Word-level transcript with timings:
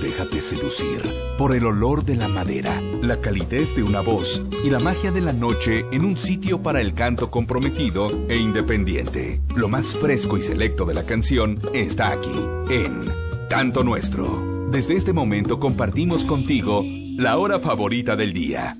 Déjate 0.00 0.40
seducir 0.40 1.02
por 1.36 1.54
el 1.54 1.66
olor 1.66 2.04
de 2.04 2.16
la 2.16 2.28
madera, 2.28 2.80
la 3.02 3.20
calidez 3.20 3.74
de 3.76 3.82
una 3.82 4.00
voz 4.00 4.42
y 4.64 4.70
la 4.70 4.78
magia 4.78 5.10
de 5.10 5.20
la 5.20 5.32
noche 5.32 5.84
en 5.92 6.04
un 6.04 6.16
sitio 6.16 6.62
para 6.62 6.80
el 6.80 6.94
canto 6.94 7.30
comprometido 7.30 8.08
e 8.28 8.36
independiente. 8.36 9.40
Lo 9.56 9.68
más 9.68 9.94
fresco 9.94 10.38
y 10.38 10.42
selecto 10.42 10.86
de 10.86 10.94
la 10.94 11.04
canción 11.04 11.58
está 11.74 12.12
aquí, 12.12 12.32
en 12.70 13.04
Canto 13.50 13.84
Nuestro. 13.84 14.68
Desde 14.70 14.96
este 14.96 15.12
momento 15.12 15.60
compartimos 15.60 16.24
contigo 16.24 16.82
la 17.16 17.36
hora 17.36 17.58
favorita 17.58 18.16
del 18.16 18.32
día. 18.32 18.74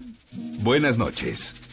Buenas 0.62 0.96
noches. 0.96 1.69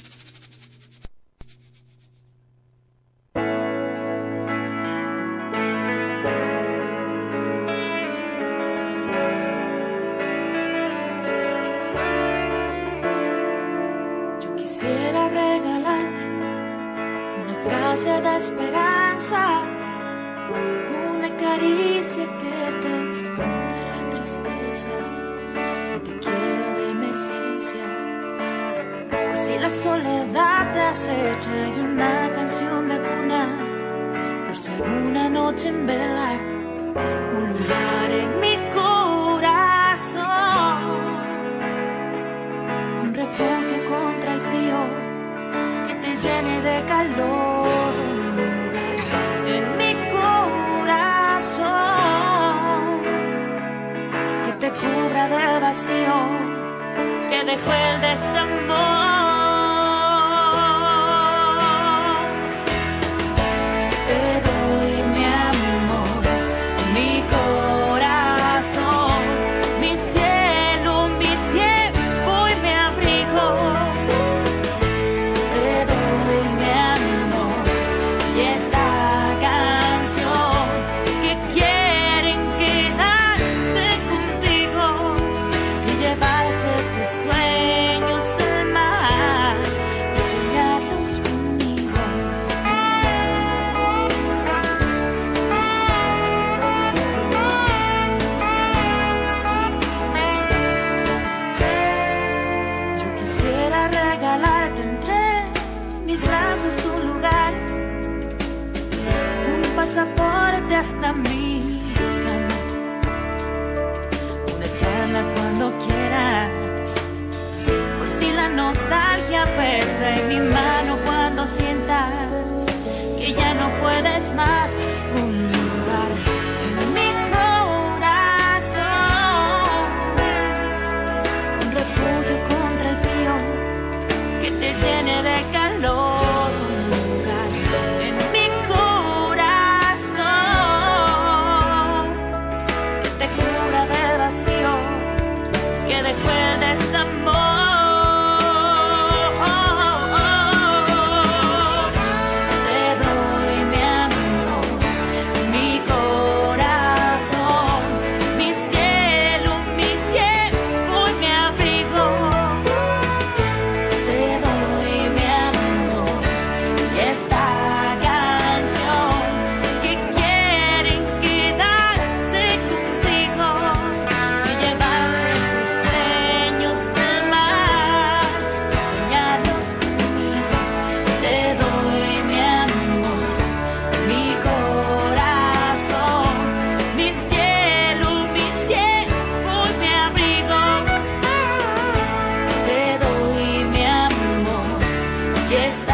aquí 195.48 195.56
está. 195.56 195.87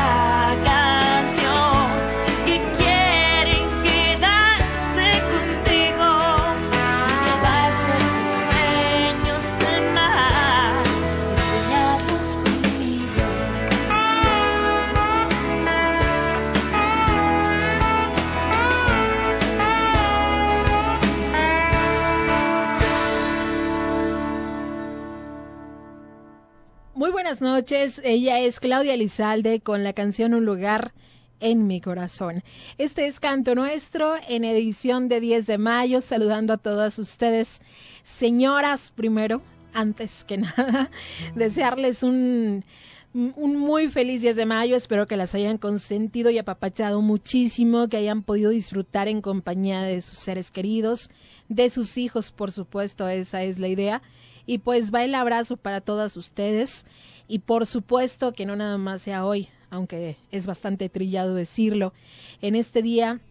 Noches. 27.64 28.02
Ella 28.04 28.42
es 28.42 28.60
Claudia 28.60 28.98
Lizalde 28.98 29.62
con 29.62 29.86
la 29.86 29.94
canción 29.94 30.34
Un 30.34 30.44
lugar 30.44 30.92
en 31.40 31.66
mi 31.66 31.80
corazón. 31.80 32.44
Este 32.78 33.08
es 33.08 33.22
Canto 33.22 33.56
Nuestro 33.56 34.16
en 34.28 34.44
edición 34.44 35.08
de 35.08 35.22
10 35.22 35.48
de 35.48 35.58
mayo, 35.58 36.02
saludando 36.02 36.52
a 36.52 36.58
todas 36.58 37.00
ustedes. 37.00 37.62
Señoras, 38.02 38.92
primero, 38.92 39.42
antes 39.72 40.26
que 40.26 40.38
nada, 40.40 40.92
desearles 41.36 42.04
un, 42.04 42.66
un 43.14 43.58
muy 43.58 43.88
feliz 43.88 44.22
10 44.22 44.36
de 44.36 44.46
mayo. 44.46 44.76
Espero 44.76 45.08
que 45.08 45.16
las 45.16 45.34
hayan 45.34 45.58
consentido 45.58 46.32
y 46.32 46.40
apapachado 46.40 47.02
muchísimo, 47.02 47.88
que 47.88 47.96
hayan 47.96 48.24
podido 48.24 48.50
disfrutar 48.50 49.08
en 49.08 49.22
compañía 49.22 49.84
de 49.84 50.02
sus 50.02 50.20
seres 50.20 50.52
queridos, 50.52 51.10
de 51.48 51.70
sus 51.70 51.98
hijos, 51.98 52.34
por 52.34 52.52
supuesto, 52.52 53.08
esa 53.08 53.42
es 53.44 53.58
la 53.58 53.70
idea. 53.70 54.02
Y 54.46 54.58
pues 54.58 54.94
va 54.94 55.06
el 55.06 55.16
abrazo 55.16 55.56
para 55.56 55.80
todas 55.80 56.18
ustedes. 56.18 56.86
Y 57.28 57.40
por 57.40 57.66
supuesto 57.66 58.34
que 58.34 58.46
no 58.46 58.56
nada 58.56 58.78
más 58.78 59.02
sea 59.02 59.26
hoy, 59.26 59.50
aunque 59.70 60.18
es 60.32 60.46
bastante 60.46 60.90
trillado 60.90 61.36
decirlo, 61.36 61.94
en 62.42 62.56
este 62.56 62.82
día, 62.82 63.22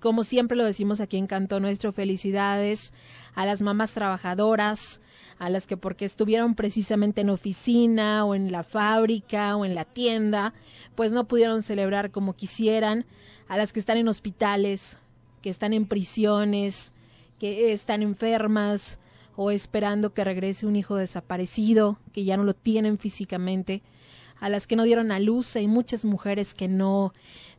como 0.00 0.24
siempre 0.24 0.56
lo 0.56 0.64
decimos 0.64 1.00
aquí 1.00 1.16
en 1.16 1.26
Canto 1.26 1.60
Nuestro, 1.60 1.92
felicidades 1.92 2.92
a 3.34 3.46
las 3.46 3.62
mamás 3.62 3.94
trabajadoras, 3.94 5.00
a 5.38 5.50
las 5.50 5.66
que 5.66 5.76
porque 5.76 6.04
estuvieron 6.04 6.54
precisamente 6.54 7.22
en 7.22 7.30
oficina 7.30 8.24
o 8.24 8.34
en 8.34 8.52
la 8.52 8.62
fábrica 8.62 9.56
o 9.56 9.64
en 9.64 9.74
la 9.74 9.84
tienda, 9.84 10.52
pues 10.94 11.12
no 11.12 11.26
pudieron 11.26 11.62
celebrar 11.62 12.10
como 12.10 12.34
quisieran, 12.34 13.06
a 13.48 13.56
las 13.56 13.72
que 13.72 13.80
están 13.80 13.96
en 13.96 14.08
hospitales, 14.08 14.98
que 15.42 15.50
están 15.50 15.72
en 15.72 15.86
prisiones, 15.86 16.92
que 17.38 17.72
están 17.72 18.02
enfermas, 18.02 18.98
o 19.36 19.50
esperando 19.50 20.14
que 20.14 20.24
regrese 20.24 20.66
un 20.66 20.76
hijo 20.76 20.96
desaparecido, 20.96 21.98
que 22.12 22.24
ya 22.24 22.36
no 22.36 22.44
lo 22.44 22.54
tienen 22.54 22.98
físicamente, 22.98 23.82
a 24.40 24.48
las 24.48 24.66
que 24.66 24.76
no 24.76 24.84
dieron 24.84 25.10
a 25.12 25.20
luz, 25.20 25.56
hay 25.56 25.66
muchas 25.66 26.04
mujeres 26.04 26.54
que 26.54 26.68
no 26.68 27.12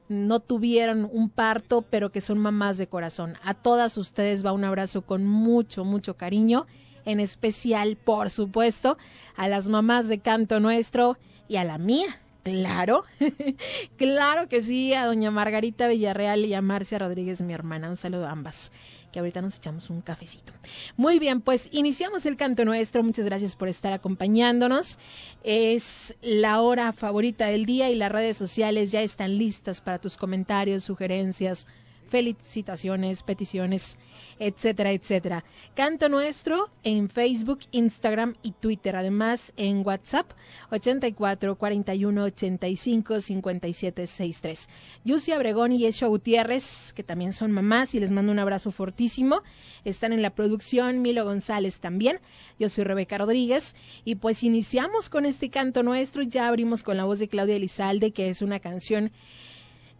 no 0.07 0.39
tuvieron 0.39 1.10
un 1.12 1.30
parto, 1.30 1.81
pero 1.81 2.12
que 2.12 2.22
son 2.22 2.38
mamás 2.38 2.77
de 2.77 2.88
corazón. 2.88 3.38
A 3.44 3.54
todas 3.56 3.98
ustedes 3.98 4.45
va 4.45 4.51
un 4.51 4.63
abrazo 4.63 5.01
con 5.01 5.25
mucho, 5.25 5.83
mucho 5.83 6.16
cariño, 6.16 6.68
en 7.06 7.19
especial, 7.19 7.95
por 7.98 8.30
supuesto, 8.30 8.98
a 9.36 9.48
las 9.48 9.68
mamás 9.68 10.07
de 10.07 10.19
Canto 10.19 10.60
Nuestro 10.60 11.18
y 11.48 11.56
a 11.56 11.63
la 11.63 11.77
mía, 11.77 12.22
claro, 12.44 13.04
claro 13.98 14.48
que 14.48 14.62
sí, 14.62 14.94
a 14.94 15.06
doña 15.06 15.31
Margarita 15.31 15.88
Villarreal 15.88 16.45
y 16.45 16.54
a 16.54 16.62
Marcia 16.62 17.00
Rodríguez, 17.00 17.42
mi 17.42 17.54
hermana. 17.54 17.89
Un 17.89 17.98
saludo 17.98 18.27
a 18.27 18.31
ambas 18.31 18.72
que 19.15 19.19
ahorita 19.19 19.41
nos 19.41 19.56
echamos 19.56 19.89
un 19.89 20.01
cafecito. 20.01 20.51
Muy 20.97 21.19
bien, 21.19 21.39
pues 21.39 21.69
iniciamos 21.71 22.25
el 22.25 22.35
canto 22.35 22.65
nuestro. 22.65 23.01
Muchas 23.01 23.23
gracias 23.23 23.56
por 23.56 23.69
estar 23.69 23.94
acompañándonos. 23.94 25.00
Es 25.41 26.13
la 26.21 26.59
hora 26.59 26.91
favorita 26.91 27.47
del 27.47 27.65
día 27.65 27.89
y 27.89 27.95
las 27.95 28.12
redes 28.12 28.35
sociales 28.35 28.91
ya 28.91 29.01
están 29.01 29.38
listas 29.38 29.79
para 29.79 30.00
tus 30.00 30.17
comentarios, 30.17 30.83
sugerencias, 30.83 31.65
felicitaciones, 32.09 33.23
peticiones 33.23 33.97
etcétera, 34.39 34.91
etcétera. 34.91 35.43
Canto 35.75 36.09
Nuestro 36.09 36.69
en 36.83 37.09
Facebook, 37.09 37.59
Instagram 37.71 38.35
y 38.43 38.51
Twitter. 38.51 38.95
Además, 38.95 39.53
en 39.57 39.85
WhatsApp 39.85 40.31
84 40.71 41.55
41 41.55 42.23
85 42.23 43.21
57 43.21 44.07
63. 44.07 44.69
Yusi 45.03 45.31
Abregón 45.31 45.71
y 45.71 45.79
Yesho 45.79 46.09
Gutiérrez, 46.09 46.93
que 46.93 47.03
también 47.03 47.33
son 47.33 47.51
mamás 47.51 47.95
y 47.95 47.99
les 47.99 48.11
mando 48.11 48.31
un 48.31 48.39
abrazo 48.39 48.71
fortísimo. 48.71 49.41
Están 49.85 50.13
en 50.13 50.21
la 50.21 50.35
producción, 50.35 51.01
Milo 51.01 51.23
González 51.23 51.79
también. 51.79 52.19
Yo 52.59 52.69
soy 52.69 52.83
Rebeca 52.83 53.17
Rodríguez 53.17 53.75
y 54.03 54.15
pues 54.15 54.43
iniciamos 54.43 55.09
con 55.09 55.25
este 55.25 55.49
canto 55.49 55.83
nuestro. 55.83 56.23
Ya 56.23 56.47
abrimos 56.47 56.83
con 56.83 56.97
la 56.97 57.05
voz 57.05 57.19
de 57.19 57.27
Claudia 57.27 57.55
Elizalde, 57.55 58.11
que 58.11 58.29
es 58.29 58.41
una 58.41 58.59
canción 58.59 59.11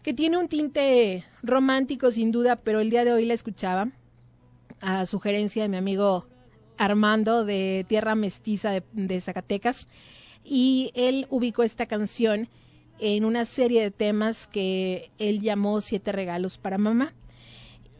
que 0.02 0.14
tiene 0.14 0.38
un 0.38 0.46
tinte 0.46 1.24
romántico 1.42 2.12
sin 2.12 2.30
duda, 2.30 2.54
pero 2.56 2.78
el 2.80 2.90
día 2.90 3.04
de 3.04 3.12
hoy 3.12 3.24
la 3.24 3.34
escuchaba 3.34 3.88
a 4.80 5.06
sugerencia 5.06 5.62
de 5.62 5.68
mi 5.68 5.76
amigo 5.76 6.26
Armando 6.78 7.44
de 7.44 7.84
Tierra 7.88 8.14
Mestiza 8.14 8.82
de, 8.92 9.20
Zacatecas 9.20 9.88
y 10.44 10.90
él 10.94 11.26
ubicó 11.30 11.62
esta 11.62 11.86
canción 11.86 12.48
en 12.98 13.24
una 13.24 13.44
serie 13.44 13.82
de 13.82 13.90
temas 13.90 14.46
que 14.46 15.10
él 15.18 15.40
llamó 15.40 15.80
Siete 15.80 16.12
Regalos 16.12 16.58
para 16.58 16.78
Mamá. 16.78 17.14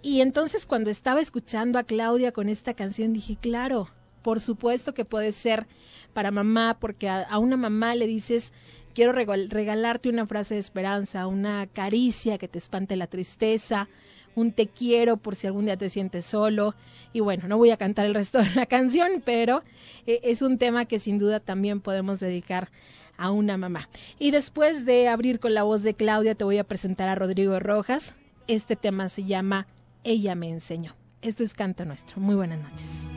Y 0.02 0.20
entonces 0.20 0.66
cuando 0.66 0.90
estaba 0.90 1.20
escuchando 1.20 1.78
a 1.78 1.84
Claudia 1.84 2.32
con 2.32 2.48
esta 2.48 2.74
canción 2.74 3.12
dije, 3.12 3.36
claro, 3.40 3.88
por 4.22 4.40
supuesto 4.40 4.94
que 4.94 5.04
puede 5.04 5.32
ser 5.32 5.66
para 6.12 6.30
mamá, 6.30 6.78
porque 6.80 7.08
a, 7.08 7.38
una 7.38 7.56
mamá 7.56 7.94
le 7.94 8.06
dices, 8.06 8.52
quiero 8.94 9.12
regalarte 9.12 10.08
una 10.08 10.26
frase 10.26 10.54
de 10.54 10.60
esperanza, 10.60 11.26
una 11.26 11.66
caricia 11.66 12.38
que 12.38 12.48
te 12.48 12.58
espante 12.58 12.96
la 12.96 13.06
tristeza, 13.06 13.88
un 14.36 14.52
te 14.52 14.68
quiero 14.68 15.16
por 15.16 15.34
si 15.34 15.48
algún 15.48 15.64
día 15.64 15.76
te 15.76 15.90
sientes 15.90 16.24
solo. 16.24 16.76
Y 17.12 17.20
bueno, 17.20 17.48
no 17.48 17.56
voy 17.56 17.70
a 17.70 17.76
cantar 17.76 18.06
el 18.06 18.14
resto 18.14 18.38
de 18.38 18.50
la 18.54 18.66
canción, 18.76 19.22
pero 19.24 19.64
eh, 20.06 20.20
es 20.22 20.42
un 20.42 20.58
tema 20.58 20.84
que 20.84 21.00
sin 21.00 21.18
duda 21.18 21.40
también 21.40 21.80
podemos 21.80 22.20
dedicar 22.20 22.70
a 23.16 23.30
una 23.30 23.56
mamá. 23.56 23.88
Y 24.18 24.30
después 24.30 24.84
de 24.84 25.08
abrir 25.08 25.40
con 25.40 25.54
la 25.54 25.64
voz 25.64 25.82
de 25.82 25.94
Claudia, 25.94 26.34
te 26.34 26.44
voy 26.44 26.58
a 26.58 26.64
presentar 26.64 27.08
a 27.08 27.14
Rodrigo 27.14 27.58
Rojas. 27.58 28.14
Este 28.46 28.76
tema 28.76 29.08
se 29.08 29.24
llama 29.24 29.66
Ella 30.04 30.34
me 30.34 30.50
enseñó. 30.50 30.94
Esto 31.22 31.42
es 31.42 31.54
Canto 31.54 31.84
Nuestro. 31.84 32.20
Muy 32.20 32.36
buenas 32.36 32.60
noches. 32.60 33.08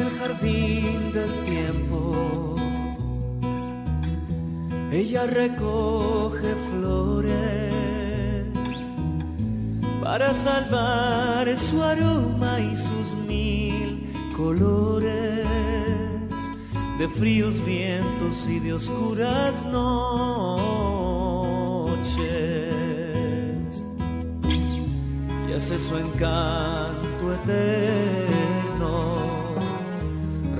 El 0.00 0.10
jardín 0.18 1.12
del 1.12 1.44
tiempo. 1.44 2.56
Ella 4.92 5.26
recoge 5.26 6.54
flores 6.70 7.70
para 10.02 10.34
salvar 10.34 11.56
su 11.56 11.82
aroma 11.82 12.58
y 12.60 12.74
sus 12.74 13.14
mil 13.28 14.12
colores 14.36 15.46
de 16.98 17.08
fríos 17.08 17.64
vientos 17.64 18.46
y 18.48 18.58
de 18.58 18.72
oscuras 18.72 19.64
noches. 19.66 19.84
Y 25.48 25.52
hace 25.52 25.78
su 25.78 25.96
encanto 25.96 27.34
eterno 27.44 29.29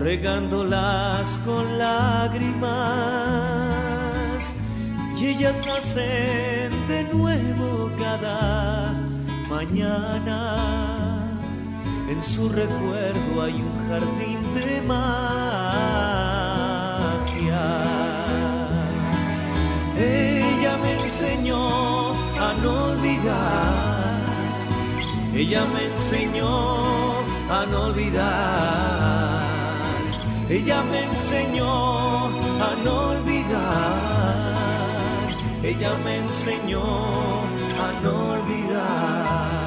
regándolas 0.00 1.38
con 1.44 1.78
lágrimas 1.78 2.64
y 5.18 5.26
ellas 5.26 5.60
nacen 5.66 6.72
de 6.88 7.04
nuevo 7.12 7.90
cada 7.98 8.94
mañana. 9.50 10.56
En 12.08 12.22
su 12.22 12.48
recuerdo 12.48 13.42
hay 13.42 13.60
un 13.60 13.88
jardín 13.88 14.40
de 14.54 14.80
magia. 14.80 15.60
Ella 19.98 20.78
me 20.78 20.92
enseñó 21.02 22.14
a 22.40 22.54
no 22.62 22.84
olvidar. 22.92 24.20
Ella 25.34 25.66
me 25.66 25.84
enseñó 25.92 27.18
a 27.50 27.66
no 27.70 27.82
olvidar 27.84 29.59
ella 30.50 30.82
me 30.82 31.04
enseñó 31.04 32.26
a 32.26 32.74
no 32.84 33.10
olvidar. 33.10 34.50
Ella 35.62 35.94
me 36.04 36.16
enseñó 36.18 36.82
a 36.82 38.00
no 38.02 38.32
olvidar. 38.32 39.59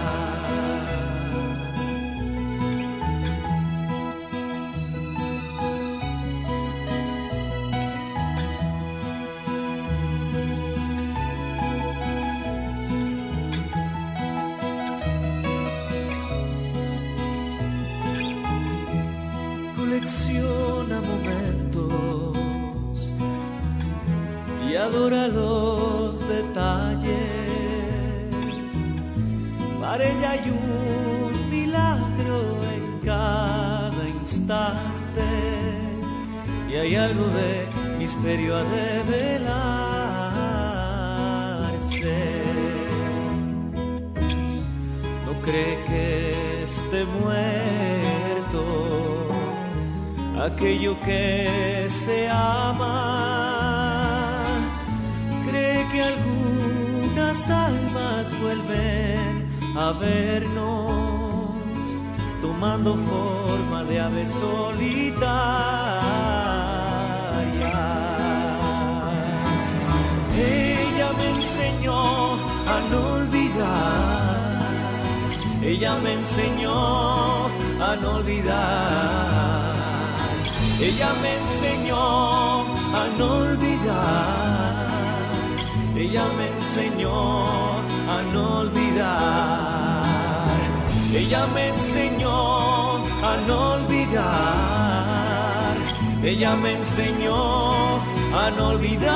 Para 29.94 30.06
ella 30.06 30.30
hay 30.32 30.50
un 30.50 31.50
milagro 31.52 32.38
en 32.76 32.84
cada 33.06 34.10
instante 34.10 35.22
y 36.68 36.74
hay 36.74 36.96
algo 36.96 37.28
de 37.28 37.68
misterio 38.00 38.58
a 38.58 38.64
develarse. 38.64 39.54
No 45.28 45.34
cree 45.44 45.78
que 45.86 46.64
esté 46.64 47.06
muerto 47.22 48.62
aquello 50.44 51.00
que 51.02 51.86
se 51.88 52.28
ama. 52.32 53.04
Cree 55.48 55.88
que 55.92 56.02
algunas 56.02 57.48
almas 57.52 58.13
a 59.76 59.92
vernos, 59.94 61.52
tomando 62.42 62.96
forma 62.96 63.84
de 63.84 64.00
aves 64.00 64.30
solitarias. 64.30 65.24
Ella 70.38 71.12
me 71.18 71.30
enseñó 71.38 72.34
a 72.34 72.82
no 72.92 73.14
olvidar. 73.16 74.44
Ella 75.62 75.96
me 76.04 76.14
enseñó 76.14 77.48
a 77.82 77.96
no 78.02 78.16
olvidar 78.16 79.74
ella 80.84 81.14
me 81.22 81.34
enseñó 81.36 81.96
a 81.96 83.08
no 83.18 83.36
olvidar. 83.38 84.88
Ella 85.96 86.26
me 86.38 86.48
enseñó 86.50 87.73
a 88.08 88.22
no 88.34 88.60
olvidar. 88.62 90.04
Ella 91.14 91.48
me 91.54 91.70
enseñó 91.70 92.98
a 93.30 93.38
no 93.48 93.74
olvidar. 93.76 95.24
Ella 96.24 96.56
me 96.56 96.72
enseñó 96.74 98.02
a 98.34 98.50
no 98.58 98.70
olvidar. 98.70 99.14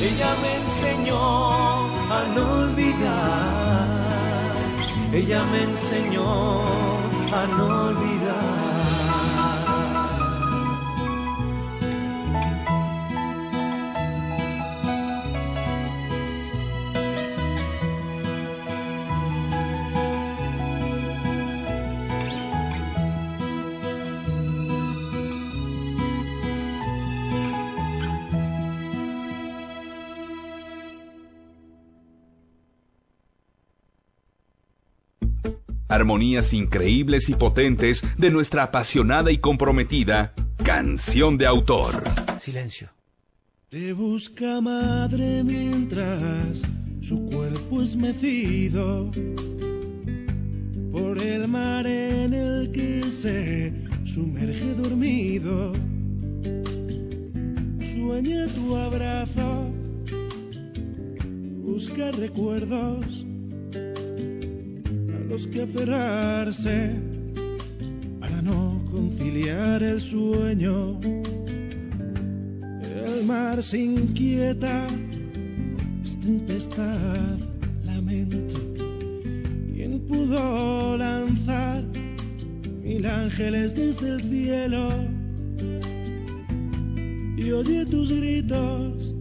Ella 0.00 0.30
me 0.42 0.50
enseñó 0.62 1.22
a 2.16 2.24
no 2.34 2.42
olvidar. 2.64 3.88
Ella 5.12 5.42
me 5.52 5.62
enseñó 5.64 6.62
a 7.32 7.46
no 7.56 7.66
olvidar. 7.88 8.67
Armonías 36.08 36.54
increíbles 36.54 37.28
y 37.28 37.34
potentes 37.34 38.02
de 38.16 38.30
nuestra 38.30 38.62
apasionada 38.62 39.30
y 39.30 39.36
comprometida 39.36 40.32
canción 40.64 41.36
de 41.36 41.46
autor. 41.46 42.02
Silencio. 42.40 42.88
Te 43.68 43.92
busca 43.92 44.58
madre 44.62 45.44
mientras 45.44 46.62
su 47.02 47.26
cuerpo 47.26 47.82
es 47.82 47.94
mecido 47.94 49.10
por 50.92 51.20
el 51.20 51.46
mar 51.46 51.86
en 51.86 52.32
el 52.32 52.72
que 52.72 53.02
se 53.10 53.74
sumerge 54.04 54.72
dormido. 54.76 55.74
Sueña 57.80 58.46
tu 58.46 58.74
abrazo, 58.74 59.70
busca 61.66 62.10
recuerdos 62.12 63.27
que 65.46 65.62
aferrarse 65.62 66.96
para 68.18 68.42
no 68.42 68.82
conciliar 68.90 69.82
el 69.82 70.00
sueño. 70.00 70.98
El 73.06 73.24
mar 73.24 73.62
se 73.62 73.78
inquieta, 73.78 74.86
es 76.04 76.18
tempestad, 76.20 77.38
lamento. 77.84 78.58
¿Quién 79.74 80.00
pudo 80.08 80.96
lanzar 80.96 81.84
mil 82.82 83.06
ángeles 83.06 83.74
desde 83.76 84.08
el 84.08 84.22
cielo? 84.22 84.90
Y 87.36 87.52
oye 87.52 87.86
tus 87.86 88.10
gritos, 88.10 89.14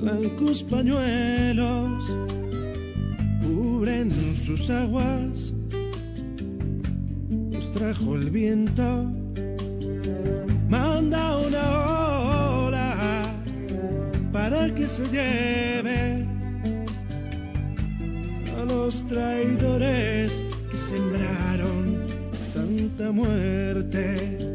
blancos 0.00 0.62
pañuelos 0.64 2.25
sus 4.34 4.68
aguas, 4.68 5.52
nos 7.30 7.70
trajo 7.70 8.16
el 8.16 8.30
viento, 8.30 9.04
manda 10.68 11.38
una 11.38 12.66
ola 12.66 13.22
para 14.32 14.74
que 14.74 14.88
se 14.88 15.04
lleve 15.04 16.26
a 18.58 18.64
los 18.64 19.06
traidores 19.06 20.42
que 20.68 20.76
sembraron 20.76 22.06
tanta 22.54 23.12
muerte. 23.12 24.45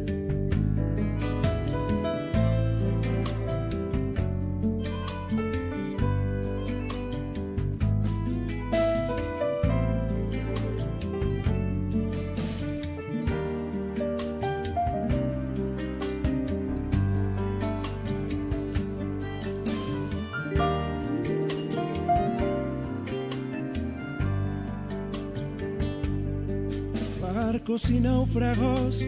Y 27.71 28.01
náufragos 28.01 28.99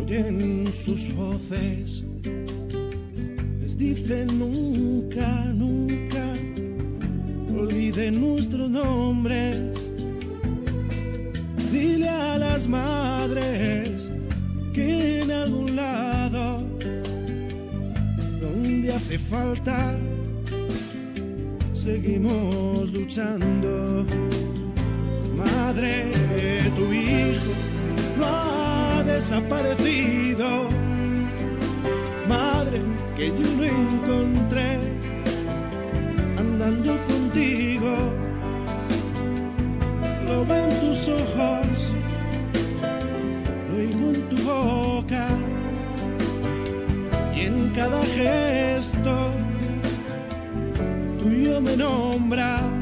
oyen 0.00 0.66
sus 0.72 1.14
voces, 1.14 2.02
les 3.60 3.76
dicen 3.76 4.28
nunca, 4.38 5.44
nunca, 5.52 6.24
olviden 7.54 8.18
nuestros 8.18 8.70
nombres. 8.70 9.58
Dile 11.70 12.08
a 12.08 12.38
las 12.38 12.66
madres 12.66 14.10
que 14.72 15.20
en 15.20 15.30
algún 15.30 15.76
lado, 15.76 16.62
donde 18.40 18.94
hace 18.94 19.18
falta, 19.18 19.98
seguimos 21.74 22.90
luchando. 22.90 24.06
Madre, 25.36 26.55
desaparecido. 29.16 30.68
Madre, 32.28 32.82
que 33.16 33.28
yo 33.28 33.48
lo 33.58 33.64
encontré 33.64 34.78
andando 36.36 36.92
contigo. 37.06 37.92
Lo 40.26 40.44
veo 40.44 40.68
en 40.68 40.80
tus 40.80 41.08
ojos, 41.08 41.66
lo 43.70 43.76
oigo 43.78 44.06
en 44.16 44.22
tu 44.28 44.36
boca 44.44 45.26
y 47.34 47.40
en 47.40 47.70
cada 47.70 48.02
gesto 48.02 49.30
tuyo 51.18 51.60
me 51.62 51.74
nombra. 51.74 52.75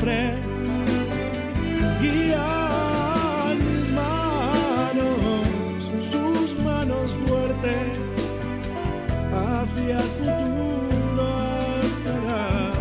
Siempre. 0.00 0.34
Guía 2.00 2.50
hacia 9.32 10.00
el 10.00 10.08
futuro 10.18 11.28
estará 11.82 12.72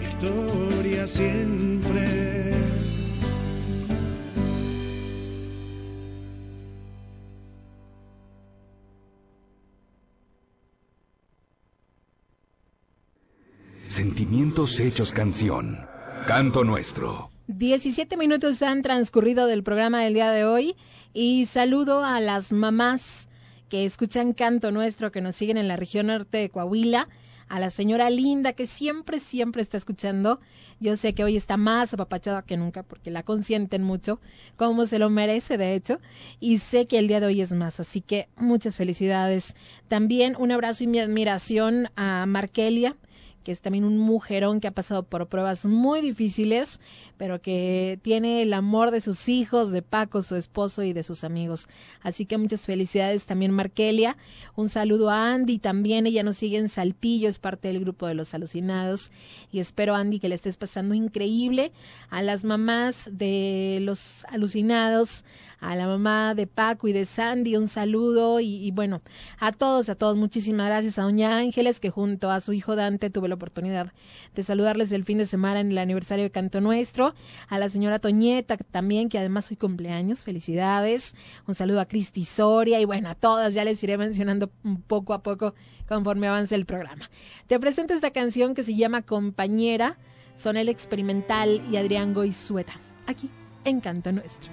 victoria 0.00 1.06
siempre. 1.06 2.52
Sentimientos 13.88 14.80
hechos 14.80 15.12
canción. 15.12 15.92
Canto 16.26 16.62
nuestro. 16.62 17.30
17 17.48 18.16
minutos 18.16 18.62
han 18.62 18.82
transcurrido 18.82 19.46
del 19.48 19.64
programa 19.64 20.02
del 20.02 20.14
día 20.14 20.30
de 20.30 20.44
hoy 20.44 20.76
y 21.12 21.46
saludo 21.46 22.04
a 22.04 22.20
las 22.20 22.52
mamás 22.52 23.28
que 23.68 23.84
escuchan 23.84 24.32
Canto 24.32 24.70
Nuestro, 24.70 25.10
que 25.10 25.20
nos 25.20 25.34
siguen 25.34 25.56
en 25.56 25.66
la 25.66 25.76
región 25.76 26.06
norte 26.06 26.38
de 26.38 26.48
Coahuila, 26.48 27.08
a 27.48 27.58
la 27.58 27.70
señora 27.70 28.08
Linda, 28.08 28.52
que 28.52 28.66
siempre, 28.66 29.18
siempre 29.18 29.62
está 29.62 29.76
escuchando. 29.76 30.40
Yo 30.78 30.96
sé 30.96 31.12
que 31.12 31.24
hoy 31.24 31.36
está 31.36 31.56
más 31.56 31.92
apapachada 31.92 32.42
que 32.42 32.56
nunca 32.56 32.84
porque 32.84 33.10
la 33.10 33.24
consienten 33.24 33.82
mucho, 33.82 34.20
como 34.56 34.86
se 34.86 35.00
lo 35.00 35.10
merece, 35.10 35.58
de 35.58 35.74
hecho, 35.74 35.98
y 36.38 36.58
sé 36.58 36.86
que 36.86 36.98
el 36.98 37.08
día 37.08 37.18
de 37.20 37.26
hoy 37.26 37.40
es 37.40 37.52
más, 37.52 37.80
así 37.80 38.00
que 38.00 38.28
muchas 38.36 38.76
felicidades. 38.76 39.56
También 39.88 40.36
un 40.38 40.52
abrazo 40.52 40.84
y 40.84 40.86
mi 40.86 41.00
admiración 41.00 41.88
a 41.96 42.26
Markelia, 42.26 42.96
que 43.42 43.52
es 43.52 43.60
también 43.60 43.84
un 43.84 43.98
mujerón 43.98 44.60
que 44.60 44.68
ha 44.68 44.72
pasado 44.72 45.02
por 45.02 45.26
pruebas 45.26 45.66
muy 45.66 46.00
difíciles, 46.00 46.80
pero 47.16 47.40
que 47.40 47.98
tiene 48.02 48.42
el 48.42 48.52
amor 48.52 48.90
de 48.90 49.00
sus 49.00 49.28
hijos, 49.28 49.70
de 49.70 49.82
Paco, 49.82 50.22
su 50.22 50.36
esposo 50.36 50.82
y 50.82 50.92
de 50.92 51.02
sus 51.02 51.24
amigos. 51.24 51.68
Así 52.02 52.26
que 52.26 52.38
muchas 52.38 52.66
felicidades 52.66 53.26
también 53.26 53.52
Markelia. 53.52 54.16
Un 54.56 54.68
saludo 54.68 55.10
a 55.10 55.32
Andy 55.32 55.58
también, 55.58 56.06
ella 56.06 56.22
nos 56.22 56.36
sigue 56.36 56.58
en 56.58 56.68
Saltillo, 56.68 57.28
es 57.28 57.38
parte 57.38 57.68
del 57.68 57.80
grupo 57.80 58.06
de 58.06 58.14
los 58.14 58.34
alucinados 58.34 59.10
y 59.50 59.60
espero 59.60 59.94
Andy 59.94 60.18
que 60.18 60.28
le 60.28 60.34
estés 60.34 60.56
pasando 60.56 60.94
increíble 60.94 61.72
a 62.10 62.22
las 62.22 62.44
mamás 62.44 63.08
de 63.12 63.78
los 63.82 64.24
alucinados, 64.26 65.24
a 65.62 65.76
la 65.76 65.86
mamá 65.86 66.34
de 66.34 66.48
Paco 66.48 66.88
y 66.88 66.92
de 66.92 67.04
Sandy, 67.04 67.56
un 67.56 67.68
saludo 67.68 68.40
y, 68.40 68.70
bueno, 68.72 69.00
a 69.38 69.52
todos, 69.52 69.88
a 69.88 69.94
todos, 69.94 70.16
muchísimas 70.16 70.66
gracias 70.66 70.98
a 70.98 71.02
Doña 71.02 71.38
Ángeles 71.38 71.78
que 71.78 71.88
junto 71.88 72.30
a 72.32 72.40
su 72.40 72.52
hijo 72.52 72.74
Dante 72.74 73.10
tuve 73.10 73.28
la 73.28 73.36
oportunidad 73.36 73.92
de 74.34 74.42
saludarles 74.42 74.90
el 74.90 75.04
fin 75.04 75.18
de 75.18 75.26
semana 75.26 75.60
en 75.60 75.70
el 75.70 75.78
aniversario 75.78 76.24
de 76.24 76.32
Canto 76.32 76.60
Nuestro, 76.60 77.14
a 77.48 77.58
la 77.60 77.68
señora 77.68 78.00
Toñeta 78.00 78.56
también, 78.56 79.08
que 79.08 79.18
además 79.18 79.50
hoy 79.50 79.56
cumpleaños, 79.56 80.24
felicidades, 80.24 81.14
un 81.46 81.54
saludo 81.54 81.80
a 81.80 81.86
Cristi 81.86 82.24
Soria 82.24 82.80
y 82.80 82.84
bueno, 82.84 83.08
a 83.08 83.14
todas 83.14 83.54
ya 83.54 83.64
les 83.64 83.82
iré 83.84 83.96
mencionando 83.96 84.50
poco 84.88 85.14
a 85.14 85.22
poco 85.22 85.54
conforme 85.86 86.26
avance 86.26 86.56
el 86.56 86.66
programa. 86.66 87.08
Te 87.46 87.60
presento 87.60 87.94
esta 87.94 88.10
canción 88.10 88.54
que 88.54 88.64
se 88.64 88.74
llama 88.74 89.02
Compañera, 89.02 89.96
son 90.34 90.56
el 90.56 90.68
experimental 90.68 91.62
y 91.70 91.76
Adrián 91.76 92.14
Goizueta, 92.14 92.72
aquí 93.06 93.30
en 93.64 93.80
Canto 93.80 94.10
Nuestro. 94.10 94.50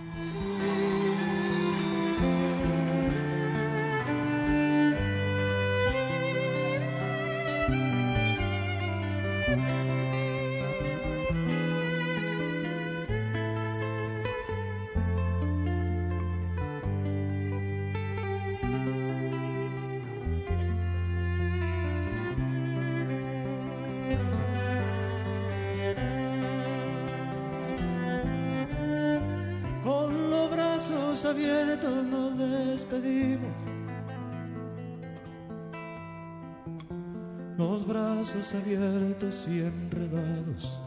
Brazos 38.34 38.54
abiertos 38.54 39.48
y 39.48 39.62
enredados. 39.62 40.80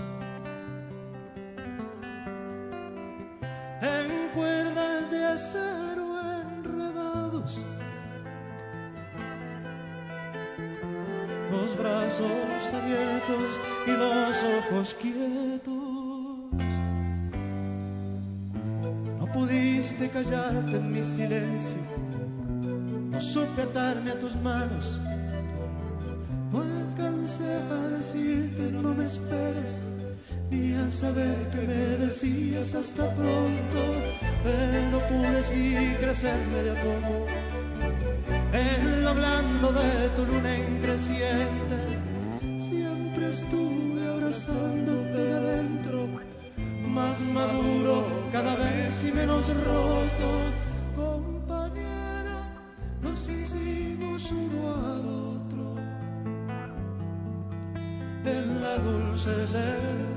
En 3.80 4.28
cuerdas 4.32 5.10
de 5.10 5.24
acero 5.24 6.20
enredados. 6.40 7.60
Los 11.50 11.76
brazos 11.76 12.74
abiertos 12.74 13.60
y 13.86 13.90
los 13.90 14.42
ojos 14.42 14.94
quietos. 14.94 15.82
pudiste 19.32 20.10
callarte 20.10 20.76
en 20.76 20.92
mi 20.92 21.02
silencio, 21.02 21.80
no 23.10 23.18
supe 23.18 23.62
atarme 23.62 24.10
a 24.10 24.18
tus 24.20 24.36
manos, 24.36 25.00
no 25.02 25.21
alcancé 27.22 27.54
a 27.70 27.88
decirte 27.88 28.72
no 28.72 28.94
me 28.94 29.04
esperes, 29.04 29.88
ni 30.50 30.74
a 30.74 30.90
saber 30.90 31.36
que 31.52 31.60
me 31.68 32.04
decías 32.04 32.74
hasta 32.74 33.08
pronto, 33.14 33.80
pero 34.42 34.98
pude 35.08 35.42
sí 35.42 35.94
crecerme 36.00 36.62
de 36.64 36.70
a 36.70 36.82
poco, 36.82 37.26
en 38.52 39.04
de 39.72 40.08
tu 40.16 40.26
luna 40.26 40.58
increciente, 40.58 41.76
siempre 42.58 43.30
estuve 43.30 44.08
abrazándote 44.08 45.32
adentro 45.32 46.08
más 46.88 47.20
maduro 47.20 48.04
cada 48.32 48.56
vez 48.56 49.04
y 49.04 49.12
menos 49.12 49.46
roto. 49.64 50.28
Compañera, 50.96 52.38
nos 53.00 53.28
hicimos 53.28 54.30
uno 54.32 54.68
otro 54.68 55.31
la 58.62 58.78
dulce 58.78 59.46
celda 59.48 60.11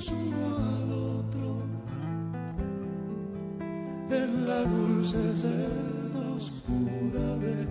hicimos 0.00 0.32
uno 0.32 0.56
al 0.56 0.92
otro 0.92 1.62
en 4.10 4.46
la 4.48 4.60
dulce 4.62 5.36
celda 5.36 6.30
oscura 6.36 7.36
de 7.36 7.66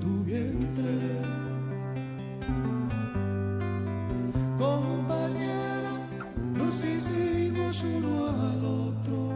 tu 0.00 0.24
vientre. 0.24 0.94
uno 7.82 8.26
al 8.28 8.64
otro 8.64 9.32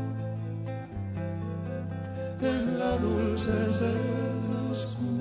en 2.40 2.78
la 2.78 2.96
dulce 2.98 3.52
celda 3.72 4.70
oscura 4.70 5.17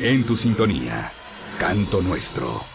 en 0.00 0.24
tu 0.24 0.34
sintonía. 0.34 1.12
Canto 1.58 2.00
nuestro. 2.00 2.71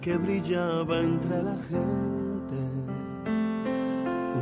Que 0.00 0.16
brillaba 0.16 1.00
entre 1.00 1.42
la 1.42 1.56
gente. 1.68 2.58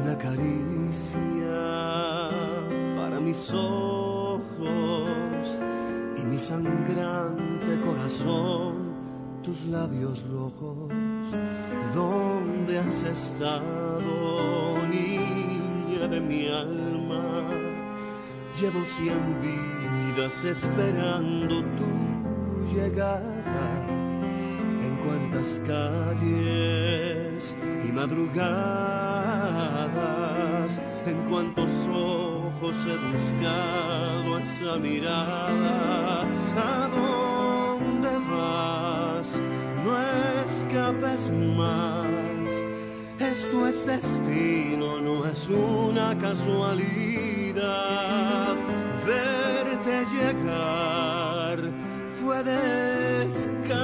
Una 0.02 0.18
caricia 0.18 1.58
para 2.96 3.20
mis 3.20 3.50
ojos 3.52 4.42
y 6.16 6.26
mi 6.26 6.38
sangrante 6.38 7.80
corazón, 7.84 8.74
tus 9.42 9.64
labios 9.66 10.24
rojos. 10.30 10.92
¿Dónde 11.94 12.78
has 12.78 13.02
estado, 13.02 14.78
niña 14.88 16.08
de 16.08 16.20
mi 16.20 16.48
alma? 16.48 17.48
Llevo 18.60 18.84
cien 18.84 19.40
vidas 19.40 20.44
esperando 20.44 21.62
tu 21.76 22.74
llegada. 22.74 24.03
En 25.04 25.10
cuántas 25.10 25.60
calles 25.66 27.54
y 27.86 27.92
madrugadas, 27.92 28.40
en 31.06 31.18
cuántos 31.28 31.68
ojos 31.92 32.74
he 32.86 32.96
buscado 33.12 34.38
esa 34.38 34.76
mirada. 34.78 36.22
¿A 36.56 36.88
dónde 36.88 38.08
vas? 38.30 39.42
No 39.84 39.90
escapes 40.46 41.30
más. 41.54 42.48
Esto 43.18 43.68
es 43.68 43.86
destino, 43.86 45.02
no 45.02 45.26
es 45.26 45.48
una 45.50 46.16
casualidad. 46.18 46.86
Verte 49.06 50.06
llegar 50.14 51.58
fue 52.18 52.42
descansar. 52.42 53.74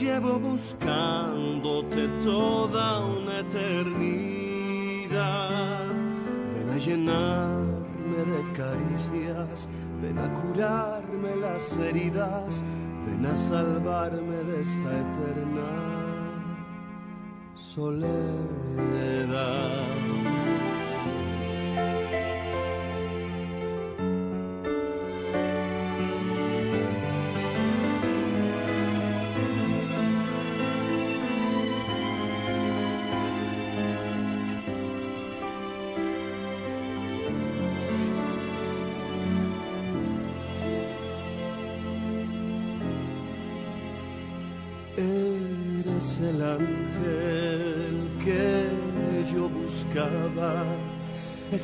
Llevo 0.00 0.38
buscándote 0.38 2.06
toda 2.22 3.04
una 3.04 3.40
eternidad. 3.40 4.28
Ven 6.54 6.70
a 6.70 6.78
llenarme 6.78 8.18
de 8.18 8.52
caricias, 8.52 9.68
ven 10.00 10.18
a 10.20 10.32
curarme 10.34 11.34
las 11.40 11.76
heridas, 11.78 12.62
ven 13.06 13.26
a 13.26 13.36
salvarme 13.36 14.36
de 14.36 14.62
esta 14.62 15.00
eterna 15.00 15.66
soledad. 17.56 18.38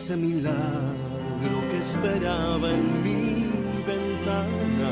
Ese 0.04 0.16
milagro 0.18 1.56
que 1.70 1.78
esperaba 1.78 2.68
en 2.68 3.02
mi 3.02 3.48
ventana, 3.86 4.90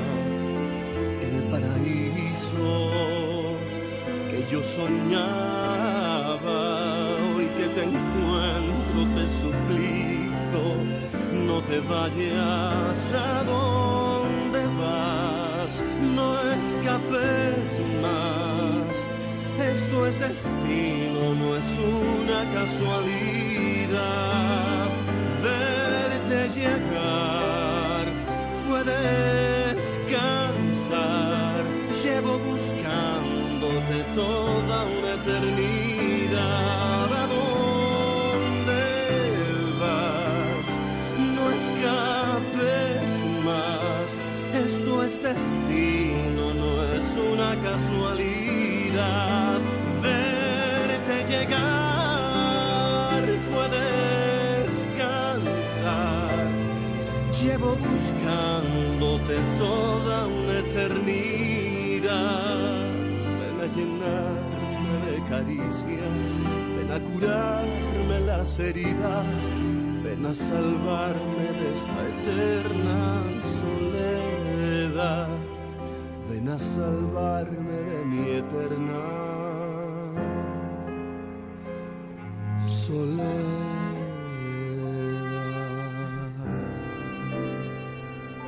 el 1.21 1.37
paraíso 1.51 2.71
que 4.31 4.39
yo 4.51 4.63
soñaba. 4.63 6.61
Hoy 7.37 7.47
que 7.59 7.67
te 7.77 7.83
encuentro, 7.93 9.01
te 9.17 9.25
suplico, 9.43 10.63
no 11.47 11.57
te 11.69 11.79
vayas 11.81 13.13
a 13.13 13.45
donde 13.45 14.63
vas, 14.81 15.73
no 16.17 16.29
escapes 16.59 17.69
más. 18.01 18.95
Esto 19.73 20.07
es 20.07 20.19
destino, 20.21 21.35
no 21.35 21.49
es 21.57 21.71
una 22.01 22.41
casualidad. 22.55 23.12
Salvarme 70.35 71.45
de 71.59 71.73
esta 71.75 72.09
eterna 72.09 73.23
soledad. 73.61 75.29
Ven 76.31 76.49
a 76.49 76.59
salvarme 76.59 77.73
de 77.73 78.05
mi 78.05 78.31
eterna 78.31 79.03
soledad. 82.87 83.73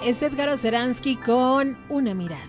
Es 0.05 0.23
Edgar 0.23 0.51
Oceransky 0.51 1.17
con 1.17 1.79
una 1.89 2.15
mirada. 2.15 2.43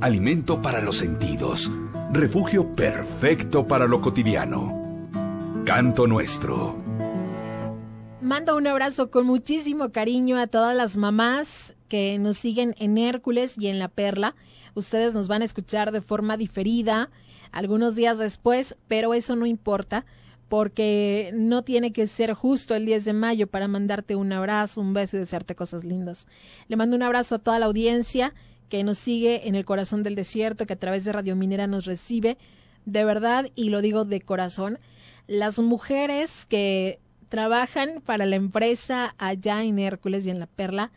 Alimento 0.00 0.62
para 0.62 0.80
los 0.80 0.96
sentidos. 0.96 1.70
Refugio 2.12 2.74
perfecto 2.74 3.66
para 3.66 3.86
lo 3.86 4.00
cotidiano. 4.00 4.78
Canto 5.66 6.06
nuestro. 6.06 6.87
Mando 8.28 8.58
un 8.58 8.66
abrazo 8.66 9.10
con 9.10 9.24
muchísimo 9.24 9.90
cariño 9.90 10.36
a 10.36 10.48
todas 10.48 10.76
las 10.76 10.98
mamás 10.98 11.74
que 11.88 12.18
nos 12.18 12.36
siguen 12.36 12.74
en 12.78 12.98
Hércules 12.98 13.56
y 13.56 13.68
en 13.68 13.78
La 13.78 13.88
Perla. 13.88 14.34
Ustedes 14.74 15.14
nos 15.14 15.28
van 15.28 15.40
a 15.40 15.46
escuchar 15.46 15.92
de 15.92 16.02
forma 16.02 16.36
diferida 16.36 17.08
algunos 17.52 17.96
días 17.96 18.18
después, 18.18 18.76
pero 18.86 19.14
eso 19.14 19.34
no 19.34 19.46
importa 19.46 20.04
porque 20.50 21.30
no 21.32 21.62
tiene 21.62 21.90
que 21.90 22.06
ser 22.06 22.34
justo 22.34 22.74
el 22.74 22.84
10 22.84 23.06
de 23.06 23.12
mayo 23.14 23.46
para 23.46 23.66
mandarte 23.66 24.14
un 24.14 24.30
abrazo, 24.30 24.82
un 24.82 24.92
beso 24.92 25.16
y 25.16 25.20
desearte 25.20 25.54
cosas 25.54 25.82
lindas. 25.82 26.26
Le 26.68 26.76
mando 26.76 26.96
un 26.96 27.04
abrazo 27.04 27.36
a 27.36 27.38
toda 27.38 27.58
la 27.58 27.64
audiencia 27.64 28.34
que 28.68 28.84
nos 28.84 28.98
sigue 28.98 29.48
en 29.48 29.54
el 29.54 29.64
corazón 29.64 30.02
del 30.02 30.16
desierto, 30.16 30.66
que 30.66 30.74
a 30.74 30.78
través 30.78 31.02
de 31.06 31.12
Radio 31.12 31.34
Minera 31.34 31.66
nos 31.66 31.86
recibe. 31.86 32.36
De 32.84 33.06
verdad, 33.06 33.46
y 33.54 33.70
lo 33.70 33.80
digo 33.80 34.04
de 34.04 34.20
corazón, 34.20 34.78
las 35.26 35.58
mujeres 35.60 36.44
que 36.44 37.00
trabajan 37.28 38.00
para 38.04 38.26
la 38.26 38.36
empresa 38.36 39.14
allá 39.18 39.62
en 39.62 39.78
Hércules 39.78 40.26
y 40.26 40.30
en 40.30 40.40
La 40.40 40.46
Perla, 40.46 40.90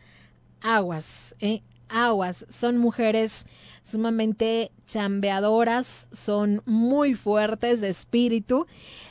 aguas, 0.62 1.36
¿eh? 1.40 1.62
aguas, 1.92 2.46
son 2.50 2.78
mujeres 2.78 3.46
sumamente 3.84 4.72
chambeadoras, 4.86 6.08
son 6.12 6.62
muy 6.66 7.16
fuertes 7.16 7.82
de 7.82 7.90
espíritu 7.90 8.66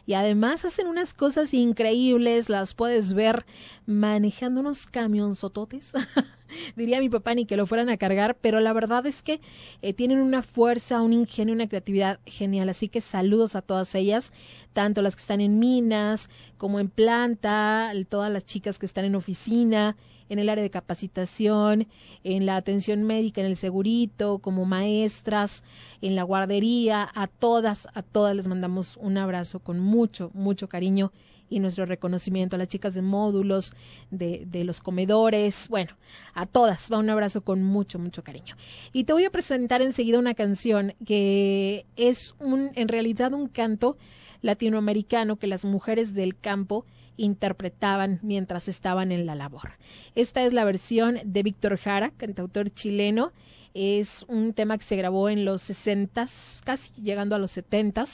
y 0.07 0.15
además 0.15 0.65
hacen 0.65 0.87
unas 0.87 1.13
cosas 1.13 1.53
increíbles, 1.53 2.49
las 2.49 2.75
puedes 2.75 3.13
ver 3.13 3.45
manejando 3.87 4.61
unos 4.61 4.87
camionzototes 4.87 5.93
diría 6.77 7.01
mi 7.01 7.09
papá, 7.09 7.35
ni 7.35 7.47
que 7.47 7.57
lo 7.57 7.67
fueran 7.67 7.89
a 7.89 7.97
cargar, 7.97 8.37
pero 8.41 8.61
la 8.61 8.73
verdad 8.73 9.07
es 9.07 9.23
que 9.23 9.41
eh, 9.83 9.93
tienen 9.93 10.21
una 10.21 10.43
fuerza, 10.43 11.03
un 11.03 11.13
ingenio, 11.13 11.55
una 11.55 11.69
creatividad 11.69 12.21
genial. 12.27 12.69
Así 12.69 12.89
que 12.89 13.01
saludos 13.01 13.57
a 13.57 13.63
todas 13.63 13.95
ellas, 13.95 14.33
tanto 14.73 15.03
las 15.03 15.17
que 15.17 15.23
están 15.23 15.41
en 15.41 15.59
minas 15.59 16.31
como 16.59 16.81
en 16.81 16.89
planta, 16.89 17.93
todas 18.09 18.31
las 18.31 18.45
chicas 18.45 18.79
que 18.79 18.87
están 18.87 19.05
en 19.05 19.15
oficina, 19.15 19.97
en 20.29 20.39
el 20.39 20.49
área 20.49 20.63
de 20.63 20.71
capacitación, 20.71 21.89
en 22.23 22.47
la 22.47 22.57
atención 22.57 23.03
médica, 23.03 23.41
en 23.41 23.49
el 23.49 23.57
segurito, 23.57 24.39
como 24.39 24.65
maestras, 24.65 25.65
en 26.01 26.15
la 26.15 26.23
guardería, 26.23 27.09
a 27.15 27.27
todas, 27.27 27.89
a 27.95 28.03
todas 28.03 28.37
les 28.37 28.47
mandamos 28.47 28.97
un 28.97 29.19
abrazo 29.19 29.59
con 29.59 29.81
mucho, 29.81 30.31
mucho 30.35 30.69
cariño 30.69 31.13
y 31.51 31.59
nuestro 31.59 31.85
reconocimiento 31.85 32.57
a 32.57 32.59
las 32.59 32.69
chicas 32.69 32.95
de 32.95 33.03
módulos, 33.03 33.75
de, 34.11 34.45
de, 34.47 34.65
los 34.65 34.81
comedores, 34.81 35.69
bueno, 35.69 35.91
a 36.33 36.47
todas, 36.47 36.91
va 36.91 36.99
un 36.99 37.11
abrazo 37.11 37.43
con 37.43 37.63
mucho, 37.63 37.99
mucho 37.99 38.25
cariño. 38.25 38.57
Y 38.93 39.05
te 39.05 39.13
voy 39.13 39.25
a 39.25 39.31
presentar 39.31 39.83
enseguida 39.83 40.19
una 40.19 40.35
canción 40.35 40.95
que 41.05 41.85
es 41.97 42.35
un, 42.39 42.71
en 42.75 42.89
realidad 42.89 43.35
un 43.35 43.49
canto 43.49 43.99
latinoamericano 44.43 45.37
que 45.37 45.47
las 45.47 45.65
mujeres 45.65 46.15
del 46.15 46.39
campo 46.39 46.87
interpretaban 47.17 48.19
mientras 48.23 48.69
estaban 48.69 49.13
en 49.13 49.27
la 49.27 49.35
labor. 49.35 49.73
Esta 50.15 50.43
es 50.43 50.53
la 50.53 50.65
versión 50.65 51.19
de 51.25 51.43
Víctor 51.43 51.77
Jara, 51.77 52.13
cantautor 52.17 52.71
chileno. 52.71 53.33
Es 53.75 54.25
un 54.29 54.53
tema 54.55 54.79
que 54.79 54.85
se 54.85 54.97
grabó 54.97 55.29
en 55.29 55.45
los 55.45 55.63
60, 55.63 56.27
casi 56.65 57.03
llegando 57.03 57.37
a 57.37 57.39
los 57.39 57.51
70. 57.53 58.05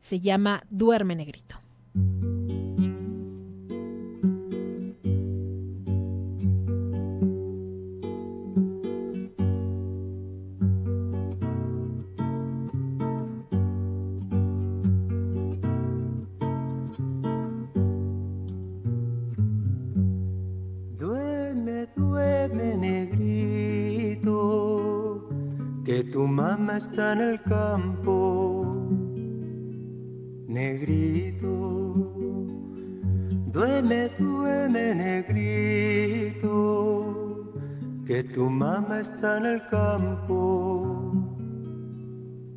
Se 0.00 0.20
llama 0.20 0.64
Duerme 0.70 1.16
Negrito. 1.16 1.60
El 39.52 39.66
campo, 39.68 41.12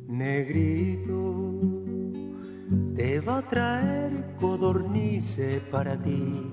negrito. 0.06 1.18
Te 2.94 3.20
va 3.20 3.38
a 3.38 3.48
traer 3.48 4.36
codornice 4.40 5.60
para 5.70 5.96
ti, 5.96 6.52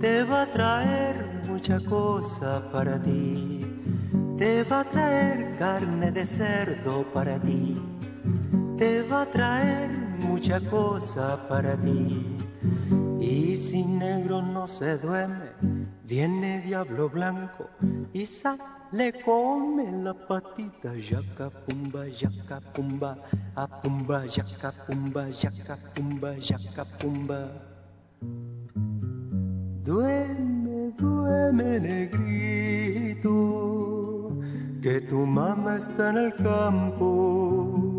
te 0.00 0.24
va 0.24 0.42
a 0.42 0.52
traer 0.52 1.42
mucha 1.48 1.78
cosa 1.80 2.70
para 2.72 3.00
ti 3.02 3.60
te 4.40 4.64
va 4.64 4.80
a 4.80 4.84
traer 4.84 5.58
carne 5.58 6.10
de 6.10 6.24
cerdo 6.24 7.04
para 7.12 7.38
ti, 7.38 7.78
te 8.78 9.02
va 9.02 9.20
a 9.20 9.30
traer 9.30 9.90
mucha 10.26 10.58
cosa 10.70 11.46
para 11.46 11.76
ti. 11.76 12.38
Y 13.20 13.58
si 13.58 13.84
negro 13.84 14.40
no 14.40 14.66
se 14.66 14.96
duerme, 14.96 15.50
viene 16.04 16.62
diablo 16.62 17.10
blanco 17.10 17.68
y 18.14 18.24
sale 18.90 19.12
come 19.22 20.02
la 20.02 20.14
patita, 20.14 20.94
yaca 20.94 21.50
pumba, 21.50 22.06
yaca 22.06 22.60
pumba, 22.72 23.16
a 23.54 23.66
pumba, 23.66 24.24
yaca 24.26 24.72
pumba, 24.86 25.28
yaca 25.28 25.78
pumba, 25.94 26.34
yaca 26.36 26.84
pumba. 26.98 27.50
Duerme, 29.84 30.92
duerme 30.96 31.80
negrito 31.80 33.30
que 34.82 35.00
tu 35.02 35.26
mamá 35.26 35.76
está 35.76 36.10
en 36.10 36.16
el 36.16 36.34
campo, 36.34 37.92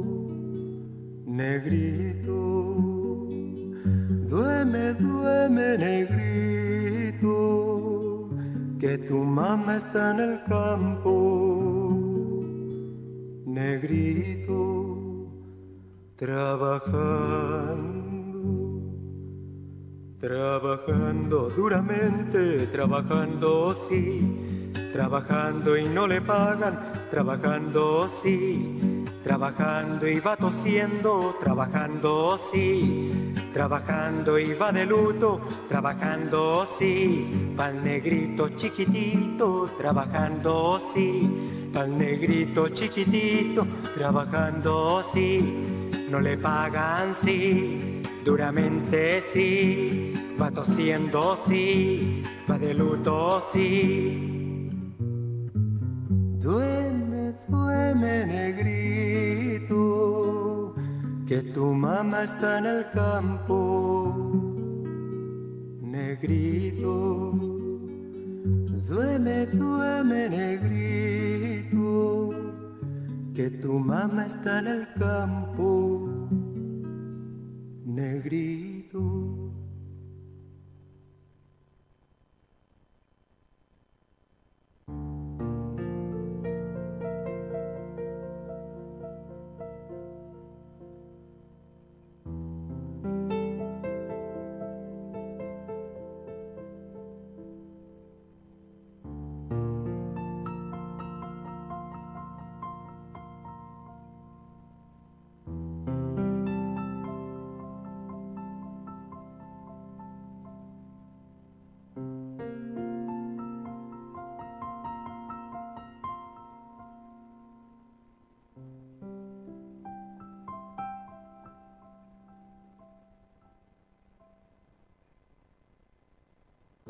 negrito. 1.26 2.42
Duerme, 4.28 4.94
duerme, 4.94 5.78
negrito, 5.78 7.32
que 8.82 8.98
tu 8.98 9.20
mamá 9.24 9.78
está 9.78 10.12
en 10.12 10.20
el 10.20 10.44
campo, 10.46 11.96
negrito, 13.46 14.58
trabajando, 16.15 16.82
trabajando 20.20 21.50
duramente, 21.52 22.65
trabajando, 22.67 23.76
sí 23.76 24.41
trabajando 24.91 25.78
y 25.78 25.86
no 25.86 26.06
le 26.06 26.22
pagan, 26.22 26.91
trabajando 27.10 28.08
sí, 28.10 29.01
trabajando 29.24 30.08
y 30.08 30.20
va 30.20 30.36
tosiendo, 30.36 31.36
trabajando 31.40 32.40
sí, 32.52 33.34
trabajando 33.54 34.40
y 34.40 34.54
va 34.54 34.72
de 34.72 34.86
luto, 34.86 35.42
trabajando 35.68 36.68
sí, 36.78 37.54
pa'l 37.56 37.84
negrito 37.84 38.50
chiquitito, 38.50 39.66
trabajando 39.78 40.82
sí, 40.94 41.70
pa'l 41.74 41.98
negrito 41.98 42.70
chiquitito, 42.70 43.68
trabajando 43.96 45.04
sí, 45.12 45.90
no 46.10 46.20
le 46.20 46.38
pagan 46.38 47.14
sí, 47.14 48.02
duramente 48.26 49.22
sí, 49.22 50.14
va 50.42 50.50
tosiendo 50.52 51.38
sí, 51.48 52.24
va 52.50 52.58
de 52.58 52.74
luto 52.74 53.44
sí. 53.52 54.28
Duerme, 56.42 57.01
duerme 57.52 58.26
negrito, 58.26 59.76
que 61.28 61.42
tu 61.54 61.74
mamá 61.74 62.24
está 62.24 62.60
en 62.60 62.66
el 62.66 62.90
campo, 62.92 64.16
negrito. 65.82 67.34
Duerme, 68.88 69.46
duerme 69.46 70.30
negrito, 70.30 71.90
que 73.34 73.50
tu 73.50 73.80
mamá 73.80 74.26
está 74.26 74.60
en 74.60 74.68
el 74.68 74.88
campo, 75.00 76.10
negrito. 77.86 79.41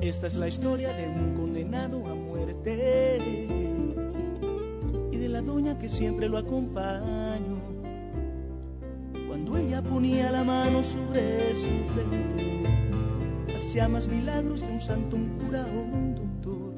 Esta 0.01 0.25
es 0.25 0.33
la 0.33 0.47
historia 0.47 0.91
de 0.93 1.07
un 1.07 1.35
condenado 1.35 2.07
a 2.07 2.15
muerte 2.15 3.19
y 5.11 5.15
de 5.15 5.29
la 5.29 5.43
doña 5.43 5.77
que 5.77 5.87
siempre 5.87 6.27
lo 6.27 6.39
acompañó. 6.39 7.61
Cuando 9.27 9.57
ella 9.57 9.83
ponía 9.83 10.31
la 10.31 10.43
mano 10.43 10.81
sobre 10.81 11.53
su 11.53 11.69
frente, 11.93 12.63
hacía 13.55 13.87
más 13.87 14.07
milagros 14.07 14.63
que 14.63 14.71
un 14.71 14.81
santo, 14.81 15.15
un 15.17 15.29
cura 15.37 15.67
o 15.67 15.81
un 15.81 16.15
doctor. 16.15 16.73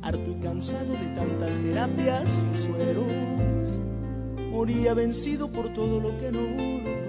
Harto 0.00 0.30
y 0.30 0.40
cansado 0.40 0.90
de 0.90 1.14
tantas 1.14 1.60
terapias 1.60 2.30
y 2.50 2.56
sueros, 2.56 3.78
moría 4.50 4.94
vencido 4.94 5.52
por 5.52 5.68
todo 5.74 6.00
lo 6.00 6.16
que 6.16 6.32
no 6.32 7.01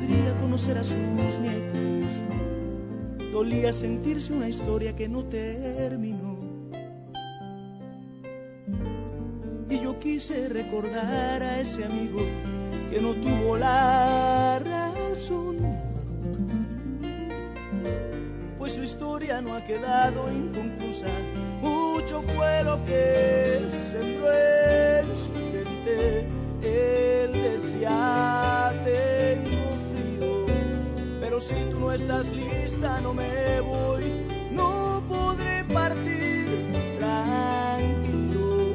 podría 0.00 0.34
conocer 0.36 0.78
a 0.78 0.82
sus 0.82 0.96
nietos, 0.96 2.10
dolía 3.32 3.72
sentirse 3.72 4.32
una 4.32 4.48
historia 4.48 4.96
que 4.96 5.08
no 5.08 5.24
terminó. 5.24 6.38
Y 9.68 9.80
yo 9.80 9.98
quise 10.00 10.48
recordar 10.48 11.42
a 11.42 11.60
ese 11.60 11.84
amigo 11.84 12.20
que 12.90 13.00
no 13.00 13.14
tuvo 13.14 13.56
la 13.56 14.58
razón. 14.58 15.58
Pues 18.58 18.72
su 18.74 18.82
historia 18.82 19.40
no 19.40 19.54
ha 19.54 19.64
quedado 19.64 20.32
inconclusa. 20.32 21.06
Mucho 21.60 22.22
fue 22.22 22.64
lo 22.64 22.82
que 22.84 23.60
sembró 23.90 24.32
en 24.32 25.16
su 25.16 25.32
mente. 25.32 26.26
Él 26.62 27.32
decía, 27.32 28.39
si 31.40 31.54
tú 31.70 31.80
no 31.80 31.92
estás 31.92 32.32
lista, 32.32 33.00
no 33.00 33.14
me 33.14 33.60
voy, 33.60 34.26
no 34.50 35.02
podré 35.08 35.64
partir. 35.64 36.48
Tranquilo. 36.98 38.74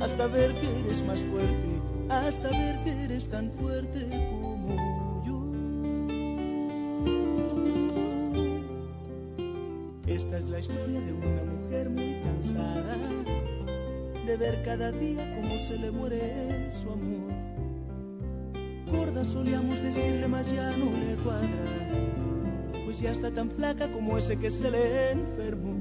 Hasta 0.00 0.26
ver 0.26 0.54
que 0.54 0.80
eres 0.80 1.04
más 1.04 1.20
fuerte. 1.20 1.80
Hasta 2.08 2.50
ver 2.50 2.82
que 2.84 3.04
eres 3.04 3.28
tan 3.28 3.50
fuerte 3.52 4.00
como 4.30 5.22
yo. 5.24 5.38
Esta 10.06 10.38
es 10.38 10.48
la 10.48 10.58
historia 10.58 11.00
de 11.00 11.12
una 11.12 11.44
mujer 11.44 11.90
muy 11.90 12.20
cansada. 12.22 12.96
De 14.26 14.36
ver 14.36 14.62
cada 14.64 14.90
día 14.92 15.36
cómo 15.36 15.58
se 15.58 15.78
le 15.78 15.90
muere 15.90 16.70
su 16.72 16.90
amor. 16.90 17.57
Solíamos 19.24 19.82
decirle, 19.82 20.28
más 20.28 20.50
ya 20.50 20.76
no 20.76 20.86
le 20.96 21.16
cuadra, 21.22 21.48
pues 22.84 23.00
ya 23.00 23.10
está 23.10 23.30
tan 23.32 23.50
flaca 23.50 23.90
como 23.92 24.16
ese 24.16 24.38
que 24.38 24.50
se 24.50 24.70
le 24.70 25.10
enfermó. 25.10 25.76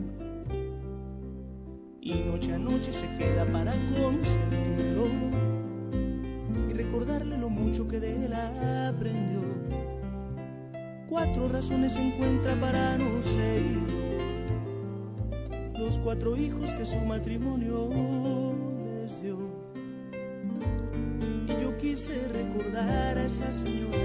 Y 2.02 2.14
noche 2.14 2.54
a 2.54 2.58
noche 2.58 2.92
se 2.94 3.06
queda 3.18 3.46
para 3.52 3.74
consentirlo 3.74 5.38
recordarle 6.74 7.38
lo 7.38 7.50
mucho 7.50 7.88
que 7.88 8.00
de 8.00 8.26
él 8.26 8.34
aprendió. 8.34 9.42
Cuatro 11.10 11.50
razones 11.50 11.98
encuentra 11.98 12.60
para 12.60 12.98
no 12.98 13.24
seguir 13.24 13.88
los 15.78 15.98
cuatro 16.00 16.36
hijos 16.36 16.74
que 16.74 16.86
su 16.86 16.98
matrimonio 16.98 17.90
quise 21.98 22.28
recordar 22.28 23.18
a 23.18 23.26
esa 23.26 23.52
señora 23.52 23.98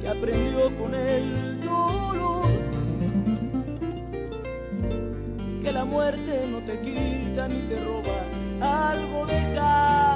que 0.00 0.06
aprendió 0.06 0.70
con 0.76 0.94
el 0.94 1.60
dolor 1.62 2.46
que 5.60 5.72
la 5.72 5.84
muerte 5.84 6.46
no 6.48 6.58
te 6.60 6.80
quita 6.80 7.48
ni 7.48 7.62
te 7.66 7.84
roba, 7.84 8.22
algo 8.60 9.26
deja 9.26 10.14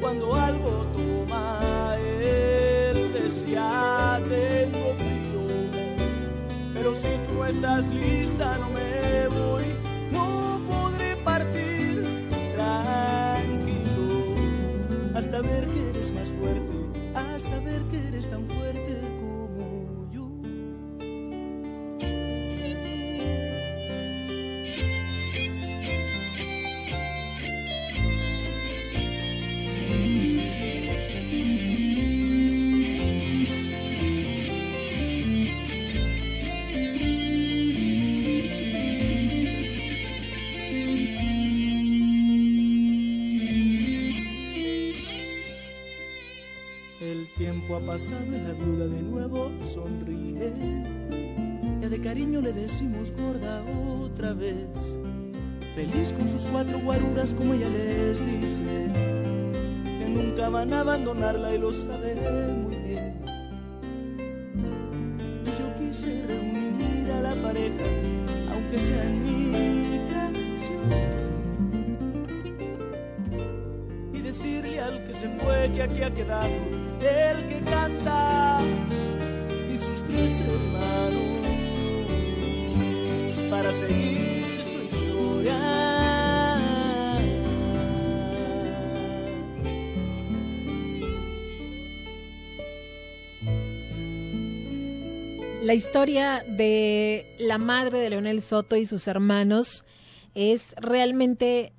cuando 0.00 0.32
algo 0.36 0.86
toma. 0.94 1.96
Él 2.22 3.12
decía, 3.12 4.20
tengo 4.28 4.94
frío, 4.94 5.42
pero 6.72 6.94
si 6.94 7.08
tú 7.26 7.42
estás 7.42 7.88
lista, 7.88 8.56
no 8.58 8.70
me 8.70 9.26
voy, 9.26 9.64
no 10.12 10.60
podré 10.70 11.16
partir 11.24 12.04
tranquilo 12.54 14.36
hasta 15.16 15.42
ver 15.42 15.66
que 15.66 15.85
fuerte, 16.32 16.72
hasta 17.14 17.60
ver 17.60 17.82
que 17.90 18.08
eres 18.08 18.28
tan 18.30 18.46
fuerte 18.48 19.25
otra 54.16 54.32
vez. 54.32 54.96
Feliz 55.74 56.10
con 56.12 56.26
sus 56.30 56.46
cuatro 56.46 56.78
guaruras 56.80 57.34
como 57.34 57.52
ella 57.52 57.68
les 57.68 58.18
dice. 58.18 58.90
Que 59.98 60.08
nunca 60.08 60.48
van 60.48 60.72
a 60.72 60.80
abandonarla 60.80 61.54
y 61.54 61.58
lo 61.58 61.70
sabe 61.70 62.14
muy 62.14 62.76
bien. 62.76 63.20
Y 65.44 65.50
yo 65.60 65.74
quise 65.78 66.26
reunir 66.26 67.12
a 67.12 67.20
la 67.20 67.34
pareja, 67.42 67.84
aunque 68.52 68.78
sea 68.78 69.04
en 69.04 69.22
mi 69.22 69.98
canción. 70.10 70.88
Y 74.14 74.20
decirle 74.22 74.80
al 74.80 75.04
que 75.04 75.12
se 75.12 75.28
fue 75.28 75.70
que 75.74 75.82
aquí 75.82 76.02
ha 76.02 76.14
quedado 76.14 76.48
el 77.02 77.48
que 77.48 77.60
canta 77.70 78.45
La 95.66 95.74
historia 95.74 96.44
de 96.46 97.34
la 97.40 97.58
madre 97.58 97.98
de 97.98 98.10
Leonel 98.10 98.40
Soto 98.40 98.76
y 98.76 98.86
sus 98.86 99.08
hermanos 99.08 99.84
es 100.36 100.76
realmente 100.76 101.72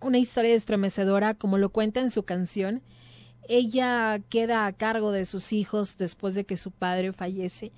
una 0.00 0.18
historia 0.18 0.54
estremecedora, 0.54 1.34
como 1.34 1.56
lo 1.56 1.68
cuenta 1.68 2.00
en 2.00 2.10
su 2.10 2.24
canción. 2.24 2.82
Ella 3.48 4.18
queda 4.28 4.66
a 4.66 4.72
cargo 4.72 5.12
de 5.12 5.24
sus 5.24 5.52
hijos 5.52 5.98
después 5.98 6.34
de 6.34 6.42
que 6.42 6.56
su 6.56 6.72
padre 6.72 7.12
fallece 7.12 7.70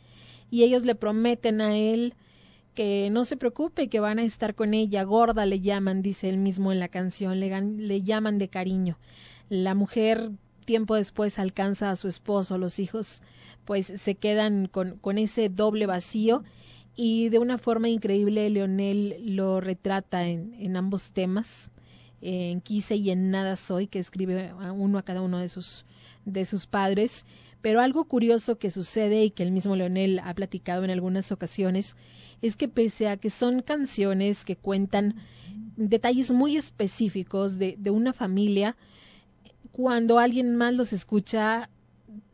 y 0.50 0.62
ellos 0.62 0.86
le 0.86 0.94
prometen 0.94 1.60
a 1.60 1.76
él 1.76 2.14
que 2.74 3.08
no 3.10 3.24
se 3.24 3.36
preocupe, 3.36 3.88
que 3.88 4.00
van 4.00 4.18
a 4.18 4.24
estar 4.24 4.54
con 4.54 4.74
ella. 4.74 5.02
Gorda 5.04 5.46
le 5.46 5.60
llaman, 5.60 6.02
dice 6.02 6.28
él 6.28 6.38
mismo 6.38 6.72
en 6.72 6.80
la 6.80 6.88
canción, 6.88 7.40
le, 7.40 7.60
le 7.60 8.02
llaman 8.02 8.38
de 8.38 8.48
cariño. 8.48 8.98
La 9.48 9.74
mujer 9.74 10.30
tiempo 10.64 10.94
después 10.94 11.38
alcanza 11.38 11.90
a 11.90 11.96
su 11.96 12.08
esposo, 12.08 12.58
los 12.58 12.78
hijos 12.78 13.22
pues 13.64 13.86
se 13.86 14.14
quedan 14.14 14.66
con, 14.66 14.98
con 14.98 15.18
ese 15.18 15.48
doble 15.48 15.86
vacío 15.86 16.42
y 16.96 17.28
de 17.28 17.38
una 17.38 17.58
forma 17.58 17.88
increíble 17.88 18.48
Leonel 18.50 19.16
lo 19.36 19.60
retrata 19.60 20.26
en, 20.26 20.54
en 20.58 20.76
ambos 20.76 21.12
temas, 21.12 21.70
en 22.20 22.60
Quise 22.60 22.96
y 22.96 23.10
en 23.10 23.30
Nada 23.30 23.56
Soy, 23.56 23.86
que 23.86 23.98
escribe 23.98 24.48
a 24.48 24.72
uno 24.72 24.98
a 24.98 25.02
cada 25.02 25.20
uno 25.20 25.38
de 25.38 25.48
sus, 25.48 25.84
de 26.24 26.44
sus 26.44 26.66
padres. 26.66 27.26
Pero 27.60 27.80
algo 27.80 28.04
curioso 28.04 28.58
que 28.58 28.70
sucede 28.70 29.24
y 29.24 29.30
que 29.30 29.42
el 29.42 29.50
mismo 29.50 29.74
Leonel 29.74 30.20
ha 30.20 30.34
platicado 30.34 30.84
en 30.84 30.90
algunas 30.90 31.32
ocasiones 31.32 31.96
es 32.46 32.56
que 32.56 32.68
pese 32.68 33.08
a 33.08 33.16
que 33.16 33.30
son 33.30 33.62
canciones 33.62 34.44
que 34.44 34.56
cuentan 34.56 35.16
detalles 35.76 36.30
muy 36.30 36.56
específicos 36.58 37.58
de, 37.58 37.76
de 37.78 37.90
una 37.90 38.12
familia, 38.12 38.76
cuando 39.72 40.18
alguien 40.18 40.54
más 40.54 40.74
los 40.74 40.92
escucha, 40.92 41.70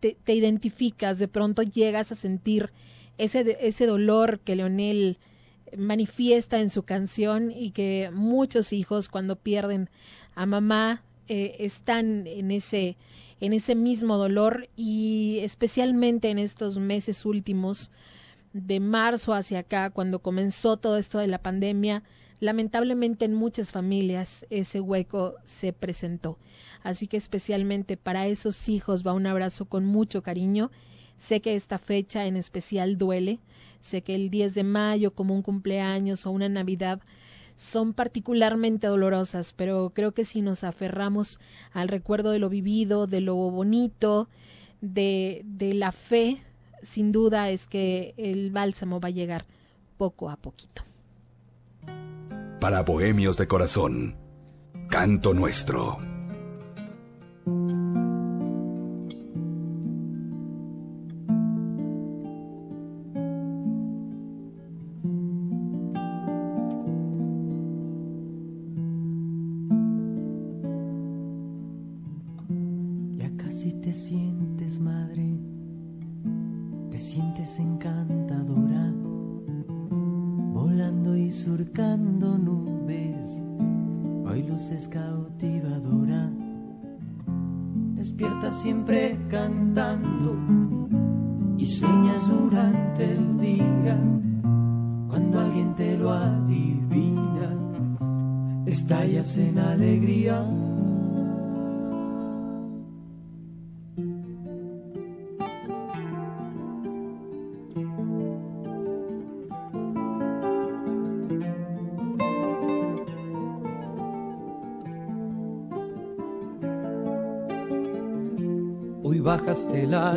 te, 0.00 0.16
identificas, 0.34 1.20
de 1.20 1.28
pronto 1.28 1.62
llegas 1.62 2.10
a 2.10 2.16
sentir 2.16 2.72
ese, 3.18 3.56
ese 3.60 3.86
dolor 3.86 4.40
que 4.40 4.56
Leonel 4.56 5.18
manifiesta 5.78 6.60
en 6.60 6.70
su 6.70 6.82
canción 6.82 7.52
y 7.52 7.70
que 7.70 8.10
muchos 8.12 8.72
hijos 8.72 9.08
cuando 9.08 9.36
pierden 9.36 9.90
a 10.34 10.44
mamá 10.44 11.04
eh, 11.28 11.54
están 11.60 12.26
en 12.26 12.50
ese, 12.50 12.96
en 13.40 13.52
ese 13.52 13.76
mismo 13.76 14.16
dolor 14.16 14.68
y 14.74 15.38
especialmente 15.42 16.30
en 16.30 16.40
estos 16.40 16.78
meses 16.78 17.24
últimos 17.24 17.92
de 18.52 18.80
marzo 18.80 19.34
hacia 19.34 19.60
acá, 19.60 19.90
cuando 19.90 20.20
comenzó 20.20 20.76
todo 20.76 20.96
esto 20.96 21.18
de 21.18 21.28
la 21.28 21.38
pandemia, 21.38 22.02
lamentablemente 22.40 23.24
en 23.24 23.34
muchas 23.34 23.70
familias 23.70 24.46
ese 24.50 24.80
hueco 24.80 25.34
se 25.44 25.72
presentó. 25.72 26.38
Así 26.82 27.06
que 27.06 27.16
especialmente 27.16 27.96
para 27.96 28.26
esos 28.26 28.68
hijos 28.68 29.06
va 29.06 29.12
un 29.12 29.26
abrazo 29.26 29.66
con 29.66 29.84
mucho 29.84 30.22
cariño. 30.22 30.70
Sé 31.16 31.40
que 31.40 31.54
esta 31.54 31.78
fecha 31.78 32.26
en 32.26 32.36
especial 32.36 32.96
duele. 32.96 33.38
Sé 33.80 34.02
que 34.02 34.14
el 34.14 34.30
10 34.30 34.54
de 34.54 34.64
mayo, 34.64 35.12
como 35.12 35.34
un 35.34 35.42
cumpleaños 35.42 36.26
o 36.26 36.30
una 36.30 36.48
Navidad, 36.48 37.00
son 37.56 37.92
particularmente 37.92 38.86
dolorosas, 38.86 39.52
pero 39.52 39.92
creo 39.94 40.12
que 40.12 40.24
si 40.24 40.40
nos 40.40 40.64
aferramos 40.64 41.38
al 41.72 41.88
recuerdo 41.88 42.30
de 42.30 42.38
lo 42.38 42.48
vivido, 42.48 43.06
de 43.06 43.20
lo 43.20 43.36
bonito, 43.36 44.28
de, 44.80 45.42
de 45.44 45.74
la 45.74 45.92
fe, 45.92 46.42
sin 46.82 47.12
duda 47.12 47.50
es 47.50 47.66
que 47.66 48.14
el 48.16 48.50
bálsamo 48.50 49.00
va 49.00 49.08
a 49.08 49.12
llegar 49.12 49.46
poco 49.96 50.30
a 50.30 50.36
poquito. 50.36 50.82
Para 52.60 52.82
Bohemios 52.82 53.36
de 53.36 53.46
Corazón, 53.46 54.16
Canto 54.88 55.34
Nuestro. 55.34 55.96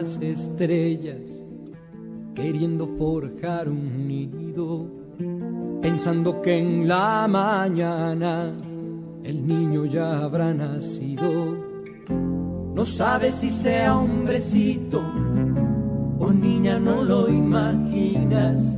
Las 0.04 0.20
estrellas 0.22 1.22
queriendo 2.36 2.88
forjar 2.97 3.70
un 3.70 4.06
nido, 4.06 4.86
pensando 5.82 6.41
que 6.41 6.58
en 6.58 6.89
la 6.89 7.26
mañana 7.30 8.54
el 9.24 9.47
niño 9.47 9.86
ya 9.86 10.20
habrá 10.20 10.54
nacido. 10.54 11.56
No 12.76 12.84
sabe 12.84 13.32
si 13.32 13.49
sea 13.49 13.97
hombrecito 13.97 14.99
o 16.20 16.34
niña, 16.34 16.80
no 16.80 17.06
lo 17.06 17.30
imaginas, 17.30 18.78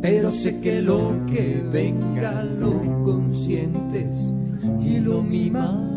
pero 0.00 0.32
sé 0.32 0.58
que 0.62 0.80
lo 0.80 1.26
que 1.26 1.62
venga 1.70 2.44
lo 2.44 2.72
consientes 3.04 4.34
y 4.80 5.00
lo 5.00 5.22
mimas. 5.22 5.89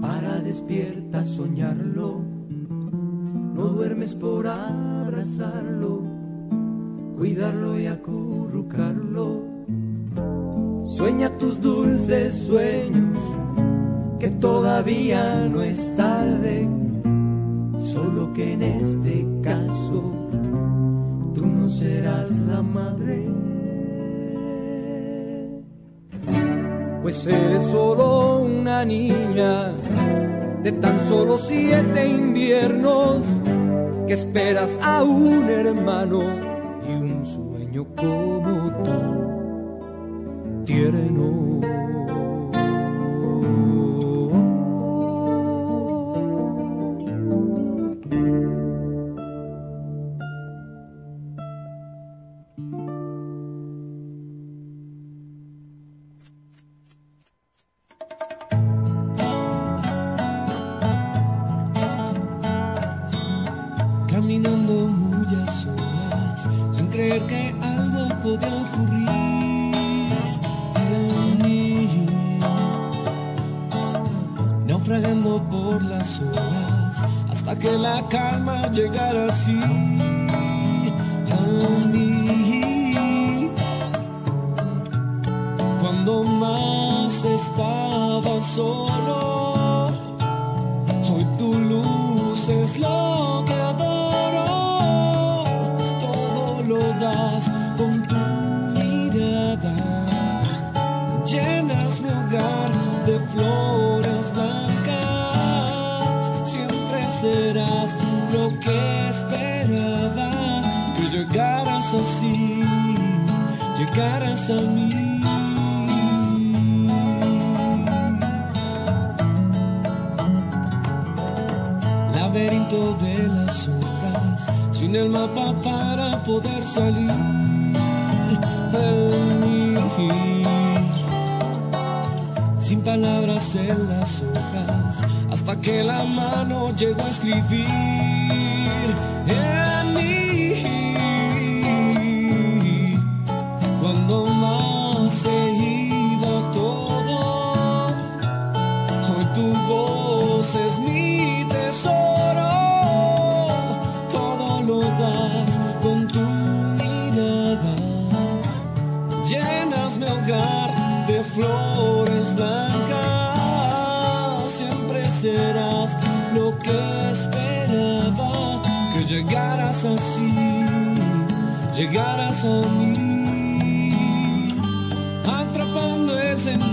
Para 0.00 0.40
despierta 0.40 1.24
soñarlo. 1.24 2.20
No 3.54 3.64
duermes 3.68 4.14
por 4.16 4.48
abrazarlo, 4.48 6.02
cuidarlo 7.16 7.78
y 7.78 7.86
acurrucarlo. 7.86 9.44
Sueña 10.86 11.38
tus 11.38 11.60
dulces 11.60 12.34
sueños, 12.34 13.22
que 14.18 14.30
todavía 14.30 15.48
no 15.48 15.62
es 15.62 15.94
tarde, 15.94 16.68
solo 17.76 18.32
que 18.32 18.54
en 18.54 18.62
este 18.62 19.26
caso 19.42 20.12
tú 21.34 21.46
no 21.46 21.68
serás 21.68 22.36
la 22.36 22.62
madre. 22.62 23.39
Pues 27.02 27.26
eres 27.26 27.64
solo 27.66 28.38
una 28.40 28.84
niña 28.84 29.72
de 30.62 30.72
tan 30.72 31.00
solo 31.00 31.38
siete 31.38 32.06
inviernos 32.08 33.24
que 34.06 34.12
esperas 34.14 34.78
a 34.82 35.02
un 35.02 35.48
hermano 35.48 36.20
y 36.86 36.92
un 36.92 37.24
sueño 37.24 37.86
como 37.96 38.70
tú, 38.84 40.64
tierno. 40.64 41.49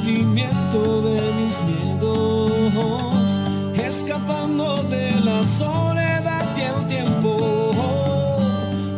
sentimiento 0.07 1.01
de 1.01 1.19
mis 1.33 1.61
miedos, 1.63 3.41
escapando 3.75 4.81
de 4.83 5.19
la 5.19 5.43
soledad 5.43 6.45
y 6.57 6.61
el 6.61 6.87
tiempo. 6.87 7.71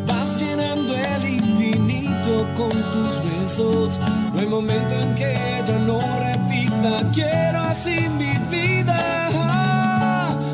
Vas 0.05 0.39
llenando 0.39 0.95
el 0.95 1.29
infinito 1.29 2.45
con 2.55 2.69
tus 2.69 3.23
besos. 3.23 3.99
No 4.33 4.39
hay 4.39 4.45
momento 4.45 4.93
en 4.99 5.15
que 5.15 5.33
ya 5.65 5.79
no 5.79 5.99
repita, 5.99 7.09
quiero 7.11 7.59
así 7.61 8.07
mi 8.09 8.37
vida. 8.51 9.29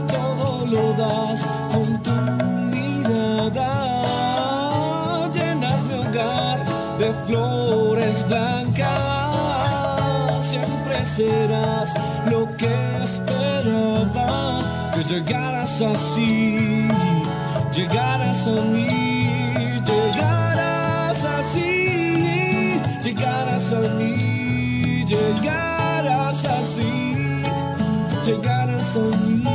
Todo 0.08 0.66
lo 0.68 0.94
das 0.94 1.46
con 1.74 2.02
tu 2.02 2.12
mirada. 2.72 3.72
Llenas 5.34 5.84
mi 5.86 5.96
hogar 5.96 6.66
de 6.98 7.14
flores 7.26 8.26
blancas. 8.30 8.65
Serás 11.06 11.94
lo 12.30 12.48
que 12.58 13.04
esperaba. 13.04 14.62
Que 14.94 15.04
llegaras 15.04 15.82
así, 15.82 16.90
llegaras 17.72 18.48
a 18.48 18.62
mí, 18.74 19.80
llegaras 19.86 21.24
así, 21.24 22.82
llegaras 23.04 23.72
a 23.72 23.80
mí, 23.98 25.06
llegaras 25.06 26.44
así, 26.46 27.44
llegaras 28.26 28.98
a 28.98 29.18
mí. 29.18 29.55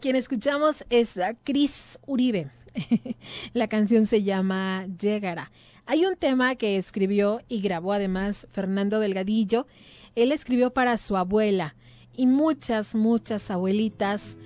Quien 0.00 0.16
escuchamos 0.16 0.84
es 0.90 1.16
a 1.16 1.34
Cris 1.34 1.98
Uribe. 2.06 2.50
La 3.54 3.68
canción 3.68 4.06
se 4.06 4.22
llama 4.22 4.86
Llegará. 5.00 5.50
Hay 5.86 6.04
un 6.04 6.16
tema 6.16 6.56
que 6.56 6.76
escribió 6.76 7.40
y 7.48 7.60
grabó 7.60 7.92
además 7.92 8.46
Fernando 8.50 9.00
Delgadillo. 9.00 9.66
Él 10.14 10.32
escribió 10.32 10.72
para 10.72 10.98
su 10.98 11.16
abuela 11.16 11.76
y 12.14 12.26
muchas, 12.26 12.94
muchas 12.94 13.50
abuelitas 13.50 14.38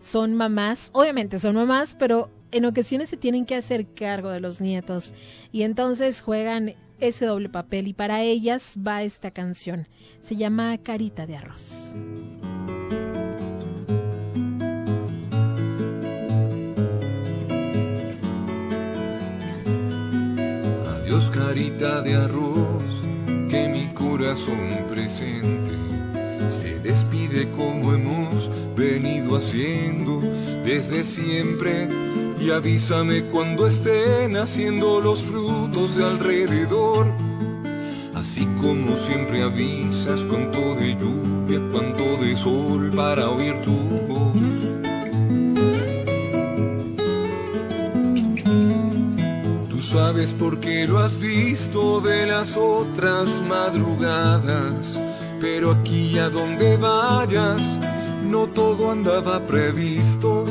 son 0.00 0.34
mamás. 0.34 0.90
Obviamente 0.94 1.38
son 1.38 1.54
mamás, 1.54 1.94
pero 1.94 2.30
en 2.50 2.64
ocasiones 2.64 3.10
se 3.10 3.16
tienen 3.16 3.46
que 3.46 3.54
hacer 3.54 3.86
cargo 3.94 4.30
de 4.30 4.40
los 4.40 4.60
nietos 4.60 5.12
y 5.52 5.62
entonces 5.62 6.22
juegan 6.22 6.74
ese 6.98 7.26
doble 7.26 7.48
papel 7.48 7.86
y 7.88 7.92
para 7.92 8.22
ellas 8.22 8.76
va 8.84 9.02
esta 9.02 9.30
canción. 9.30 9.86
Se 10.20 10.34
llama 10.34 10.78
Carita 10.78 11.26
de 11.26 11.36
Arroz. 11.36 11.94
Adiós 21.08 21.30
carita 21.30 22.02
de 22.02 22.16
arroz, 22.16 22.84
que 23.48 23.66
mi 23.66 23.86
corazón 23.94 24.68
presente 24.90 25.72
se 26.50 26.78
despide 26.80 27.50
como 27.52 27.94
hemos 27.94 28.50
venido 28.76 29.38
haciendo 29.38 30.20
desde 30.62 31.02
siempre 31.04 31.88
y 32.38 32.50
avísame 32.50 33.24
cuando 33.32 33.66
estén 33.66 34.36
haciendo 34.36 35.00
los 35.00 35.22
frutos 35.22 35.96
de 35.96 36.04
alrededor. 36.04 37.06
Así 38.12 38.46
como 38.60 38.98
siempre 38.98 39.40
avisas 39.40 40.20
cuánto 40.26 40.74
de 40.74 40.94
lluvia, 40.94 41.62
cuánto 41.72 42.18
de 42.18 42.36
sol 42.36 42.90
para 42.94 43.30
oír 43.30 43.54
tu 43.62 43.72
voz. 44.12 44.38
Sabes 49.88 50.34
por 50.34 50.60
qué 50.60 50.86
lo 50.86 50.98
has 50.98 51.18
visto 51.18 52.02
de 52.02 52.26
las 52.26 52.56
otras 52.58 53.40
madrugadas, 53.40 55.00
pero 55.40 55.72
aquí 55.72 56.18
a 56.18 56.28
donde 56.28 56.76
vayas, 56.76 57.80
no 58.22 58.46
todo 58.48 58.90
andaba 58.90 59.46
previsto. 59.46 60.44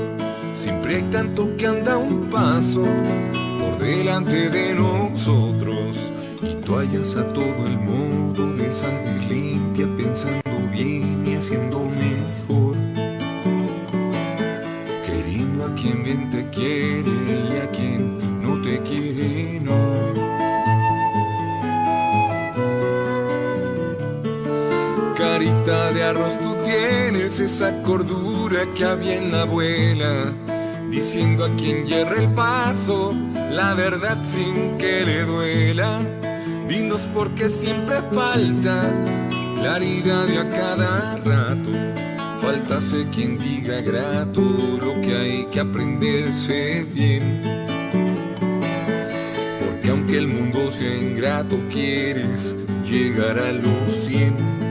Siempre 0.56 0.96
hay 0.96 1.04
tanto 1.04 1.56
que 1.56 1.68
anda 1.68 1.98
un 1.98 2.28
paso 2.30 2.84
por 3.60 3.78
delante 3.78 4.50
de 4.50 4.74
nosotros 4.74 5.98
y 6.42 6.56
toallas 6.66 7.16
a 7.16 7.32
todo 7.34 7.68
el 7.68 7.78
mundo 7.78 8.54
de 8.56 8.74
sangre 8.74 9.28
limpia, 9.30 9.88
pensando 9.98 10.58
bien 10.72 11.24
y 11.28 11.36
haciendo 11.36 11.80
mejor. 11.80 12.76
Queriendo 15.06 15.66
a 15.66 15.76
quien 15.76 16.04
bien 16.04 16.30
te 16.32 16.50
quiere 16.50 17.12
y 17.54 17.58
a 17.58 17.70
quien 17.70 18.17
no 18.68 18.84
te 18.84 18.90
quiere, 18.90 19.60
no. 19.62 19.78
Carita 25.16 25.92
de 25.92 26.04
arroz, 26.04 26.40
tú 26.40 26.56
tienes 26.64 27.40
esa 27.40 27.82
cordura 27.84 28.60
que 28.76 28.86
había 28.86 29.16
en 29.16 29.32
la 29.32 29.44
abuela, 29.44 30.34
diciendo 30.90 31.46
a 31.46 31.56
quien 31.56 31.86
hierra 31.86 32.22
el 32.22 32.34
paso, 32.34 33.16
la 33.52 33.74
verdad 33.74 34.18
sin 34.26 34.78
que 34.78 35.06
le 35.06 35.24
duela. 35.24 36.02
Dinos 36.68 37.08
porque 37.14 37.50
siempre 37.50 38.02
falta 38.12 38.94
claridad 39.56 40.30
a 40.30 40.50
cada 40.50 41.18
rato. 41.18 41.70
Faltase 42.42 43.08
quien 43.10 43.38
diga 43.40 43.82
grato 43.82 44.42
lo 44.42 45.02
que 45.02 45.18
hay 45.18 45.46
que 45.46 45.62
aprenderse 45.62 46.86
bien. 46.94 47.77
Aunque 50.08 50.20
el 50.20 50.30
mundo 50.30 50.72
sea 50.72 50.96
ingrato, 50.96 51.60
quieres 51.70 52.56
llegar 52.86 53.38
a 53.38 53.52
los 53.52 53.94
cien. 53.94 54.67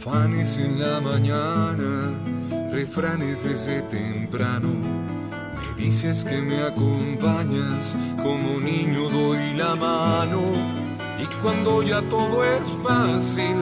Afanes 0.00 0.56
en 0.56 0.80
la 0.80 0.98
mañana, 0.98 2.10
refranes 2.72 3.44
desde 3.44 3.82
temprano. 3.82 4.68
Me 5.76 5.84
dices 5.84 6.24
que 6.24 6.40
me 6.40 6.62
acompañas, 6.62 7.94
como 8.22 8.60
niño 8.60 9.10
doy 9.10 9.52
la 9.58 9.74
mano. 9.74 10.40
Y 11.22 11.26
cuando 11.42 11.82
ya 11.82 12.00
todo 12.08 12.42
es 12.42 12.64
fácil, 12.82 13.56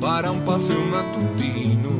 para 0.00 0.32
un 0.32 0.44
paseo 0.44 0.80
matutino, 0.84 1.90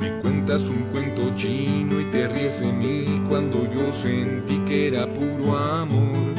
me 0.00 0.18
cuentas 0.20 0.62
un 0.62 0.82
cuento 0.90 1.32
chino 1.36 2.00
y 2.00 2.06
te 2.06 2.26
ríes 2.26 2.58
de 2.58 2.72
mí 2.72 3.22
cuando 3.28 3.62
yo 3.72 3.92
sentí 3.92 4.58
que 4.66 4.88
era 4.88 5.06
puro 5.06 5.56
amor. 5.56 6.34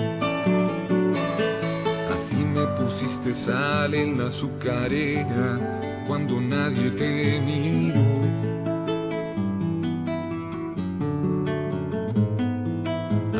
Así 2.13 2.35
me 2.35 2.67
pusiste 2.77 3.33
sal 3.33 3.93
en 3.93 4.17
la 4.17 4.27
azucarera 4.27 5.94
cuando 6.07 6.39
nadie 6.39 6.91
te 6.91 7.41
miró. 7.41 8.01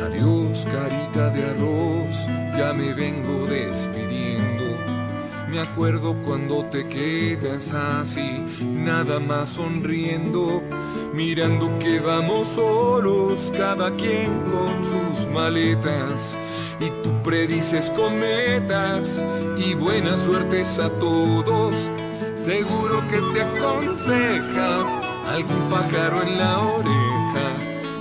Adiós, 0.06 0.66
carita 0.72 1.30
de 1.30 1.44
arroz, 1.44 2.28
ya 2.58 2.74
me 2.74 2.94
vengo 2.94 3.46
despidiendo. 3.48 4.64
Me 5.50 5.60
acuerdo 5.60 6.16
cuando 6.26 6.66
te 6.66 6.88
quedas 6.88 7.72
así, 7.72 8.44
nada 8.62 9.20
más 9.20 9.50
sonriendo, 9.50 10.64
mirando 11.14 11.78
que 11.80 12.00
vamos 12.00 12.48
solos, 12.50 13.52
cada 13.56 13.96
quien 13.96 14.42
con 14.42 14.84
sus 14.84 15.28
maletas. 15.32 16.38
Y 16.80 16.90
tú 17.04 17.12
predices 17.24 17.90
cometas 17.92 19.24
y 19.58 19.76
buenas 19.76 20.20
suertes 20.20 20.78
a 20.78 20.90
todos 21.00 21.90
seguro 22.46 23.02
que 23.10 23.20
te 23.34 23.42
aconseja 23.42 25.02
algún 25.28 25.68
pájaro 25.70 26.22
en 26.22 26.38
la 26.38 26.60
oreja. 26.60 27.46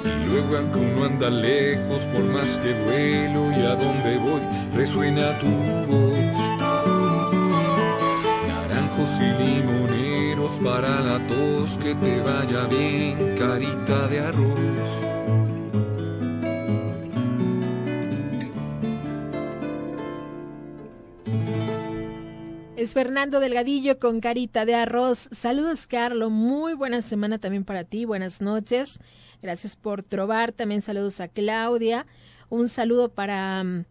Y 0.04 0.28
luego 0.28 0.58
aunque 0.58 0.78
uno 0.80 1.04
anda 1.06 1.30
lejos, 1.30 2.02
por 2.12 2.24
más 2.24 2.58
que 2.58 2.74
vuelo 2.84 3.50
y 3.52 3.62
a 3.64 3.74
donde 3.74 4.18
voy, 4.18 4.42
resuena 4.74 5.38
tu 5.38 5.48
voz. 5.90 6.36
Naranjos 8.46 9.10
y 9.18 9.42
limoneros 9.42 10.60
para 10.62 11.00
la 11.00 11.26
tos, 11.26 11.78
que 11.78 11.94
te 11.94 12.20
vaya 12.20 12.66
bien, 12.66 13.36
carita 13.38 14.08
de 14.08 14.20
arroz. 14.20 15.13
Es 22.84 22.92
Fernando 22.92 23.40
Delgadillo 23.40 23.98
con 23.98 24.20
carita 24.20 24.66
de 24.66 24.74
arroz. 24.74 25.30
Saludos, 25.32 25.86
Carlos. 25.86 26.30
Muy 26.30 26.74
buena 26.74 27.00
semana 27.00 27.38
también 27.38 27.64
para 27.64 27.84
ti. 27.84 28.04
Buenas 28.04 28.42
noches. 28.42 29.00
Gracias 29.40 29.74
por 29.74 30.02
trobar. 30.02 30.52
También 30.52 30.82
saludos 30.82 31.18
a 31.20 31.28
Claudia. 31.28 32.04
Un 32.50 32.68
saludo 32.68 33.08
para 33.08 33.64
mm, 33.64 33.86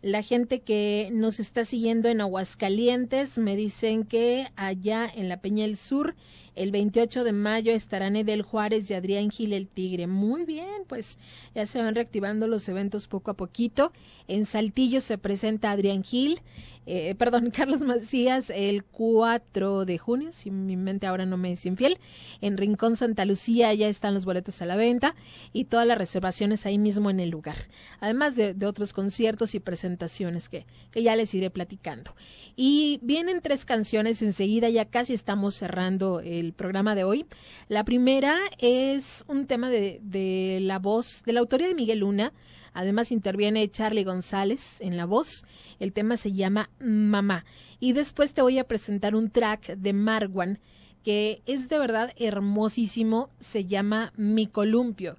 la 0.00 0.22
gente 0.22 0.60
que 0.60 1.10
nos 1.12 1.38
está 1.38 1.66
siguiendo 1.66 2.08
en 2.08 2.22
Aguascalientes. 2.22 3.36
Me 3.36 3.56
dicen 3.56 4.04
que 4.04 4.46
allá 4.56 5.06
en 5.14 5.28
la 5.28 5.42
Peña 5.42 5.64
del 5.64 5.76
Sur 5.76 6.14
el 6.56 6.72
28 6.72 7.24
de 7.24 7.32
mayo 7.32 7.72
estarán 7.72 8.16
Edel 8.16 8.42
Juárez 8.42 8.90
y 8.90 8.94
Adrián 8.94 9.30
Gil 9.30 9.52
el 9.52 9.68
Tigre. 9.68 10.06
Muy 10.06 10.44
bien, 10.44 10.84
pues 10.88 11.18
ya 11.54 11.64
se 11.66 11.80
van 11.80 11.94
reactivando 11.94 12.48
los 12.48 12.68
eventos 12.68 13.06
poco 13.06 13.30
a 13.30 13.34
poquito. 13.34 13.92
En 14.28 14.46
Saltillo 14.46 15.00
se 15.00 15.16
presenta 15.16 15.70
Adrián 15.70 16.02
Gil 16.02 16.40
eh, 16.86 17.14
perdón, 17.14 17.50
Carlos 17.54 17.82
Macías, 17.82 18.50
el 18.50 18.84
4 18.84 19.84
de 19.84 19.98
junio, 19.98 20.32
si 20.32 20.50
mi 20.50 20.76
mente 20.76 21.06
ahora 21.06 21.26
no 21.26 21.36
me 21.36 21.52
es 21.52 21.66
infiel, 21.66 21.98
en 22.40 22.56
Rincón 22.56 22.96
Santa 22.96 23.24
Lucía 23.24 23.72
ya 23.74 23.88
están 23.88 24.14
los 24.14 24.24
boletos 24.24 24.60
a 24.62 24.66
la 24.66 24.76
venta 24.76 25.14
y 25.52 25.64
todas 25.66 25.86
las 25.86 25.98
reservaciones 25.98 26.66
ahí 26.66 26.78
mismo 26.78 27.10
en 27.10 27.20
el 27.20 27.30
lugar, 27.30 27.56
además 28.00 28.36
de, 28.36 28.56
otros 28.66 28.92
conciertos 28.92 29.54
y 29.54 29.60
presentaciones 29.60 30.48
que, 30.48 30.64
que 30.90 31.02
ya 31.02 31.16
les 31.16 31.34
iré 31.34 31.50
platicando. 31.50 32.14
Y 32.56 33.00
vienen 33.02 33.40
tres 33.40 33.64
canciones 33.64 34.22
enseguida, 34.22 34.68
ya 34.68 34.84
casi 34.84 35.14
estamos 35.14 35.54
cerrando 35.54 36.20
el 36.20 36.52
programa 36.52 36.94
de 36.94 37.04
hoy. 37.04 37.26
La 37.68 37.84
primera 37.84 38.38
es 38.58 39.24
un 39.28 39.46
tema 39.46 39.70
de, 39.70 40.00
de 40.02 40.58
la 40.60 40.78
voz, 40.78 41.22
de 41.24 41.32
la 41.32 41.40
autoría 41.40 41.68
de 41.68 41.74
Miguel 41.74 42.00
Luna, 42.00 42.32
Además 42.72 43.12
interviene 43.12 43.68
Charlie 43.70 44.04
González 44.04 44.80
en 44.80 44.96
la 44.96 45.04
voz. 45.04 45.44
El 45.78 45.92
tema 45.92 46.16
se 46.16 46.32
llama 46.32 46.70
Mamá. 46.80 47.44
Y 47.78 47.92
después 47.92 48.32
te 48.32 48.42
voy 48.42 48.58
a 48.58 48.68
presentar 48.68 49.14
un 49.14 49.30
track 49.30 49.76
de 49.76 49.92
Marwan 49.92 50.58
que 51.04 51.42
es 51.46 51.68
de 51.68 51.78
verdad 51.78 52.12
hermosísimo. 52.16 53.30
Se 53.40 53.64
llama 53.64 54.12
Mi 54.16 54.46
Columpio. 54.46 55.16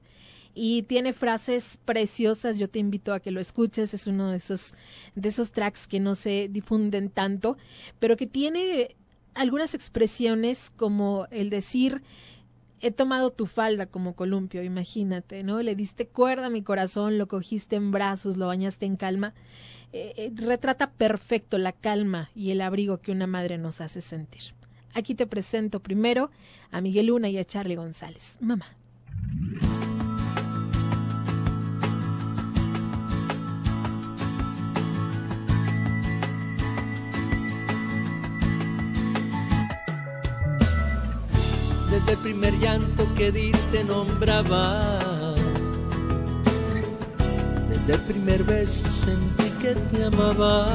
Y 0.53 0.83
tiene 0.83 1.13
frases 1.13 1.79
preciosas. 1.85 2.57
Yo 2.57 2.67
te 2.67 2.79
invito 2.79 3.13
a 3.13 3.19
que 3.19 3.31
lo 3.31 3.39
escuches. 3.39 3.93
Es 3.93 4.07
uno 4.07 4.31
de 4.31 4.37
esos, 4.37 4.75
de 5.15 5.29
esos 5.29 5.51
tracks 5.51 5.87
que 5.87 5.99
no 5.99 6.15
se 6.15 6.49
difunden 6.49 7.09
tanto, 7.09 7.57
pero 7.99 8.17
que 8.17 8.27
tiene 8.27 8.95
algunas 9.33 9.73
expresiones 9.73 10.71
como 10.75 11.27
el 11.31 11.49
decir 11.49 12.01
he 12.81 12.91
tomado 12.91 13.31
tu 13.31 13.45
falda 13.45 13.85
como 13.85 14.15
columpio, 14.15 14.63
imagínate, 14.63 15.43
¿no? 15.43 15.61
Le 15.61 15.75
diste 15.75 16.07
cuerda 16.07 16.47
a 16.47 16.49
mi 16.49 16.63
corazón, 16.63 17.17
lo 17.17 17.27
cogiste 17.27 17.75
en 17.75 17.91
brazos, 17.91 18.37
lo 18.37 18.47
bañaste 18.47 18.85
en 18.85 18.97
calma. 18.97 19.33
Eh, 19.93 20.13
eh, 20.17 20.31
retrata 20.35 20.91
perfecto 20.91 21.57
la 21.57 21.73
calma 21.73 22.31
y 22.33 22.51
el 22.51 22.61
abrigo 22.61 22.99
que 22.99 23.11
una 23.11 23.27
madre 23.27 23.57
nos 23.57 23.81
hace 23.81 24.01
sentir. 24.01 24.41
Aquí 24.93 25.15
te 25.15 25.27
presento 25.27 25.79
primero 25.79 26.31
a 26.71 26.81
Miguel 26.81 27.07
Luna 27.07 27.29
y 27.29 27.37
a 27.37 27.45
Charlie 27.45 27.75
González. 27.75 28.37
Mamá. 28.41 28.65
Desde 42.11 42.27
el 42.27 42.33
primer 42.33 42.59
llanto 42.59 43.07
que 43.15 43.31
di 43.31 43.51
te 43.71 43.85
nombraba. 43.85 44.99
Desde 47.69 47.93
el 47.93 48.01
primer 48.01 48.43
beso 48.43 48.85
sentí 48.89 49.49
que 49.61 49.75
te 49.75 50.03
amaba. 50.03 50.67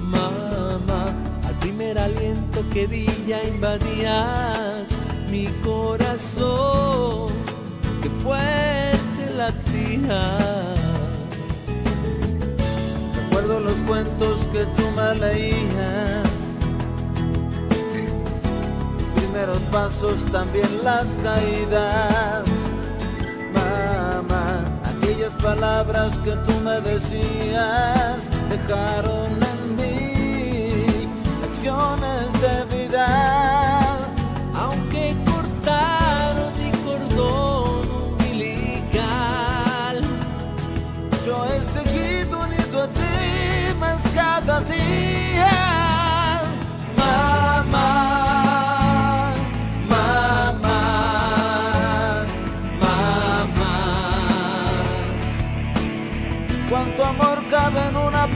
Mamá, 0.00 1.14
al 1.46 1.54
primer 1.60 1.96
aliento 1.96 2.64
que 2.72 2.88
di 2.88 3.06
ya 3.28 3.44
invadías 3.44 4.88
mi 5.30 5.46
corazón. 5.62 7.32
Que 8.02 8.10
fuerte 8.24 9.24
latía. 9.36 10.22
Recuerdo 13.14 13.60
los 13.60 13.76
cuentos 13.86 14.38
que 14.52 14.64
tú 14.76 14.90
me 14.96 15.14
leías 15.14 16.33
primeros 19.44 19.62
pasos, 19.70 20.24
también 20.32 20.68
las 20.82 21.18
caídas. 21.22 22.44
Mamá, 23.52 24.64
aquellas 24.84 25.34
palabras 25.34 26.18
que 26.20 26.32
tú 26.46 26.52
me 26.64 26.80
decías 26.80 28.30
dejaron 28.48 29.32
en 29.52 29.76
mí 29.76 31.06
lecciones 31.42 32.32
de 32.40 32.64
vida. 32.74 33.80
Aunque 34.54 35.14
cortaron 35.26 36.52
mi 36.58 36.70
cordón 36.84 37.90
umbilical, 38.12 40.00
yo 41.26 41.44
he 41.46 41.60
seguido 41.76 42.40
unido 42.40 42.82
a 42.82 42.88
ti 42.88 43.74
más 43.78 44.00
cada 44.14 44.60
día. 44.60 45.23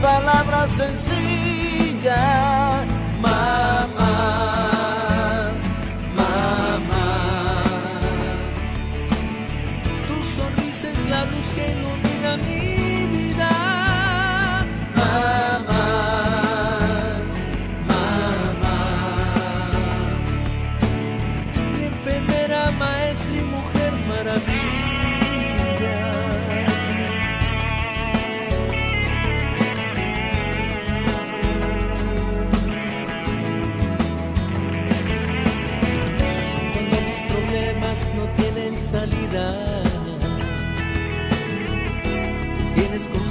Palabra 0.01 0.67
sencilla, 0.67 2.58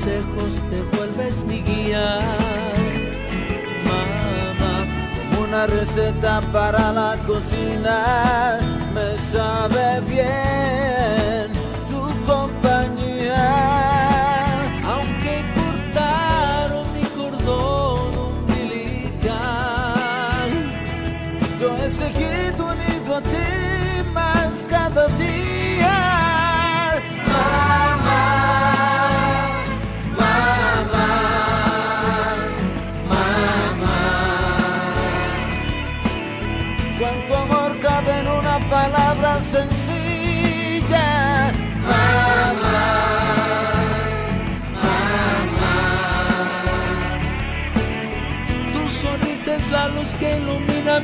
consejos, 0.08 0.54
te 0.70 0.96
vuelves 0.96 1.44
mi 1.44 1.60
guía. 1.62 2.18
Mamá, 3.84 4.86
una 5.42 5.66
receta 5.66 6.40
para 6.52 6.92
la 6.92 7.16
cocina, 7.26 8.58
me 8.94 9.16
sabe 9.30 10.00
bien 10.08 10.97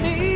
me. 0.02 0.33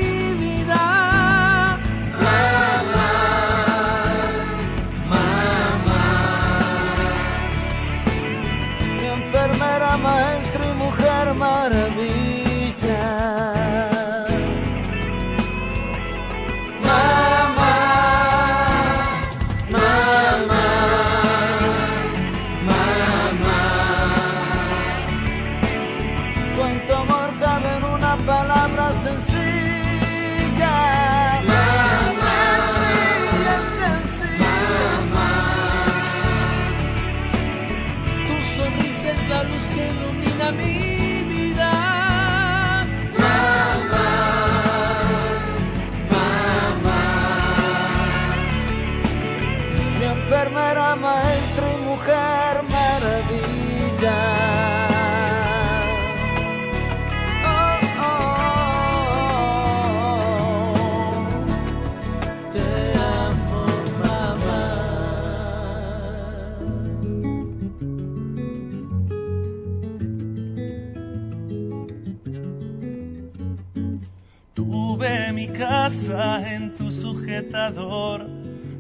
Tuve 74.58 75.32
mi 75.32 75.46
casa 75.46 76.42
en 76.52 76.74
tu 76.74 76.90
sujetador 76.90 78.26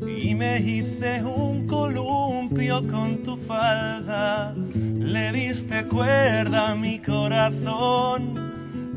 y 0.04 0.34
me 0.34 0.58
hice 0.58 1.22
un 1.22 1.68
columpio 1.68 2.84
con 2.88 3.22
tu 3.22 3.36
falda. 3.36 4.52
Le 4.74 5.30
diste 5.30 5.84
cuerda 5.84 6.72
a 6.72 6.74
mi 6.74 6.98
corazón, 6.98 8.34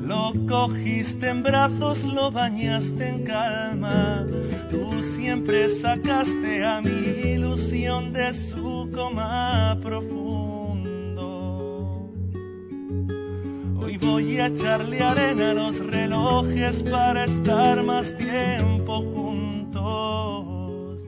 lo 0.02 0.34
cogiste 0.48 1.30
en 1.30 1.44
brazos, 1.44 2.04
lo 2.04 2.32
bañaste 2.32 3.10
en 3.10 3.26
calma. 3.26 4.26
Tú 4.72 5.04
siempre 5.04 5.70
sacaste 5.70 6.66
a 6.66 6.82
mi 6.82 7.30
ilusión 7.30 8.12
de 8.12 8.34
su 8.34 8.90
coma 8.92 9.78
profundo. 9.84 10.31
Voy 14.02 14.39
a 14.39 14.47
echarle 14.47 15.02
arena 15.02 15.52
a 15.52 15.54
los 15.54 15.80
relojes 15.80 16.84
para 16.84 17.24
estar 17.24 17.84
más 17.84 18.16
tiempo 18.18 19.02
juntos. 19.02 20.99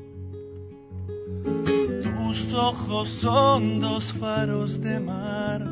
Tus 2.03 2.53
ojos 2.53 3.09
son 3.09 3.79
dos 3.79 4.13
faros 4.13 4.79
de 4.79 4.99
mar 4.99 5.65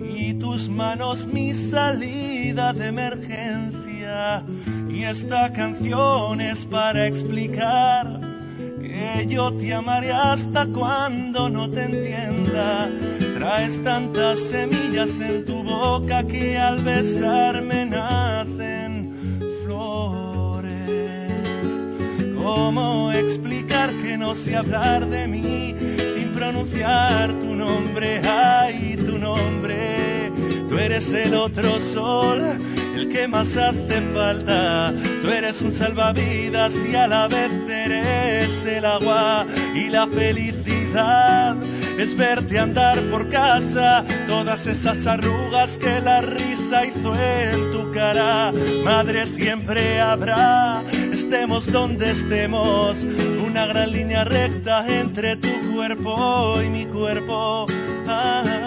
y 0.00 0.34
tus 0.34 0.68
manos 0.68 1.26
mi 1.26 1.52
salida 1.52 2.72
de 2.72 2.86
emergencia. 2.86 4.44
Y 4.88 5.02
esta 5.02 5.52
canción 5.52 6.40
es 6.40 6.64
para 6.64 7.06
explicar 7.06 8.20
que 8.80 9.26
yo 9.28 9.52
te 9.54 9.74
amaré 9.74 10.12
hasta 10.12 10.66
cuando 10.66 11.50
no 11.50 11.68
te 11.68 11.82
entienda. 11.84 12.88
Traes 13.34 13.82
tantas 13.82 14.38
semillas 14.38 15.20
en 15.20 15.44
tu 15.44 15.64
boca 15.64 16.24
que 16.24 16.56
al 16.56 16.84
besarme 16.84 17.84
nacen 17.84 19.12
flores. 19.64 20.72
¿Cómo 22.36 23.10
explicar 23.10 23.90
que 23.90 24.16
no 24.16 24.36
sé 24.36 24.56
hablar 24.56 25.06
de 25.08 25.26
mí 25.26 25.74
sin 26.14 26.32
pronunciar 26.32 27.32
tu 27.40 27.56
nombre? 27.56 28.20
Ay, 28.24 28.96
tu 29.04 29.18
nombre. 29.18 30.30
Tú 30.68 30.78
eres 30.78 31.12
el 31.12 31.34
otro 31.34 31.80
sol, 31.80 32.40
el 32.94 33.08
que 33.08 33.26
más 33.26 33.56
hace 33.56 34.00
falta. 34.14 34.94
Tú 35.22 35.28
eres 35.28 35.60
un 35.60 35.72
salvavidas 35.72 36.74
y 36.88 36.94
a 36.94 37.08
la 37.08 37.26
vez 37.26 37.50
eres 37.68 38.64
el 38.64 38.84
agua 38.84 39.44
y 39.74 39.88
la 39.88 40.06
felicidad. 40.06 41.56
Es 41.98 42.16
verte 42.16 42.58
andar 42.58 42.98
por 43.10 43.28
casa, 43.28 44.04
todas 44.26 44.66
esas 44.66 45.06
arrugas 45.06 45.78
que 45.78 46.00
la 46.00 46.20
risa 46.20 46.84
hizo 46.86 47.14
en 47.14 47.70
tu 47.70 47.90
cara. 47.92 48.52
Madre 48.82 49.26
siempre 49.26 50.00
habrá, 50.00 50.82
estemos 51.12 51.70
donde 51.70 52.10
estemos, 52.10 53.04
una 53.46 53.66
gran 53.66 53.92
línea 53.92 54.24
recta 54.24 54.84
entre 55.00 55.36
tu 55.36 55.48
cuerpo 55.74 56.60
y 56.62 56.68
mi 56.68 56.86
cuerpo. 56.86 57.66
Ah. 58.08 58.64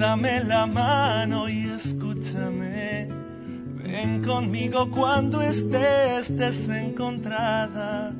Dame 0.00 0.42
la 0.44 0.66
mano 0.66 1.48
y 1.48 1.68
escúchame. 1.68 2.09
Ven 4.02 4.22
conmigo 4.24 4.90
cuando 4.90 5.42
estés 5.42 6.34
desencontrada. 6.34 8.14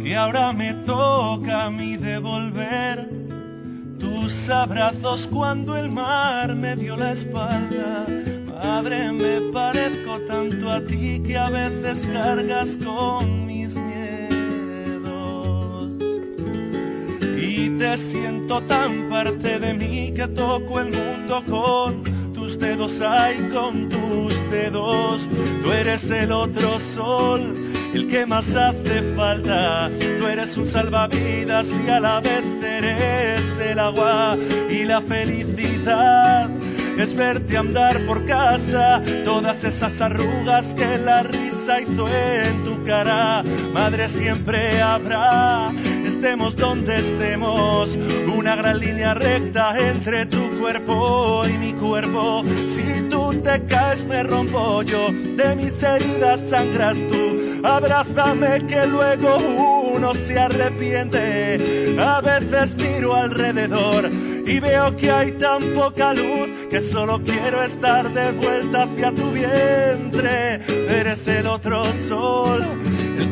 Que 0.00 0.14
ahora 0.14 0.52
me 0.52 0.72
toca 0.72 1.64
a 1.64 1.70
mí 1.70 1.96
devolver 1.96 3.10
tus 3.98 4.48
abrazos 4.48 5.26
cuando 5.26 5.76
el 5.76 5.90
mar 5.90 6.54
me 6.54 6.76
dio 6.76 6.96
la 6.96 7.10
espalda. 7.10 8.06
Madre, 8.46 9.10
me 9.10 9.40
parezco 9.52 10.20
tanto 10.28 10.70
a 10.70 10.80
ti 10.80 11.20
que 11.26 11.36
a 11.36 11.50
veces 11.50 12.06
cargas 12.12 12.78
con 12.78 13.46
mis 13.46 13.74
miedos. 13.74 14.30
Y 17.36 17.70
te 17.70 17.98
siento 17.98 18.60
tan 18.62 19.08
parte 19.08 19.58
de 19.58 19.74
mí 19.74 20.12
que 20.14 20.28
toco 20.28 20.78
el 20.78 20.92
mundo 20.92 21.42
con 21.50 22.15
tus 22.46 22.60
dedos, 22.60 23.00
ay, 23.00 23.50
con 23.52 23.88
tus 23.88 24.50
dedos. 24.50 25.28
Tú 25.64 25.72
eres 25.72 26.08
el 26.10 26.30
otro 26.30 26.78
sol, 26.78 27.42
el 27.92 28.06
que 28.06 28.24
más 28.24 28.54
hace 28.54 29.02
falta. 29.16 29.90
Tú 30.20 30.26
eres 30.28 30.56
un 30.56 30.64
salvavidas 30.64 31.68
y 31.84 31.90
a 31.90 31.98
la 31.98 32.20
vez 32.20 32.44
eres 32.62 33.58
el 33.58 33.80
agua 33.80 34.38
y 34.70 34.84
la 34.84 35.00
felicidad. 35.00 36.48
Es 36.96 37.16
verte 37.16 37.56
andar 37.56 37.98
por 38.06 38.24
casa, 38.26 39.02
todas 39.24 39.64
esas 39.64 40.00
arrugas 40.00 40.72
que 40.74 40.98
la 40.98 41.24
risa 41.24 41.80
hizo 41.80 42.08
en 42.08 42.64
tu 42.64 42.80
cara. 42.84 43.42
Madre 43.74 44.08
siempre 44.08 44.80
habrá, 44.80 45.72
donde 46.56 46.96
estemos, 46.96 47.90
una 48.36 48.56
gran 48.56 48.80
línea 48.80 49.12
recta 49.14 49.76
entre 49.78 50.24
tu 50.26 50.38
cuerpo 50.58 51.42
y 51.46 51.58
mi 51.58 51.72
cuerpo. 51.74 52.42
Si 52.44 53.08
tú 53.10 53.34
te 53.42 53.62
caes 53.66 54.04
me 54.06 54.22
rompo 54.22 54.82
yo, 54.82 55.08
de 55.10 55.56
mis 55.56 55.82
heridas 55.82 56.40
sangras 56.48 56.96
tú. 57.10 57.62
Abrázame 57.66 58.66
que 58.66 58.86
luego 58.86 59.36
uno 59.94 60.14
se 60.14 60.38
arrepiente. 60.38 61.96
A 61.98 62.20
veces 62.20 62.76
miro 62.76 63.14
alrededor 63.14 64.08
y 64.46 64.60
veo 64.60 64.96
que 64.96 65.10
hay 65.10 65.32
tan 65.32 65.62
poca 65.74 66.14
luz 66.14 66.48
que 66.70 66.80
solo 66.80 67.20
quiero 67.22 67.62
estar 67.62 68.08
de 68.12 68.32
vuelta 68.32 68.84
hacia 68.84 69.12
tu 69.12 69.32
vientre. 69.32 70.60
Eres 70.88 71.26
el 71.28 71.46
otro 71.46 71.84
sol, 72.08 72.64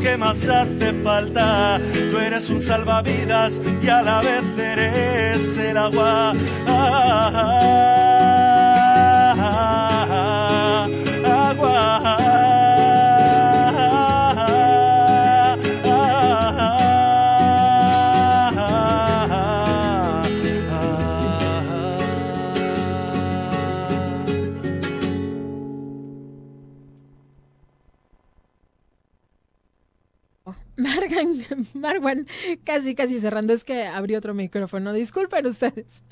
que 0.03 0.16
más 0.16 0.49
hace 0.49 0.93
falta. 1.03 1.80
Tú 2.11 2.18
eres 2.18 2.51
un 2.51 2.61
salvavidas 2.61 3.61
y 3.82 3.89
a 3.89 4.03
la 4.03 4.20
vez 4.20 4.45
eres 4.59 5.59
el 5.59 5.76
agua. 5.76 6.35
Margan, 30.77 31.47
Marwan, 31.72 32.27
casi, 32.64 32.97
casi 32.97 33.20
cerrando, 33.20 33.53
es 33.53 33.62
que 33.62 33.85
abrí 33.85 34.16
otro 34.16 34.35
micrófono. 34.35 34.93
Disculpen 34.93 35.47
ustedes. 35.47 36.03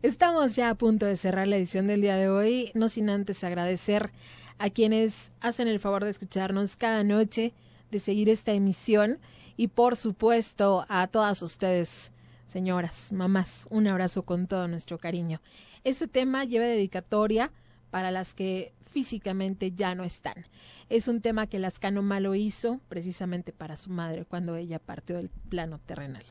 Estamos 0.00 0.56
ya 0.56 0.70
a 0.70 0.74
punto 0.74 1.04
de 1.04 1.18
cerrar 1.18 1.46
la 1.46 1.56
edición 1.56 1.86
del 1.86 2.00
día 2.00 2.16
de 2.16 2.30
hoy, 2.30 2.70
no 2.72 2.88
sin 2.88 3.10
antes 3.10 3.44
agradecer 3.44 4.10
a 4.56 4.70
quienes 4.70 5.32
hacen 5.40 5.68
el 5.68 5.80
favor 5.80 6.02
de 6.04 6.10
escucharnos 6.10 6.76
cada 6.76 7.04
noche, 7.04 7.52
de 7.90 7.98
seguir 7.98 8.30
esta 8.30 8.52
emisión 8.52 9.18
y 9.58 9.68
por 9.68 9.96
supuesto 9.96 10.86
a 10.88 11.08
todas 11.08 11.42
ustedes, 11.42 12.10
señoras, 12.46 13.12
mamás, 13.12 13.66
un 13.68 13.86
abrazo 13.86 14.22
con 14.22 14.46
todo 14.46 14.66
nuestro 14.66 14.96
cariño. 14.96 15.42
Este 15.84 16.08
tema 16.08 16.44
lleva 16.44 16.64
dedicatoria 16.64 17.52
para 17.96 18.10
las 18.10 18.34
que 18.34 18.74
físicamente 18.90 19.72
ya 19.72 19.94
no 19.94 20.04
están. 20.04 20.44
Es 20.90 21.08
un 21.08 21.22
tema 21.22 21.46
que 21.46 21.58
Lascano 21.58 22.02
Malo 22.02 22.34
hizo 22.34 22.78
precisamente 22.90 23.54
para 23.54 23.78
su 23.78 23.88
madre 23.88 24.26
cuando 24.26 24.54
ella 24.54 24.78
partió 24.78 25.16
del 25.16 25.30
plano 25.30 25.78
terrenal. 25.78 26.22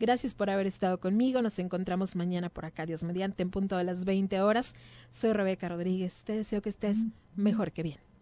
Gracias 0.00 0.34
por 0.34 0.50
haber 0.50 0.66
estado 0.66 0.98
conmigo. 0.98 1.40
Nos 1.40 1.60
encontramos 1.60 2.16
mañana 2.16 2.48
por 2.48 2.64
acá, 2.64 2.84
Dios 2.84 3.04
mediante, 3.04 3.44
en 3.44 3.50
punto 3.50 3.76
de 3.76 3.84
las 3.84 4.04
20 4.04 4.40
horas. 4.40 4.74
Soy 5.12 5.32
Rebeca 5.34 5.68
Rodríguez. 5.68 6.24
Te 6.24 6.32
deseo 6.32 6.60
que 6.60 6.70
estés 6.70 7.06
mejor 7.36 7.70
que 7.70 7.84
bien. 7.84 8.13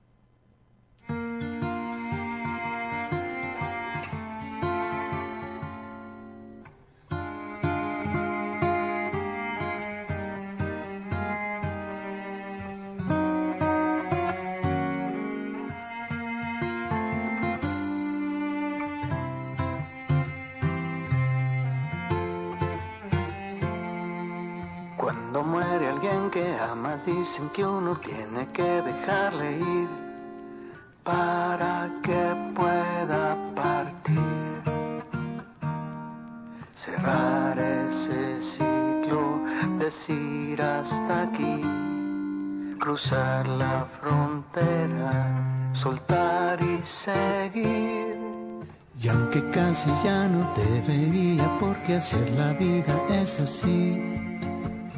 Dicen 27.07 27.49
que 27.51 27.65
uno 27.65 27.97
tiene 27.97 28.47
que 28.53 28.83
dejarle 28.83 29.59
ir 29.59 29.89
para 31.03 31.91
que 32.03 32.53
pueda 32.55 33.37
partir. 33.55 34.63
Cerrar 36.75 37.59
ese 37.59 38.41
ciclo, 38.41 39.41
decir 39.79 40.63
hasta 40.63 41.23
aquí, 41.23 41.61
cruzar 42.79 43.49
la 43.49 43.87
frontera, 44.01 45.73
soltar 45.73 46.63
y 46.63 46.81
seguir. 46.85 48.17
Y 49.01 49.09
aunque 49.09 49.51
casi 49.51 49.91
ya 50.05 50.29
no 50.29 50.47
te 50.53 50.81
veía 50.87 51.49
porque 51.59 51.97
hacer 51.97 52.31
la 52.39 52.53
vida 52.53 52.95
es 53.11 53.41
así 53.41 54.32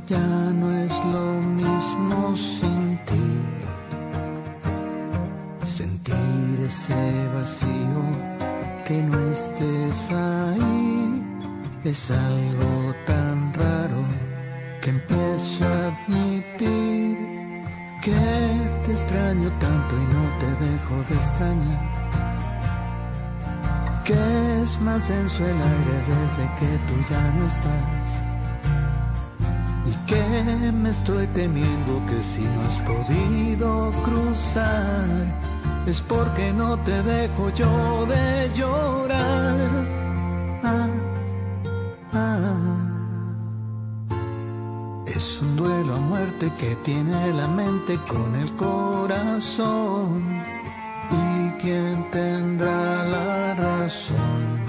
ya 0.08 0.18
no 0.18 0.70
es 0.84 0.92
lo 1.06 1.40
mismo 1.40 2.36
sentir, 2.36 3.40
sentir 5.64 6.60
ese 6.60 7.28
vacío 7.34 8.02
que 8.86 9.02
no 9.02 9.18
estés 9.30 10.10
ahí, 10.10 11.22
es 11.84 12.10
algo 12.10 12.94
tan 13.06 13.54
raro 13.54 14.04
que 14.82 14.90
empiezo 14.90 15.64
a 15.64 15.86
admitir 15.88 17.16
que 18.02 18.12
te 18.84 18.92
extraño 18.92 19.48
tanto 19.58 19.96
y 19.96 20.06
no 20.12 20.24
te 20.38 20.50
dejo 20.64 20.96
de 21.08 21.14
extrañar. 21.14 22.04
Que 24.04 24.62
es 24.62 24.78
más 24.82 25.08
denso 25.08 25.42
el 25.42 25.56
aire 25.56 25.96
desde 26.08 26.42
que 26.58 26.78
tú 26.86 26.94
ya 27.08 27.22
no 27.38 27.46
estás 27.46 28.33
que 30.06 30.72
me 30.72 30.90
estoy 30.90 31.26
temiendo 31.28 32.04
que 32.06 32.22
si 32.22 32.42
no 32.42 32.60
has 32.62 32.78
podido 32.82 33.92
cruzar 34.02 35.04
es 35.86 36.00
porque 36.02 36.52
no 36.52 36.78
te 36.78 37.02
dejo 37.02 37.50
yo 37.50 38.06
de 38.06 38.50
llorar. 38.54 39.70
Ah, 40.62 40.88
ah. 42.12 42.54
Es 45.06 45.42
un 45.42 45.56
duelo 45.56 45.94
a 45.94 45.98
muerte 45.98 46.50
que 46.58 46.74
tiene 46.76 47.32
la 47.34 47.48
mente 47.48 47.98
con 48.08 48.34
el 48.36 48.52
corazón 48.54 50.22
y 51.10 51.50
quien 51.60 52.10
tendrá 52.10 53.04
la 53.04 53.54
razón 53.54 54.64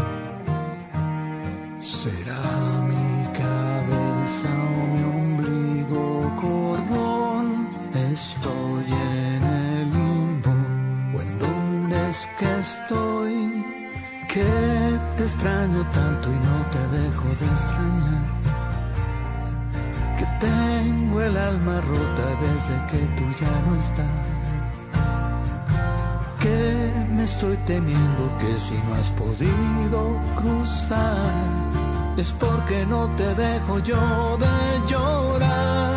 será 1.79 2.41
mi 2.89 3.25
cabeza 3.39 4.74
extraño 15.45 15.85
tanto 15.93 16.29
y 16.31 16.39
no 16.49 16.57
te 16.73 16.81
dejo 16.97 17.27
de 17.39 17.45
extrañar. 17.45 18.25
Que 20.17 20.25
tengo 20.39 21.21
el 21.21 21.37
alma 21.37 21.81
rota 21.81 22.27
desde 22.41 22.75
que 22.89 23.05
tú 23.15 23.23
ya 23.39 23.53
no 23.67 23.75
estás. 23.79 24.05
Que 26.39 26.91
me 27.11 27.25
estoy 27.25 27.57
temiendo 27.67 28.37
que 28.39 28.57
si 28.57 28.73
no 28.87 28.95
has 28.95 29.09
podido 29.09 30.17
cruzar 30.35 31.33
es 32.17 32.31
porque 32.31 32.85
no 32.87 33.07
te 33.15 33.35
dejo 33.35 33.79
yo 33.79 34.37
de 34.37 34.89
llorar. 34.89 35.94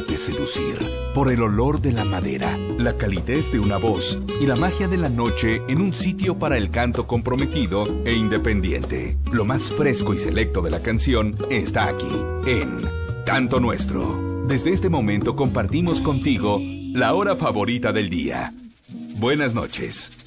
Seducir 0.00 0.78
por 1.14 1.30
el 1.30 1.42
olor 1.42 1.80
de 1.80 1.92
la 1.92 2.04
madera, 2.04 2.56
la 2.78 2.96
calidez 2.96 3.52
de 3.52 3.58
una 3.58 3.76
voz 3.76 4.18
y 4.40 4.46
la 4.46 4.56
magia 4.56 4.88
de 4.88 4.96
la 4.96 5.10
noche 5.10 5.60
en 5.68 5.80
un 5.80 5.92
sitio 5.92 6.38
para 6.38 6.56
el 6.56 6.70
canto 6.70 7.06
comprometido 7.06 7.84
e 8.04 8.14
independiente. 8.14 9.16
Lo 9.32 9.44
más 9.44 9.70
fresco 9.72 10.14
y 10.14 10.18
selecto 10.18 10.62
de 10.62 10.70
la 10.70 10.82
canción 10.82 11.36
está 11.50 11.88
aquí, 11.88 12.08
en 12.46 12.80
Canto 13.26 13.60
Nuestro. 13.60 14.44
Desde 14.46 14.72
este 14.72 14.88
momento 14.88 15.36
compartimos 15.36 16.00
contigo 16.00 16.60
la 16.92 17.14
hora 17.14 17.36
favorita 17.36 17.92
del 17.92 18.08
día. 18.08 18.50
Buenas 19.18 19.54
noches. 19.54 20.21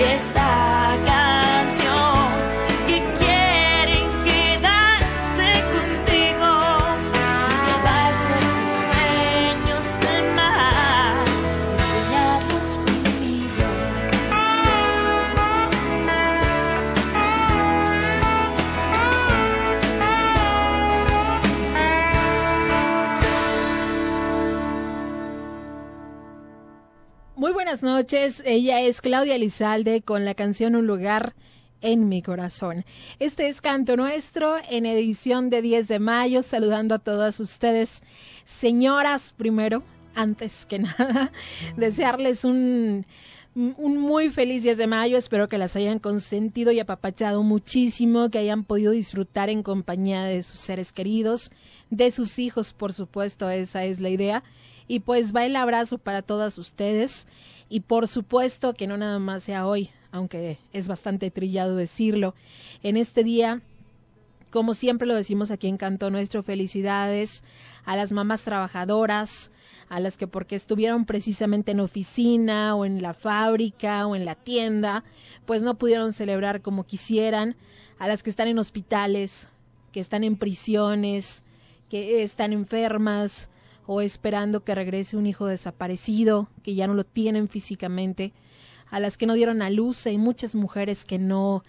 Yo 0.00 0.06
estoy 0.06 0.39
noches. 28.10 28.42
Ella 28.44 28.80
es 28.80 29.00
Claudia 29.00 29.38
Lizalde 29.38 30.02
con 30.02 30.24
la 30.24 30.34
canción 30.34 30.74
Un 30.74 30.88
lugar 30.88 31.34
en 31.80 32.08
mi 32.08 32.22
corazón. 32.22 32.84
Este 33.20 33.48
es 33.48 33.60
Canto 33.60 33.96
Nuestro 33.96 34.56
en 34.68 34.84
edición 34.84 35.48
de 35.48 35.62
10 35.62 35.86
de 35.86 36.00
mayo, 36.00 36.42
saludando 36.42 36.96
a 36.96 36.98
todas 36.98 37.38
ustedes, 37.38 38.02
señoras, 38.42 39.32
primero, 39.32 39.84
antes 40.16 40.66
que 40.66 40.80
nada, 40.80 41.30
desearles 41.76 42.44
un, 42.44 43.06
un 43.54 43.98
muy 43.98 44.28
feliz 44.28 44.64
10 44.64 44.76
de 44.76 44.88
mayo, 44.88 45.16
espero 45.16 45.48
que 45.48 45.58
las 45.58 45.76
hayan 45.76 46.00
consentido 46.00 46.72
y 46.72 46.80
apapachado 46.80 47.44
muchísimo, 47.44 48.28
que 48.28 48.38
hayan 48.38 48.64
podido 48.64 48.90
disfrutar 48.90 49.50
en 49.50 49.62
compañía 49.62 50.24
de 50.24 50.42
sus 50.42 50.58
seres 50.58 50.92
queridos, 50.92 51.52
de 51.90 52.10
sus 52.10 52.40
hijos, 52.40 52.72
por 52.72 52.92
supuesto, 52.92 53.48
esa 53.50 53.84
es 53.84 54.00
la 54.00 54.08
idea. 54.08 54.42
Y 54.88 54.98
pues 54.98 55.32
va 55.32 55.46
el 55.46 55.54
abrazo 55.54 55.98
para 55.98 56.20
todas 56.22 56.58
ustedes 56.58 57.28
y 57.70 57.80
por 57.80 58.08
supuesto 58.08 58.74
que 58.74 58.88
no 58.88 58.98
nada 58.98 59.18
más 59.20 59.44
sea 59.44 59.66
hoy, 59.66 59.90
aunque 60.10 60.58
es 60.72 60.88
bastante 60.88 61.30
trillado 61.30 61.76
decirlo. 61.76 62.34
En 62.82 62.96
este 62.96 63.22
día, 63.22 63.62
como 64.50 64.74
siempre 64.74 65.06
lo 65.06 65.14
decimos 65.14 65.52
aquí 65.52 65.68
en 65.68 65.76
Canto 65.76 66.10
Nuestro, 66.10 66.42
felicidades 66.42 67.44
a 67.84 67.94
las 67.94 68.10
mamás 68.10 68.42
trabajadoras, 68.42 69.52
a 69.88 70.00
las 70.00 70.16
que 70.16 70.26
porque 70.26 70.56
estuvieron 70.56 71.06
precisamente 71.06 71.70
en 71.70 71.80
oficina 71.80 72.74
o 72.74 72.84
en 72.84 73.00
la 73.02 73.14
fábrica 73.14 74.06
o 74.06 74.16
en 74.16 74.24
la 74.24 74.34
tienda, 74.34 75.04
pues 75.46 75.62
no 75.62 75.76
pudieron 75.76 76.12
celebrar 76.12 76.62
como 76.62 76.84
quisieran, 76.84 77.54
a 78.00 78.08
las 78.08 78.24
que 78.24 78.30
están 78.30 78.48
en 78.48 78.58
hospitales, 78.58 79.48
que 79.92 80.00
están 80.00 80.24
en 80.24 80.36
prisiones, 80.36 81.44
que 81.88 82.22
están 82.22 82.52
enfermas 82.52 83.49
o 83.92 84.00
esperando 84.00 84.62
que 84.62 84.76
regrese 84.76 85.16
un 85.16 85.26
hijo 85.26 85.46
desaparecido, 85.46 86.48
que 86.62 86.76
ya 86.76 86.86
no 86.86 86.94
lo 86.94 87.02
tienen 87.02 87.48
físicamente, 87.48 88.32
a 88.88 89.00
las 89.00 89.16
que 89.16 89.26
no 89.26 89.34
dieron 89.34 89.62
a 89.62 89.68
luz, 89.68 90.06
hay 90.06 90.16
muchas 90.16 90.54
mujeres 90.54 91.04
que 91.04 91.18
no 91.18 91.64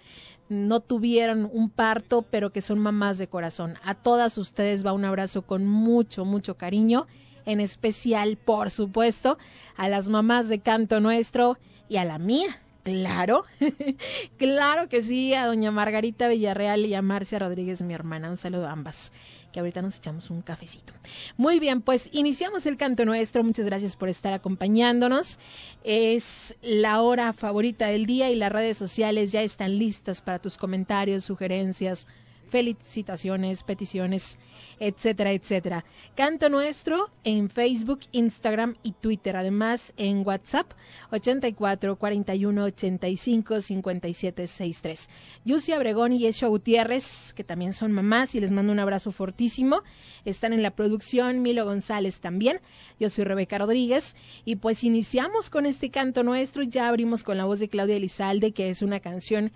no 0.48 0.82
tuvieron 0.82 1.50
un 1.52 1.72
parto, 1.72 2.22
pero 2.22 2.52
que 2.52 2.62
son 2.62 2.78
mamás 2.78 3.18
de 3.18 3.28
corazón. 3.28 3.78
A 3.84 3.96
todas 3.96 4.38
ustedes 4.38 4.86
va 4.86 4.94
un 4.94 5.04
abrazo 5.04 5.42
con 5.42 5.66
mucho, 5.66 6.24
mucho 6.24 6.58
cariño, 6.58 7.08
en 7.48 7.60
especial, 7.60 8.38
por 8.38 8.70
supuesto, 8.70 9.40
a 9.76 9.90
las 9.90 10.08
mamás 10.08 10.48
de 10.48 10.60
Canto 10.60 11.00
Nuestro 11.00 11.58
y 11.90 11.98
a 11.98 12.06
la 12.06 12.20
mía, 12.20 12.62
Claro, 12.84 13.46
claro 14.38 14.90
que 14.90 15.04
sí, 15.04 15.36
a 15.36 15.46
doña 15.46 15.70
Margarita 15.70 16.28
Villarreal 16.28 16.84
y 16.88 16.96
a 16.96 17.04
Marcia 17.04 17.38
Rodríguez, 17.38 17.84
mi 17.84 17.94
hermana. 17.94 18.30
Un 18.30 18.38
saludo 18.38 18.68
a 18.68 18.72
ambas 18.72 19.12
que 19.52 19.60
ahorita 19.60 19.82
nos 19.82 19.98
echamos 19.98 20.30
un 20.30 20.42
cafecito. 20.42 20.94
Muy 21.38 21.60
bien, 21.60 21.82
pues 21.82 22.10
iniciamos 22.14 22.66
el 22.66 22.78
canto 22.78 23.06
nuestro. 23.06 23.44
Muchas 23.44 23.66
gracias 23.66 23.96
por 23.96 24.10
estar 24.10 24.34
acompañándonos. 24.34 25.40
Es 25.84 26.56
la 26.62 27.02
hora 27.02 27.34
favorita 27.34 27.88
del 27.88 28.06
día 28.06 28.30
y 28.32 28.36
las 28.36 28.52
redes 28.52 28.78
sociales 28.78 29.32
ya 29.32 29.42
están 29.42 29.78
listas 29.78 30.22
para 30.22 30.40
tus 30.40 30.58
comentarios, 30.58 31.24
sugerencias, 31.24 32.08
felicitaciones, 32.52 33.64
peticiones, 33.64 34.38
etcétera, 34.80 35.32
etcétera. 35.32 35.86
Canto 36.16 36.50
Nuestro 36.50 37.10
en 37.24 37.50
Facebook, 37.50 38.02
Instagram 38.12 38.76
y 38.84 38.92
Twitter. 38.92 39.38
Además, 39.38 39.94
en 39.96 40.28
WhatsApp 40.28 40.74
84 41.12 41.96
41 41.96 42.64
85 42.66 43.62
57 43.62 44.48
63. 44.48 45.10
Yusia 45.46 45.78
Abregón 45.78 46.12
y 46.12 46.20
Yeshua 46.20 46.50
Gutiérrez, 46.50 47.34
que 47.34 47.46
también 47.46 47.72
son 47.72 47.94
mamás 47.94 48.36
y 48.36 48.42
les 48.42 48.52
mando 48.52 48.74
un 48.74 48.80
abrazo 48.80 49.14
fortísimo. 49.14 49.82
Están 50.26 50.52
en 50.52 50.62
la 50.62 50.72
producción, 50.72 51.42
Milo 51.42 51.64
González 51.64 52.20
también. 52.20 52.60
Yo 53.00 53.10
soy 53.10 53.24
Rebeca 53.24 53.60
Rodríguez 53.60 54.18
y 54.44 54.58
pues 54.58 54.84
iniciamos 54.84 55.50
con 55.50 55.66
este 55.66 55.90
canto 55.90 56.24
nuestro. 56.24 56.64
Ya 56.64 56.90
abrimos 56.90 57.24
con 57.24 57.38
la 57.38 57.46
voz 57.46 57.62
de 57.62 57.70
Claudia 57.70 57.96
Elizalde, 57.96 58.52
que 58.52 58.70
es 58.70 58.82
una 58.82 59.00
canción 59.00 59.54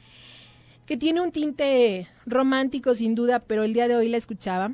que 0.86 0.98
tiene 0.98 1.22
un 1.22 1.32
tinte 1.32 2.08
romántico 2.26 2.94
sin 2.94 3.16
duda, 3.16 3.40
pero 3.40 3.64
el 3.64 3.74
día 3.74 3.88
de 3.88 3.96
hoy 3.96 4.08
la 4.08 4.18
escuchaba 4.18 4.74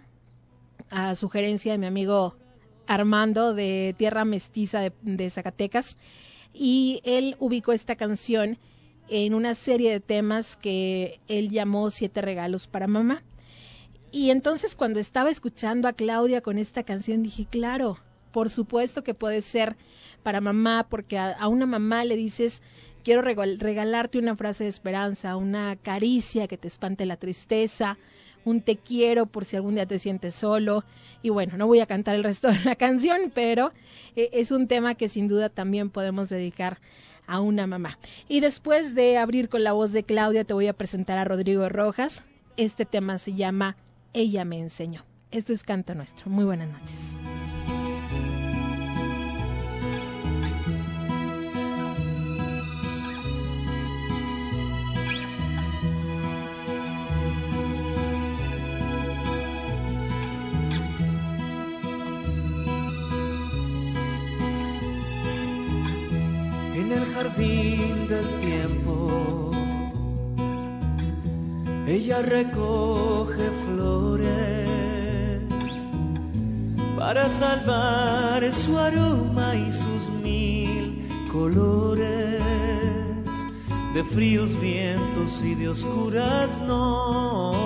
a 0.90 1.16
sugerencia 1.16 1.72
de 1.72 1.78
mi 1.78 1.86
amigo 1.86 2.36
Armando 2.86 3.54
de 3.54 3.96
Tierra 3.98 4.26
Mestiza 4.26 4.92
de, 5.02 5.30
Zacatecas 5.30 5.98
y 6.54 7.02
él 7.06 7.38
ubicó 7.40 7.72
esta 7.72 7.96
canción 7.96 8.58
en 9.08 9.34
una 9.34 9.56
serie 9.56 9.92
de 9.92 10.00
temas 10.02 10.58
que 10.58 11.22
él 11.30 11.50
llamó 11.50 11.90
Siete 11.90 12.22
Regalos 12.22 12.68
para 12.68 12.88
Mamá. 12.88 13.24
Y 14.12 14.32
entonces 14.32 14.76
cuando 14.76 15.00
estaba 15.00 15.30
escuchando 15.30 15.88
a 15.88 15.94
Claudia 15.94 16.42
con 16.42 16.58
esta 16.58 16.84
canción 16.84 17.24
dije, 17.24 17.48
claro, 17.50 17.98
por 18.34 18.50
supuesto 18.50 19.04
que 19.04 19.14
puede 19.14 19.42
ser 19.42 19.78
para 20.24 20.42
mamá, 20.42 20.88
porque 20.90 21.18
a 21.18 21.48
una 21.48 21.66
mamá 21.66 22.04
le 22.04 22.18
dices 22.18 22.62
quiero 23.04 23.22
regalarte 23.22 24.20
una 24.20 24.36
frase 24.36 24.66
de 24.66 24.70
esperanza, 24.70 25.36
una 25.36 25.76
caricia 25.76 26.48
que 26.48 26.58
te 26.58 26.68
espante 26.68 27.06
la 27.06 27.18
tristeza, 27.18 27.98
un 28.46 28.62
te 28.62 28.78
quiero 28.78 29.26
por 29.26 29.46
si 29.46 29.56
algún 29.56 29.76
día 29.76 29.86
te 29.86 30.00
sientes 30.00 30.36
solo. 30.36 30.84
Y 31.22 31.30
bueno, 31.30 31.58
no 31.58 31.68
voy 31.68 31.80
a 31.80 31.86
cantar 31.86 32.16
el 32.16 32.24
resto 32.24 32.50
de 32.50 32.60
la 32.64 32.76
canción, 32.78 33.32
pero 33.34 33.72
eh, 34.16 34.30
es 34.34 34.52
un 34.52 34.68
tema 34.68 34.96
que 34.96 35.10
sin 35.10 35.28
duda 35.28 35.50
también 35.50 35.90
podemos 35.90 36.30
dedicar 36.30 36.80
a 37.28 37.40
una 37.40 37.68
mamá. 37.68 37.98
Y 38.28 38.40
después 38.40 38.96
de 38.96 39.18
abrir 39.18 39.50
con 39.50 39.64
la 39.64 39.74
voz 39.74 39.92
de 39.92 40.04
Claudia, 40.04 40.44
te 40.44 40.54
voy 40.54 40.68
a 40.68 40.74
presentar 40.74 41.18
a 41.18 41.26
Rodrigo 41.26 41.70
Rojas. 41.70 42.26
Este 42.58 42.86
tema 42.86 43.18
se 43.18 43.34
llama 43.34 43.78
Ella 44.14 44.46
me 44.46 44.60
enseñó. 44.60 45.06
Esto 45.32 45.54
es 45.54 45.64
Canto 45.64 45.96
Nuestro. 45.96 46.30
Muy 46.30 46.44
buenas 46.44 46.70
noches. 46.70 47.18
El 66.94 67.06
jardín 67.14 68.08
del 68.08 68.40
tiempo. 68.40 69.52
Ella 71.88 72.22
recoge 72.22 73.50
flores 73.66 74.70
para 76.98 77.30
salvar 77.30 78.52
su 78.54 78.78
aroma 78.78 79.56
y 79.56 79.72
sus 79.72 80.10
mil 80.24 81.08
colores 81.32 82.42
de 83.94 84.04
fríos 84.04 84.60
vientos 84.62 85.42
y 85.44 85.56
de 85.56 85.70
oscuras 85.70 86.62
noches. 86.62 87.62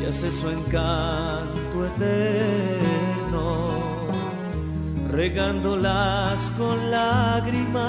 Y 0.00 0.04
hace 0.04 0.30
su 0.30 0.48
encanto 0.50 1.86
eterno 1.86 3.77
regándolas 5.18 6.52
con 6.56 6.76
lágrimas 6.92 7.82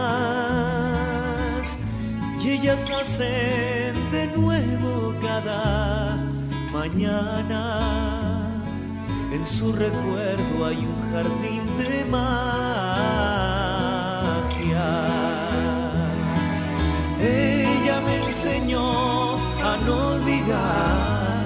y 2.42 2.50
ellas 2.54 2.84
nacen 2.90 3.94
de 4.10 4.26
nuevo 4.36 5.14
cada 5.22 6.18
mañana. 6.74 8.50
En 9.32 9.46
su 9.46 9.72
recuerdo 9.74 10.66
hay 10.66 10.78
un 10.78 11.02
jardín 11.12 11.62
de 11.78 12.04
magia. 12.06 12.50
Ella 17.22 18.02
me 18.08 18.24
enseñó 18.26 19.36
a 19.70 19.78
no 19.86 20.14
olvidar. 20.16 21.46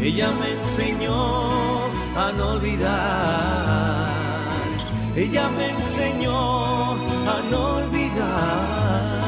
Ella 0.00 0.32
me 0.40 0.52
enseñó 0.52 1.90
a 2.16 2.32
no 2.38 2.52
olvidar 2.52 4.21
ella 5.14 5.48
me 5.50 5.70
enseñó 5.70 6.92
a 7.28 7.42
no 7.50 7.76
olvidar. 7.76 9.22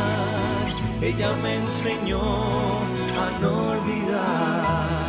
Ella 1.03 1.35
me 1.43 1.57
enseñó 1.57 2.21
a 2.21 3.39
no 3.41 3.71
olvidar. 3.73 5.05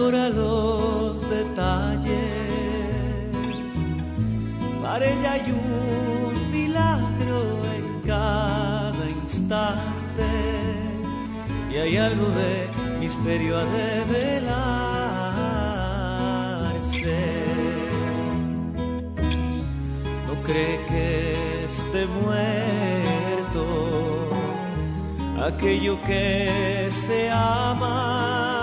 Adora 0.00 0.30
los 0.30 1.28
detalles. 1.28 2.14
Para 4.82 5.04
ella 5.04 5.32
hay 5.32 5.52
un 5.52 6.50
milagro 6.50 7.40
en 7.76 8.00
cada 8.06 9.04
instante 9.10 10.28
y 11.70 11.76
hay 11.76 11.96
algo 11.98 12.26
de 12.30 12.68
misterio 12.98 13.58
a 13.58 13.64
develarse. 13.64 14.70
No 20.26 20.34
cree 20.42 20.80
que 20.88 21.64
esté 21.64 22.06
muerto 22.06 23.62
aquello 25.44 26.02
que 26.04 26.88
se 26.90 27.30
ama. 27.30 28.59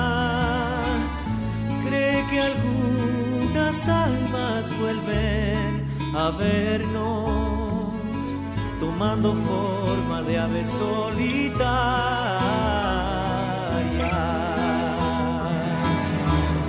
Almas 3.87 4.71
vuelven 4.79 5.85
a 6.15 6.31
vernos 6.31 7.87
tomando 8.79 9.33
forma 9.33 10.21
de 10.23 10.39
aves 10.39 10.69
solitarias. 10.69 11.47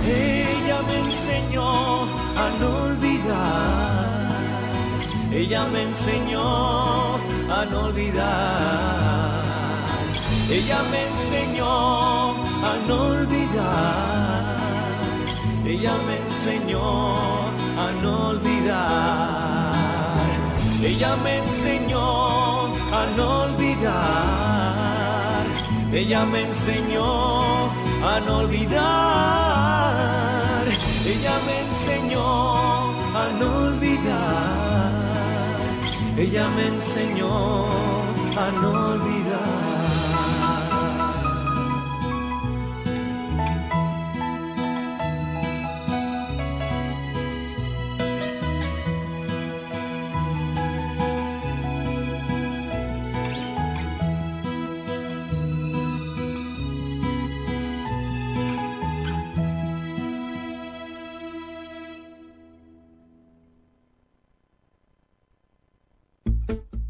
Ella 0.06 0.82
me 0.88 0.98
enseñó 0.98 2.02
a 2.44 2.50
no 2.60 2.68
olvidar, 2.84 4.30
ella 5.32 5.64
me 5.72 5.82
enseñó 5.82 7.16
a 7.50 7.64
no 7.70 7.80
olvidar, 7.84 9.42
ella 10.50 10.78
me 10.90 11.00
enseñó 11.08 12.32
a 12.64 12.76
no 12.86 12.96
olvidar, 13.06 14.37
ella 15.68 15.94
me 16.06 16.16
enseñó 16.16 16.80
a 16.80 17.92
no 18.02 18.28
olvidar. 18.30 19.74
Ella 20.82 21.16
me 21.22 21.38
enseñó 21.38 22.66
a 23.00 23.06
no 23.16 23.42
olvidar. 23.44 23.84
Ella 25.92 26.24
me 26.24 26.42
enseñó 26.42 27.66
a 28.02 28.20
no 28.24 28.38
olvidar. 28.38 28.78
Ella 31.04 31.34
me 31.46 31.60
enseñó 31.66 32.24
a 33.22 33.28
no 33.38 33.48
olvidar. 33.68 34.92
Ella 36.16 36.48
me 36.56 36.66
enseñó 36.68 37.64
a 38.36 38.50
no 38.60 38.70
olvidar. 38.94 39.67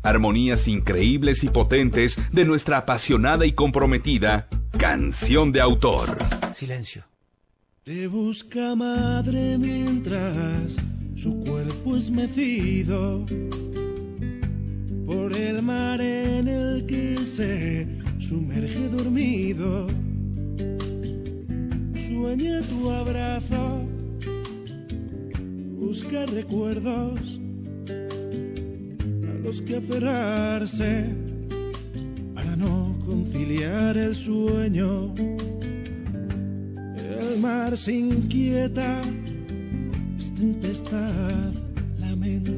Armonías 0.09 0.69
increíbles 0.69 1.45
y 1.45 1.51
potentes 1.51 2.19
de 2.33 2.47
nuestra 2.47 2.79
apasionada 2.79 3.45
y 3.45 3.53
comprometida 3.53 4.49
canción 4.79 5.53
de 5.53 5.61
autor. 5.61 6.17
Silencio. 6.55 7.05
Te 7.85 8.07
busca 8.07 8.75
madre 8.75 9.59
mientras 9.59 10.77
su 11.15 11.39
cuerpo 11.41 11.95
es 11.95 12.11
mecido 12.11 13.27
por 15.05 15.37
el 15.37 15.61
mar 15.61 16.01
en 16.01 16.49
el 16.49 16.87
que 16.87 17.19
se 17.27 17.87
sumerge 18.19 18.89
dormido. 18.89 19.89
Sueña 22.09 22.63
tu 22.63 22.91
abrazo, 22.91 23.87
busca 25.79 26.25
recuerdos 26.25 27.39
los 29.49 29.63
que 29.63 29.77
aferrarse 29.77 31.07
para 32.35 32.55
no 32.55 32.95
conciliar 33.07 33.97
el 33.97 34.15
sueño. 34.15 35.15
El 37.19 37.41
mar 37.41 37.75
se 37.75 37.95
inquieta, 37.97 39.01
es 40.19 40.35
tempestad, 40.35 41.53
lamento. 41.99 42.53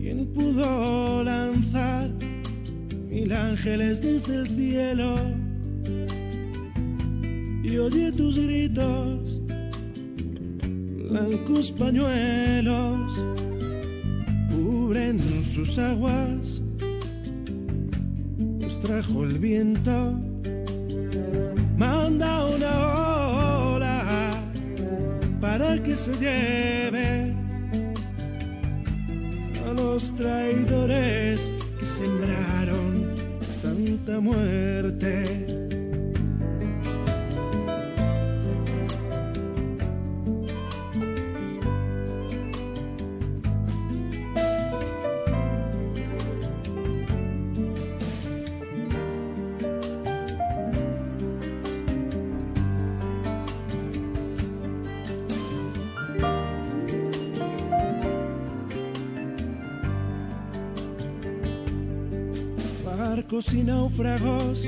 ¿Quién 0.00 0.26
pudo 0.34 1.24
lanzar 1.24 2.08
mil 3.10 3.30
ángeles 3.30 4.00
desde 4.00 4.36
el 4.36 4.48
cielo? 4.48 5.18
Y 7.62 7.76
oye 7.76 8.10
tus 8.12 8.38
gritos, 8.38 9.38
blancos 11.10 11.70
pañuelos 11.72 13.49
sus 15.44 15.78
aguas, 15.78 16.60
los 18.60 18.80
trajo 18.80 19.22
el 19.22 19.38
viento, 19.38 20.18
manda 21.76 22.46
una 22.46 23.74
ola 23.74 24.32
para 25.40 25.80
que 25.80 25.94
se 25.94 26.12
lleve 26.14 27.32
a 29.64 29.72
los 29.74 30.12
traidores 30.16 31.48
que 31.78 31.86
sembraron 31.86 33.14
tanta 33.62 34.18
muerte. 34.18 35.59
Barcos 63.40 63.54
y 63.54 63.62
náufragos 63.62 64.62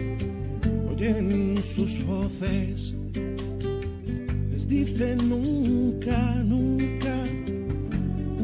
oyen 0.90 1.56
sus 1.62 2.02
voces. 2.04 2.94
Les 4.50 4.66
dicen 4.66 5.18
nunca, 5.28 6.42
nunca, 6.42 7.14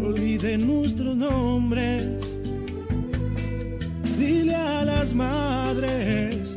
olviden 0.03 0.67
nuestros 0.67 1.17
nombres. 1.17 2.37
Dile 4.19 4.55
a 4.55 4.85
las 4.85 5.15
madres 5.15 6.57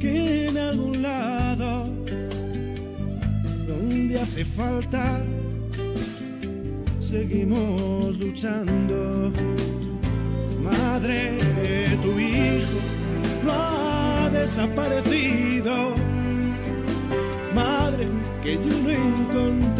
que 0.00 0.48
en 0.48 0.58
algún 0.58 1.02
lado 1.02 1.88
donde 3.66 4.20
hace 4.20 4.44
falta 4.44 5.24
seguimos 7.00 8.18
luchando. 8.18 9.32
Madre, 10.62 11.37
desaparecido. 14.48 15.94
Madre, 17.54 18.08
que 18.42 18.54
yo 18.54 18.78
lo 18.82 18.90
encontré 18.90 19.77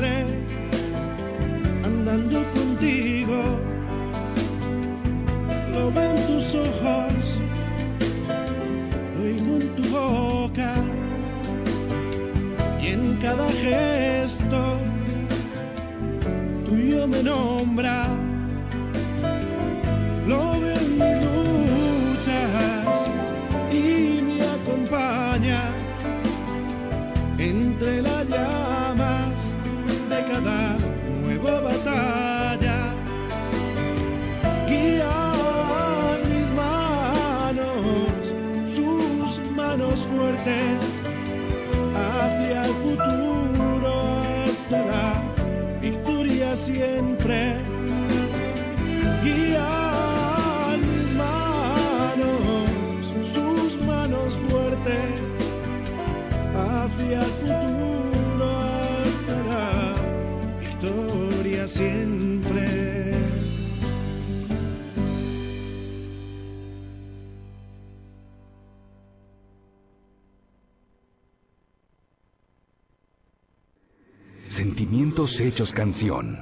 Hechos 75.41 75.73
canción. 75.73 76.37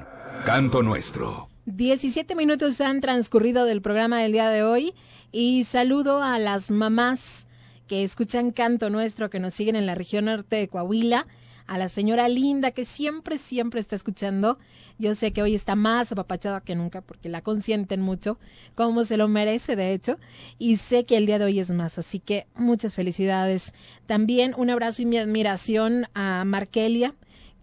Canto 0.46 0.82
nuestro. 0.82 1.48
17 1.66 2.34
minutos 2.34 2.80
han 2.80 3.02
transcurrido 3.02 3.66
del 3.66 3.82
programa 3.82 4.22
del 4.22 4.32
día 4.32 4.48
de 4.48 4.62
hoy 4.62 4.94
y 5.32 5.64
saludo 5.64 6.22
a 6.22 6.38
las 6.38 6.70
mamás 6.70 7.46
que 7.88 8.04
escuchan 8.04 8.52
Canto 8.52 8.88
Nuestro, 8.88 9.28
que 9.28 9.38
nos 9.38 9.52
siguen 9.52 9.76
en 9.76 9.84
la 9.84 9.94
región 9.94 10.24
norte 10.24 10.56
de 10.56 10.68
Coahuila, 10.68 11.26
a 11.66 11.76
la 11.76 11.90
señora 11.90 12.28
Linda, 12.28 12.70
que 12.70 12.86
siempre, 12.86 13.36
siempre 13.36 13.80
está 13.80 13.96
escuchando. 13.96 14.58
Yo 14.98 15.14
sé 15.14 15.32
que 15.32 15.42
hoy 15.42 15.54
está 15.54 15.74
más 15.74 16.12
apapachada 16.12 16.62
que 16.62 16.74
nunca 16.74 17.02
porque 17.02 17.28
la 17.28 17.42
consienten 17.42 18.00
mucho, 18.00 18.38
como 18.74 19.04
se 19.04 19.18
lo 19.18 19.28
merece, 19.28 19.76
de 19.76 19.92
hecho, 19.92 20.16
y 20.58 20.76
sé 20.76 21.04
que 21.04 21.18
el 21.18 21.26
día 21.26 21.38
de 21.38 21.44
hoy 21.44 21.60
es 21.60 21.68
más, 21.68 21.98
así 21.98 22.18
que 22.18 22.46
muchas 22.54 22.94
felicidades. 22.94 23.74
También 24.06 24.54
un 24.56 24.70
abrazo 24.70 25.02
y 25.02 25.06
mi 25.06 25.18
admiración 25.18 26.06
a 26.14 26.44
Markelia, 26.46 27.14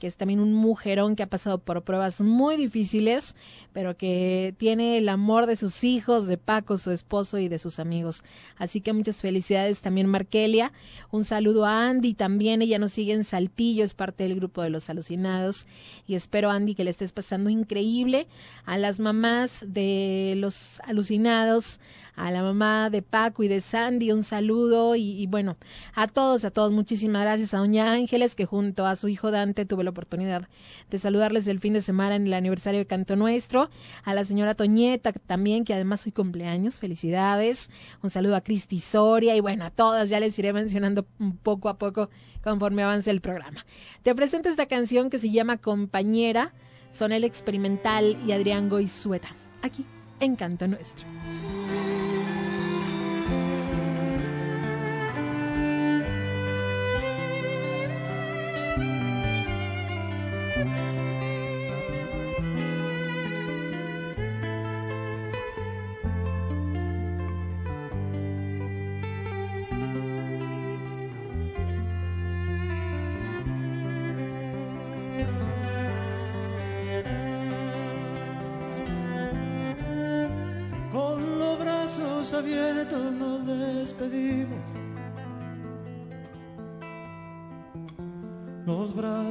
que 0.03 0.07
es 0.07 0.17
también 0.17 0.41
un 0.41 0.53
mujerón 0.53 1.15
que 1.15 1.23
ha 1.23 1.27
pasado 1.27 1.59
por 1.59 1.81
pruebas 1.81 2.19
muy 2.19 2.57
difíciles, 2.57 3.37
pero 3.71 3.95
que 3.95 4.53
tiene 4.57 4.97
el 4.97 5.07
amor 5.07 5.45
de 5.45 5.55
sus 5.55 5.85
hijos, 5.85 6.27
de 6.27 6.37
Paco, 6.37 6.77
su 6.77 6.91
esposo 6.91 7.37
y 7.37 7.47
de 7.47 7.57
sus 7.57 7.79
amigos. 7.79 8.21
Así 8.57 8.81
que 8.81 8.91
muchas 8.91 9.21
felicidades 9.21 9.79
también 9.79 10.07
Markelia. 10.07 10.73
Un 11.09 11.23
saludo 11.23 11.63
a 11.63 11.87
Andy 11.87 12.15
también, 12.15 12.61
ella 12.61 12.79
nos 12.79 12.91
sigue 12.91 13.13
en 13.13 13.23
Saltillo, 13.23 13.85
es 13.85 13.93
parte 13.93 14.23
del 14.23 14.35
grupo 14.35 14.61
de 14.61 14.71
los 14.71 14.89
alucinados 14.89 15.67
y 16.05 16.15
espero 16.15 16.51
Andy 16.51 16.75
que 16.75 16.83
le 16.83 16.89
estés 16.89 17.13
pasando 17.13 17.49
increíble. 17.49 18.27
A 18.65 18.77
las 18.77 18.99
mamás 18.99 19.63
de 19.65 20.33
los 20.35 20.81
alucinados, 20.81 21.79
a 22.15 22.29
la 22.31 22.43
mamá 22.43 22.89
de 22.89 23.01
Paco 23.01 23.43
y 23.43 23.47
de 23.47 23.61
Sandy, 23.61 24.11
un 24.11 24.23
saludo 24.23 24.95
y, 24.95 25.25
bueno, 25.27 25.55
a 25.95 26.07
todos, 26.07 26.45
a 26.45 26.51
todos, 26.51 26.71
muchísimas 26.71 27.23
gracias 27.23 27.53
a 27.53 27.59
Doña 27.59 27.93
Ángeles 27.93 28.35
que 28.35 28.45
junto 28.45 28.85
a 28.85 28.95
su 28.95 29.07
hijo 29.07 29.31
Dante 29.31 29.65
tuve 29.65 29.83
la 29.83 29.92
oportunidad 29.93 30.49
de 30.89 30.99
saludarles 30.99 31.47
el 31.47 31.59
fin 31.59 31.73
de 31.73 31.81
semana 31.81 32.15
en 32.15 32.27
el 32.27 32.33
aniversario 32.33 32.79
de 32.79 32.85
Canto 32.85 33.15
Nuestro, 33.15 33.69
a 34.03 34.13
la 34.13 34.25
señora 34.25 34.55
Toñeta 34.55 35.13
también, 35.13 35.63
que 35.63 35.73
además 35.73 36.05
hoy 36.05 36.11
cumpleaños, 36.11 36.79
felicidades, 36.79 37.69
un 38.01 38.09
saludo 38.09 38.35
a 38.35 38.41
Cristi 38.41 38.79
Soria 38.79 39.35
y 39.35 39.39
bueno, 39.39 39.65
a 39.65 39.71
todas 39.71 40.09
ya 40.09 40.19
les 40.19 40.37
iré 40.37 40.53
mencionando 40.53 41.05
poco 41.43 41.69
a 41.69 41.77
poco 41.77 42.09
conforme 42.43 42.83
avance 42.83 43.09
el 43.09 43.21
programa. 43.21 43.65
Te 44.03 44.13
presento 44.13 44.49
esta 44.49 44.65
canción 44.65 45.09
que 45.09 45.19
se 45.19 45.31
llama 45.31 45.57
Compañera, 45.57 46.53
son 46.91 47.11
el 47.11 47.23
experimental 47.23 48.17
y 48.27 48.33
Adrián 48.33 48.69
Goizueta, 48.69 49.29
aquí 49.61 49.85
en 50.19 50.35
Canto 50.35 50.67
Nuestro. 50.67 51.05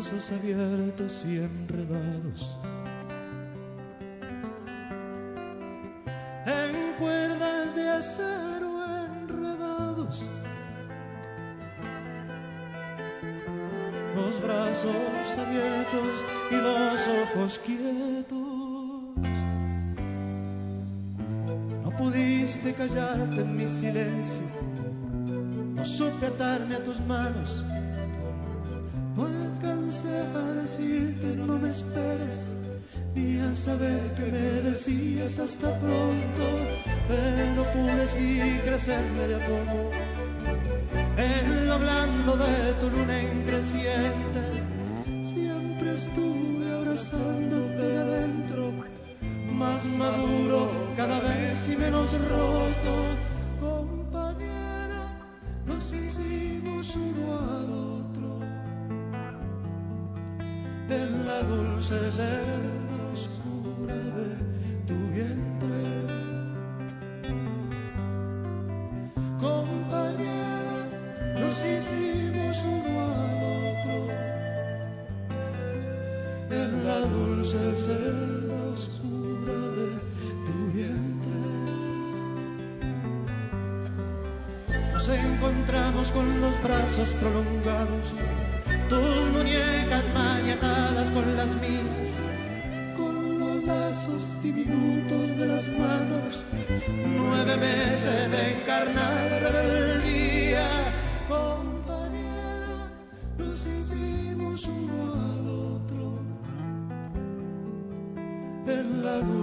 Brazos 0.02 0.32
abiertos 0.32 1.24
y 1.24 1.36
enredados. 1.38 2.58
En 6.44 6.94
cuerdas 6.98 7.72
de 7.76 7.88
acero 7.88 8.82
enredados. 9.04 10.24
Los 14.16 14.42
brazos 14.42 15.38
abiertos 15.38 16.24
y 16.50 16.54
los 16.56 17.06
ojos 17.06 17.60
quietos. 17.60 18.38
No 21.84 21.96
pudiste 21.96 22.74
callarte 22.74 23.40
en 23.40 23.56
mi 23.56 23.68
silencio, 23.68 24.42
no 25.76 25.84
supe 25.84 26.26
atarme 26.26 26.74
a 26.74 26.82
tus 26.82 27.00
manos, 27.02 27.64
no 27.68 27.81
alcancé 29.62 30.09
a 30.34 30.55
decirte 30.60 31.36
no 31.36 31.59
me 31.59 31.70
esperes, 31.70 32.52
ni 33.14 33.39
a 33.39 33.55
saber 33.55 34.01
que 34.14 34.26
me 34.32 34.70
decías 34.70 35.39
hasta 35.39 35.78
pronto, 35.78 36.44
pero 37.09 37.62
pude 37.72 38.06
sí 38.09 38.60
crecerme 38.64 39.28
de 39.28 39.36
a 39.36 39.47
poco. 39.47 39.90
En 41.16 41.68
lo 41.68 41.78
blando 41.78 42.36
de 42.36 42.72
tu 42.80 42.90
luna 42.90 43.20
en 43.20 43.43
creciente, 43.44 44.43
siempre 45.22 45.94
estuve 45.94 46.72
abrazándote 46.74 47.98
adentro 47.98 48.72
más 49.52 49.84
maduro 49.84 50.70
cada 50.97 51.20
vez 51.20 51.68
y 51.68 51.76
menos 51.76 52.12
roto. 52.28 52.94
Compañera, 53.60 55.02
nos 55.66 55.93
hicimos 55.93 56.97
uno 56.97 57.32
otro 57.34 57.91
dulce 61.48 62.12
celda 62.12 62.61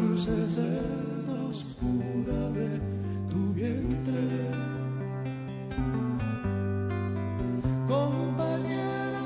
dulce 0.09 0.49
celda 0.49 1.35
oscura 1.49 2.49
de 2.57 2.67
tu 3.29 3.53
vientre. 3.53 4.25
Compañera, 7.87 9.21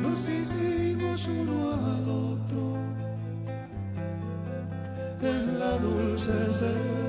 hicimos 0.00 1.28
uno 1.28 1.72
al 1.72 2.08
otro 2.08 2.64
en 5.20 5.58
la 5.58 5.78
dulce 5.78 6.32
celda 6.52 7.03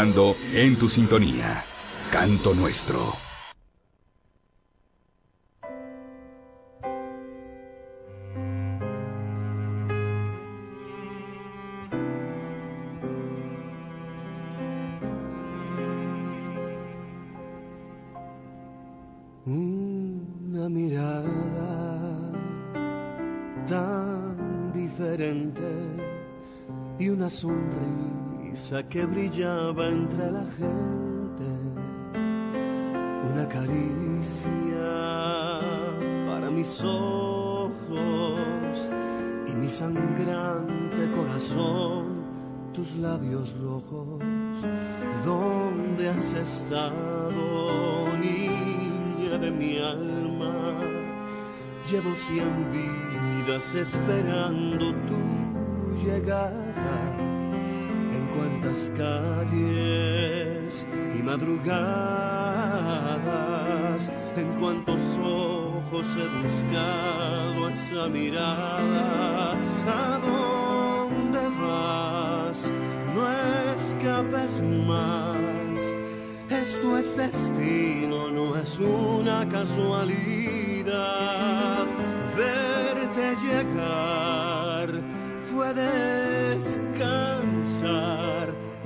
en 0.00 0.76
tu 0.78 0.88
sintonía. 0.88 1.62
Canto 2.10 2.54
nuestro. 2.54 3.19
Que 28.70 29.04
brillaba 29.04 29.88
entre 29.88 30.30
la 30.30 30.44
gente, 30.56 31.44
una 33.32 33.48
caricia 33.48 34.48
para 36.28 36.50
mis 36.52 36.80
ojos 36.84 37.72
y 39.48 39.56
mi 39.56 39.68
sangrante 39.68 41.10
corazón, 41.10 42.22
tus 42.72 42.94
labios 42.94 43.58
rojos, 43.60 44.22
¿dónde 45.24 46.08
has 46.08 46.32
estado, 46.32 48.16
niña 48.18 49.36
de 49.38 49.50
mi 49.50 49.78
alma? 49.78 50.78
Llevo 51.90 52.14
cien 52.28 52.70
vidas 52.70 53.74
esperando 53.74 54.94
tu 55.08 56.06
llegada 56.06 57.19
en 58.30 58.36
cuantas 58.36 58.92
calles 58.96 60.86
y 61.18 61.22
madrugadas, 61.22 61.70
en 64.36 64.48
cuantos 64.60 65.00
ojos 65.22 66.06
he 66.16 66.28
buscado 66.42 67.68
esa 67.68 68.08
mirada. 68.08 69.56
¿A 69.86 70.18
dónde 70.18 71.40
vas? 71.60 72.72
No 73.14 73.22
escapes 73.74 74.62
más. 74.86 75.82
Esto 76.50 76.98
es 76.98 77.16
destino, 77.16 78.30
no 78.30 78.56
es 78.56 78.78
una 78.78 79.48
casualidad. 79.48 80.86
Verte 82.36 83.36
llegar 83.42 84.88
fue 85.52 85.74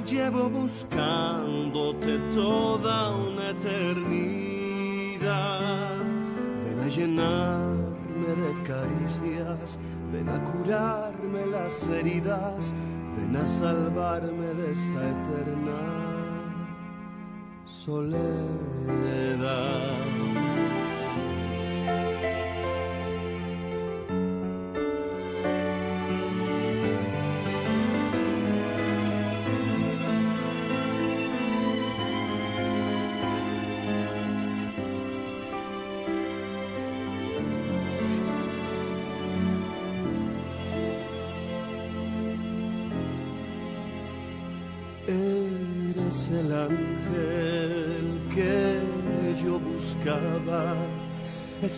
Llevo 0.06 0.48
buscándote 0.48 2.18
toda 2.34 3.16
una 3.16 3.50
eternidad. 3.50 5.24
Ven 6.62 6.80
a 6.80 6.88
llenarme 6.88 8.28
de 8.28 8.62
caricias, 8.62 9.78
ven 10.12 10.28
a 10.28 10.38
curarme 10.44 11.46
las 11.46 11.86
heridas, 11.88 12.74
ven 13.16 13.34
a 13.34 13.46
salvarme 13.46 14.46
de 14.46 14.72
esta 14.72 15.10
eterna 15.10 15.80
soledad. 17.64 18.44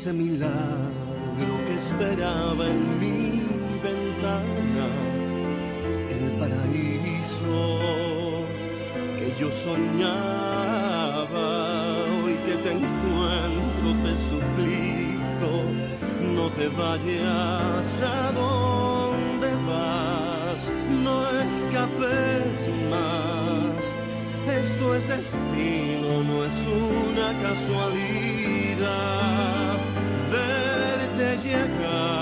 Ese 0.07 0.13
milagro 0.13 1.53
que 1.67 1.75
esperaba 1.75 2.65
en 2.69 2.81
mi 3.01 3.43
ventana, 3.83 4.87
el 6.09 6.31
paraíso 6.39 7.55
que 9.19 9.27
yo 9.41 9.51
soñaba. 9.51 11.49
Hoy 12.23 12.35
que 12.47 12.55
te 12.55 12.71
encuentro, 12.71 13.89
te 14.05 14.13
suplico, 14.31 15.51
no 16.37 16.47
te 16.51 16.67
vayas 16.69 18.01
a 18.01 18.31
dónde 18.31 19.51
vas, 19.67 20.61
no 21.03 21.17
escapes 21.49 22.55
más. 22.93 23.83
Esto 24.63 24.95
es 24.95 25.05
destino, 25.09 26.23
no 26.23 26.45
es 26.45 26.57
una 27.11 27.29
casualidad. 27.43 29.36
Verte 31.17 31.49
llegar 31.49 32.16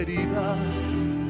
heridas, 0.00 0.82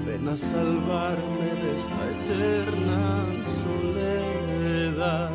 ven 0.06 0.28
a 0.28 0.36
salvarme 0.36 1.48
de 1.62 1.76
esta 1.76 2.10
eterna 2.10 3.26
soledad. 3.62 5.30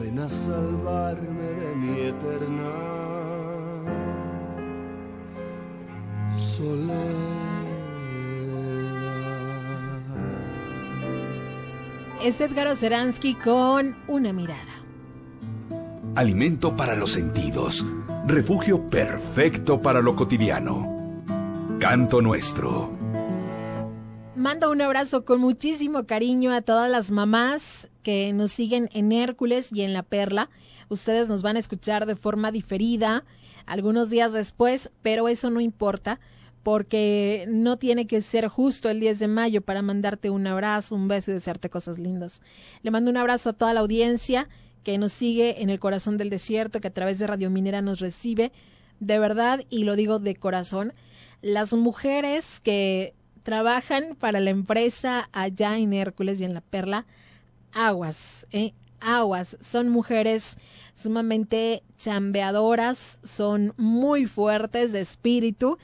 Ven 0.00 0.18
a 0.20 0.28
salvarme 0.28 1.48
de 1.60 1.74
mi 1.76 2.00
eterna 2.00 2.72
soledad. 6.56 7.38
Es 12.22 12.40
Edgar 12.40 12.68
Oceransky 12.68 13.34
con 13.34 13.96
una 14.08 14.32
mirada. 14.32 14.60
Alimento 16.14 16.76
para 16.76 16.96
los 16.96 17.12
sentidos. 17.12 17.86
Refugio 18.26 18.90
perfecto 18.90 19.80
para 19.80 20.00
lo 20.00 20.16
cotidiano. 20.16 20.97
Canto 21.88 22.20
nuestro. 22.20 22.90
Mando 24.36 24.70
un 24.70 24.82
abrazo 24.82 25.24
con 25.24 25.40
muchísimo 25.40 26.04
cariño 26.04 26.52
a 26.52 26.60
todas 26.60 26.90
las 26.90 27.10
mamás 27.10 27.88
que 28.02 28.30
nos 28.34 28.52
siguen 28.52 28.90
en 28.92 29.10
Hércules 29.10 29.72
y 29.72 29.80
en 29.80 29.94
La 29.94 30.02
Perla. 30.02 30.50
Ustedes 30.90 31.30
nos 31.30 31.40
van 31.40 31.56
a 31.56 31.60
escuchar 31.60 32.04
de 32.04 32.14
forma 32.14 32.52
diferida 32.52 33.24
algunos 33.64 34.10
días 34.10 34.34
después, 34.34 34.92
pero 35.00 35.28
eso 35.28 35.48
no 35.48 35.62
importa 35.62 36.20
porque 36.62 37.46
no 37.48 37.78
tiene 37.78 38.06
que 38.06 38.20
ser 38.20 38.48
justo 38.48 38.90
el 38.90 39.00
10 39.00 39.18
de 39.20 39.28
mayo 39.28 39.62
para 39.62 39.80
mandarte 39.80 40.28
un 40.28 40.46
abrazo, 40.46 40.94
un 40.94 41.08
beso 41.08 41.30
y 41.30 41.34
desearte 41.34 41.70
cosas 41.70 41.98
lindas. 41.98 42.42
Le 42.82 42.90
mando 42.90 43.10
un 43.10 43.16
abrazo 43.16 43.48
a 43.48 43.54
toda 43.54 43.72
la 43.72 43.80
audiencia 43.80 44.50
que 44.84 44.98
nos 44.98 45.14
sigue 45.14 45.62
en 45.62 45.70
el 45.70 45.80
corazón 45.80 46.18
del 46.18 46.28
desierto, 46.28 46.82
que 46.82 46.88
a 46.88 46.92
través 46.92 47.18
de 47.18 47.26
Radio 47.26 47.48
Minera 47.48 47.80
nos 47.80 47.98
recibe. 47.98 48.52
De 49.00 49.18
verdad, 49.18 49.64
y 49.70 49.84
lo 49.84 49.96
digo 49.96 50.18
de 50.18 50.36
corazón, 50.36 50.92
las 51.42 51.72
mujeres 51.72 52.60
que 52.60 53.14
trabajan 53.42 54.16
para 54.18 54.40
la 54.40 54.50
empresa 54.50 55.28
allá 55.32 55.78
en 55.78 55.92
Hércules 55.92 56.40
y 56.40 56.44
en 56.44 56.54
La 56.54 56.60
Perla, 56.60 57.06
aguas, 57.72 58.46
¿eh? 58.52 58.74
aguas, 59.00 59.56
son 59.60 59.88
mujeres 59.88 60.58
sumamente 60.94 61.82
chambeadoras, 61.96 63.20
son 63.22 63.72
muy 63.76 64.26
fuertes 64.26 64.92
de 64.92 65.00
espíritu 65.00 65.78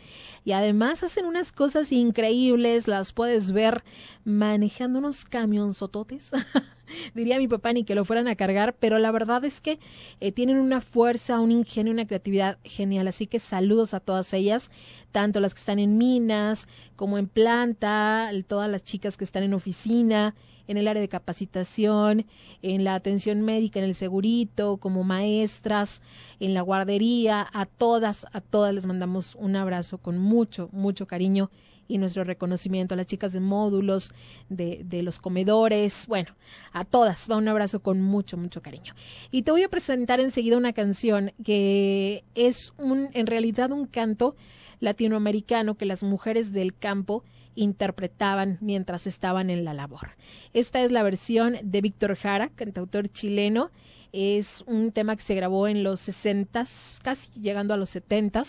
y 0.44 0.52
además 0.52 1.05
hacen 1.05 1.26
unas 1.26 1.52
cosas 1.52 1.93
increíbles, 1.93 2.89
las 2.89 3.12
puedes 3.12 3.52
ver 3.52 3.85
manejando 4.24 4.98
unos 4.98 5.24
camionzototes 5.24 6.32
diría 7.15 7.39
mi 7.39 7.48
papá, 7.48 7.73
ni 7.73 7.85
que 7.85 7.94
lo 7.94 8.05
fueran 8.05 8.28
a 8.28 8.36
cargar, 8.36 8.74
pero 8.78 8.98
la 8.98 9.11
verdad 9.11 9.44
es 9.44 9.61
que 9.61 9.78
eh, 10.20 10.32
tienen 10.32 10.59
una 10.59 10.81
fuerza, 10.81 11.40
un 11.40 11.51
ingenio, 11.51 11.93
una 11.93 12.06
creatividad 12.06 12.59
genial. 12.65 13.09
Así 13.09 13.27
que 13.27 13.39
saludos 13.39 13.94
a 13.94 14.01
todas 14.01 14.32
ellas, 14.32 14.70
tanto 15.12 15.40
las 15.40 15.55
que 15.55 15.61
están 15.61 15.78
en 15.78 15.98
minas 15.98 16.69
como 16.97 17.19
en 17.19 17.28
planta, 17.28 18.31
todas 18.47 18.70
las 18.70 18.82
chicas 18.82 19.16
que 19.16 19.24
están 19.24 19.43
en 19.43 19.55
oficina, 19.55 20.35
en 20.66 20.77
el 20.77 20.89
área 20.89 21.01
de 21.01 21.09
capacitación, 21.09 22.27
en 22.62 22.85
la 22.85 22.94
atención 22.94 23.43
médica, 23.43 23.78
en 23.78 23.85
el 23.85 23.94
segurito, 23.94 24.78
como 24.78 25.05
maestras, 25.05 26.02
en 26.40 26.55
la 26.55 26.62
guardería, 26.62 27.47
a 27.52 27.66
todas, 27.66 28.27
a 28.32 28.40
todas 28.40 28.74
les 28.74 28.86
mandamos 28.86 29.35
un 29.35 29.56
abrazo 29.56 29.98
con 29.98 30.19
mucho, 30.19 30.69
mucho 30.73 31.06
cariño 31.06 31.51
y 31.89 31.98
nuestro 31.98 32.24
reconocimiento 32.24 32.94
a 32.94 32.97
las 32.97 33.06
chicas 33.06 33.32
de 33.32 33.40
módulos, 33.40 34.12
de, 34.48 35.02
los 35.02 35.19
comedores, 35.19 36.06
bueno, 36.06 36.35
a 36.73 36.85
todas, 36.85 37.28
va 37.31 37.36
un 37.36 37.48
abrazo 37.48 37.81
con 37.81 38.01
mucho, 38.01 38.36
mucho 38.36 38.62
cariño. 38.62 38.94
Y 39.31 39.43
te 39.43 39.51
voy 39.51 39.62
a 39.62 39.69
presentar 39.69 40.20
enseguida 40.20 40.56
una 40.56 40.73
canción 40.73 41.32
que 41.44 42.24
es 42.35 42.73
un, 42.78 43.11
en 43.12 43.27
realidad 43.27 43.70
un 43.73 43.86
canto 43.86 44.36
latinoamericano 44.81 45.77
que 45.77 45.86
las 45.86 46.02
mujeres 46.02 46.52
del 46.52 46.77
campo 46.77 47.24
interpretaban 47.55 48.59
mientras 48.61 49.06
estaban 49.06 49.51
en 49.51 49.65
la 49.65 49.74
labor. 49.74 50.11
Esta 50.52 50.82
es 50.82 50.90
la 50.90 51.02
versión 51.02 51.56
de 51.62 51.81
Víctor 51.81 52.16
Jara, 52.16 52.51
cantautor 52.51 53.09
chileno. 53.09 53.70
Es 54.12 54.62
un 54.66 54.93
tema 54.93 55.16
que 55.16 55.23
se 55.23 55.35
grabó 55.35 55.66
en 55.66 55.82
los 55.82 56.01
60, 56.01 56.65
casi 57.02 57.40
llegando 57.40 57.74
a 57.74 57.77
los 57.77 57.90
70. 57.90 58.43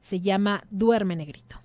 Se 0.00 0.20
llama 0.20 0.64
Duerme 0.70 1.16
Negrito. 1.16 1.60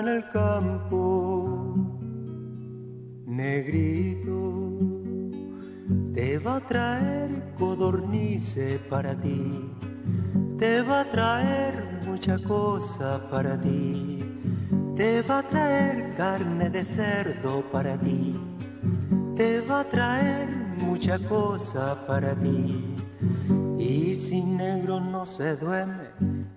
En 0.00 0.08
el 0.08 0.28
campo, 0.30 1.74
negrito. 3.26 4.78
Te 6.14 6.38
va 6.38 6.56
a 6.56 6.66
traer 6.66 7.54
codornice 7.58 8.78
para 8.88 9.14
ti, 9.20 9.70
te 10.58 10.82
va 10.82 11.00
a 11.00 11.10
traer 11.10 12.00
mucha 12.06 12.38
cosa 12.38 13.28
para 13.30 13.60
ti 13.60 14.24
te 14.96 15.22
va 15.22 15.38
a 15.38 15.48
traer 15.48 16.14
carne 16.16 16.70
de 16.70 16.84
cerdo 16.84 17.62
para 17.72 17.98
ti, 17.98 18.38
te 19.34 19.60
va 19.62 19.80
a 19.80 19.88
traer 19.88 20.48
mucha 20.86 21.18
cosa 21.28 22.06
para 22.06 22.34
ti. 22.36 22.94
Y 23.76 24.14
si 24.14 24.40
negro 24.40 25.00
no 25.00 25.26
se 25.26 25.56
duerme, 25.56 26.08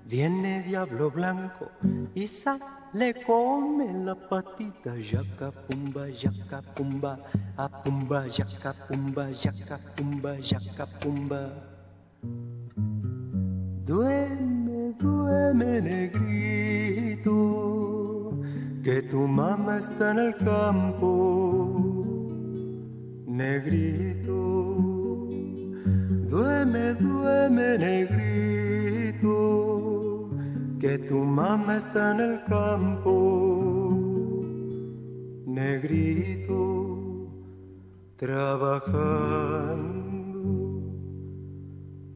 viene 0.05 0.61
diablo 0.61 1.09
blanco 1.09 1.71
y 2.13 2.27
sale, 2.93 3.13
come 3.25 4.03
la 4.03 4.15
patita, 4.15 4.95
yaca 4.95 5.51
pumba, 5.51 6.07
yaca 6.07 6.61
pumba, 6.75 7.19
a 7.57 7.69
pumba, 7.69 8.27
yaca 8.27 8.73
pumba, 8.87 9.29
yaca 9.31 9.79
pumba, 9.95 10.37
yaca 10.37 10.87
pumba. 10.99 11.51
Duerme, 13.85 14.93
duerme 14.99 15.81
negrito 15.81 17.33
que 18.83 19.01
tu 19.03 19.27
mamá 19.27 19.77
está 19.77 20.11
en 20.11 20.19
el 20.19 20.35
campo, 20.37 21.85
negrito. 23.25 24.37
Duerme, 26.29 26.93
duerme, 26.95 27.77
negrito, 27.77 29.27
que 30.79 30.97
tu 30.99 31.19
mamá 31.19 31.77
está 31.77 32.11
en 32.11 32.19
el 32.19 32.43
campo, 32.45 33.93
negrito, 35.45 37.29
trabajando, 38.17 39.97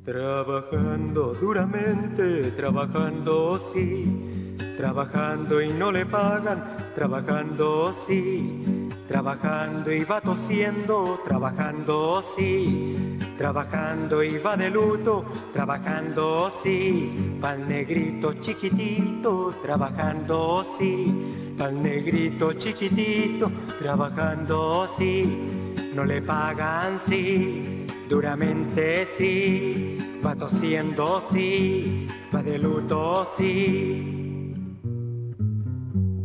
trabajando 0.04 1.34
duramente, 1.36 2.52
trabajando, 2.52 3.58
sí 3.58 4.41
trabajando 4.78 5.62
y 5.62 5.70
no 5.74 5.92
le 5.92 6.06
pagan, 6.06 6.76
trabajando 6.96 7.94
sí, 7.94 8.88
trabajando 9.08 9.92
y 9.92 10.04
va 10.04 10.22
tosiendo, 10.22 11.20
trabajando 11.26 12.24
sí, 12.36 13.18
trabajando 13.38 14.24
y 14.24 14.38
va 14.38 14.56
de 14.56 14.70
luto, 14.70 15.26
trabajando 15.52 16.52
sí, 16.62 17.38
pa'l 17.42 17.68
negrito 17.68 18.34
chiquitito, 18.34 19.50
trabajando 19.62 20.64
sí, 20.78 21.54
pa'l 21.58 21.82
negrito 21.82 22.54
chiquitito, 22.54 23.52
trabajando 23.80 24.88
sí, 24.98 25.64
no 25.94 26.06
le 26.06 26.22
pagan 26.22 27.00
sí, 27.00 27.86
duramente 28.08 29.06
sí, 29.06 29.98
va 30.26 30.36
tosiendo 30.36 31.22
sí, 31.32 32.08
va 32.34 32.42
de 32.44 32.58
luto 32.58 33.28
sí. 33.36 34.21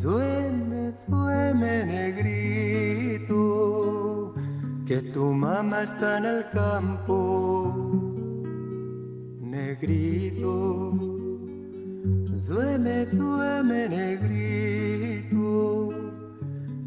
Duerme, 0.06 0.94
duerme 1.08 1.84
negrito, 1.84 3.34
que 4.86 5.02
tu 5.12 5.32
mamá 5.32 5.82
está 5.82 6.18
en 6.18 6.24
el 6.26 6.48
campo, 6.50 7.74
negrito. 9.40 10.92
Duerme, 12.46 13.06
duerme 13.06 13.88
negrito, 13.88 15.88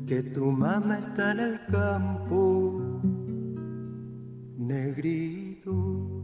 que 0.07 0.23
tu 0.23 0.49
mamá 0.49 0.99
está 0.99 1.33
en 1.33 1.39
el 1.41 1.59
campo, 1.69 2.81
negrito. 4.57 6.18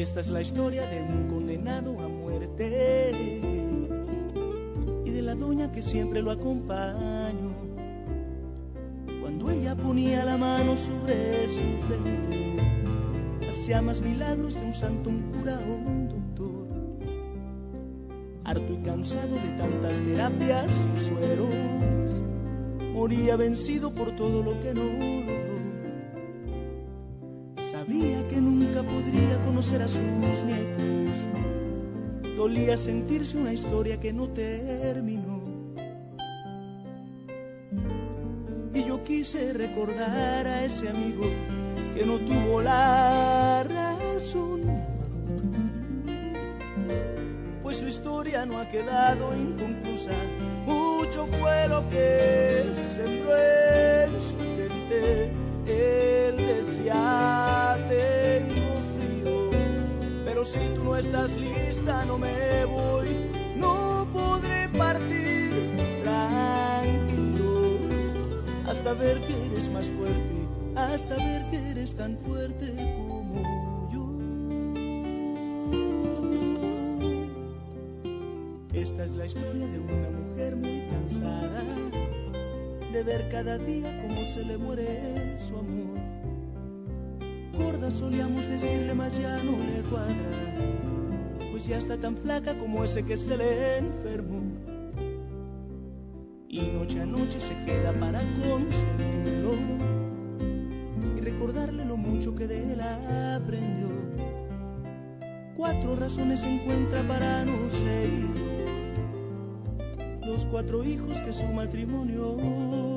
Esta 0.00 0.20
es 0.20 0.28
la 0.28 0.40
historia 0.40 0.86
de 0.86 1.02
un 1.02 1.28
condenado 1.28 2.00
a 2.00 2.08
muerte 2.08 3.12
y 5.04 5.10
de 5.10 5.20
la 5.20 5.34
doña 5.34 5.70
que 5.70 5.82
siempre 5.82 6.22
lo 6.22 6.30
acompañó. 6.30 7.52
Cuando 9.20 9.50
ella 9.50 9.76
ponía 9.76 10.24
la 10.24 10.38
mano 10.38 10.74
sobre 10.74 11.46
su 11.48 11.60
frente, 11.86 12.56
hacía 13.46 13.82
más 13.82 14.00
milagros 14.00 14.56
que 14.56 14.64
un 14.64 14.72
santo, 14.72 15.10
un 15.10 15.20
cura 15.32 15.60
o 15.68 15.74
un 15.74 16.08
doctor. 16.08 16.66
Harto 18.44 18.72
y 18.72 18.82
cansado 18.82 19.34
de 19.34 19.48
tantas 19.58 20.00
terapias 20.00 20.88
y 20.96 20.98
sueros, 20.98 22.22
moría 22.94 23.36
vencido 23.36 23.94
por 23.94 24.16
todo 24.16 24.42
lo 24.42 24.58
que 24.62 24.72
no 24.72 25.30
Sabía 27.70 28.19
nunca 28.19 28.19
podría 28.19 28.19
conocer 29.60 29.82
a 29.82 29.88
sus 29.88 30.00
nietos. 30.46 31.16
Dolía 32.34 32.78
sentirse 32.78 33.36
una 33.36 33.52
historia 33.52 34.00
que 34.00 34.10
no 34.10 34.26
terminó. 34.30 35.42
Y 38.72 38.84
yo 38.84 39.04
quise 39.04 39.52
recordar 39.52 40.46
a 40.46 40.64
ese 40.64 40.88
amigo 40.88 41.24
que 41.94 42.06
no 42.06 42.16
tuvo 42.20 42.62
la 42.62 43.62
razón. 43.64 44.62
Pues 47.62 47.76
su 47.76 47.86
historia 47.86 48.46
no 48.46 48.60
ha 48.60 48.68
quedado 48.70 49.36
inconclusa. 49.36 50.12
Mucho 50.64 51.26
fue 51.26 51.68
lo 51.68 51.86
que 51.90 52.64
sembró 52.94 53.36
en 53.36 54.20
su 54.22 54.38
mente. 54.38 55.30
Él 55.66 56.36
decía, 56.38 57.59
si 60.44 60.58
tú 60.74 60.84
no 60.84 60.96
estás 60.96 61.36
lista, 61.36 62.04
no 62.06 62.16
me 62.16 62.64
voy, 62.64 63.08
no 63.56 64.06
podré 64.12 64.68
partir 64.68 65.52
tranquilo 66.02 67.78
hasta 68.66 68.94
ver 68.94 69.20
que 69.20 69.46
eres 69.46 69.68
más 69.70 69.86
fuerte, 69.86 70.46
hasta 70.76 71.16
ver 71.16 71.50
que 71.50 71.70
eres 71.70 71.94
tan 71.94 72.16
fuerte 72.18 72.72
como 72.96 73.90
yo. 73.92 74.06
Esta 78.72 79.04
es 79.04 79.12
la 79.12 79.26
historia 79.26 79.66
de 79.66 79.78
una 79.78 80.10
mujer 80.10 80.56
muy 80.56 80.86
cansada 80.88 81.64
de 82.92 83.02
ver 83.02 83.28
cada 83.30 83.58
día 83.58 84.02
cómo 84.02 84.24
se 84.24 84.44
le 84.44 84.56
muere 84.56 85.36
su 85.36 85.56
amor. 85.56 86.29
Solíamos 87.88 88.46
decirle, 88.48 88.94
más 88.94 89.16
ya 89.18 89.42
no 89.42 89.58
le 89.58 89.82
cuadra, 89.90 90.14
pues 91.50 91.66
ya 91.66 91.78
está 91.78 91.98
tan 91.98 92.16
flaca 92.16 92.56
como 92.56 92.84
ese 92.84 93.04
que 93.04 93.16
se 93.16 93.36
le 93.36 93.78
enfermó. 93.78 94.42
Y 96.48 96.60
noche 96.60 97.00
a 97.00 97.06
noche 97.06 97.40
se 97.40 97.54
queda 97.64 97.92
para 97.98 98.20
consentirlo 98.42 99.54
y 101.16 101.20
recordarle 101.20 101.84
lo 101.84 101.96
mucho 101.96 102.34
que 102.36 102.46
de 102.46 102.72
él 102.72 102.80
aprendió. 102.80 103.88
Cuatro 105.56 105.96
razones 105.96 106.44
encuentra 106.44 107.06
para 107.08 107.44
no 107.44 107.70
seguirlo 107.70 108.50
los 110.26 110.46
cuatro 110.46 110.84
hijos 110.84 111.20
que 111.22 111.32
su 111.32 111.46
matrimonio 111.46 112.89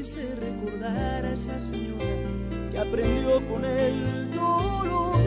quise 0.00 0.34
recordar 0.36 1.26
a 1.26 1.32
esa 1.34 1.58
señora 1.58 2.16
que 2.70 2.78
aprendió 2.78 3.46
con 3.48 3.66
el 3.66 4.30
dolor 4.34 5.20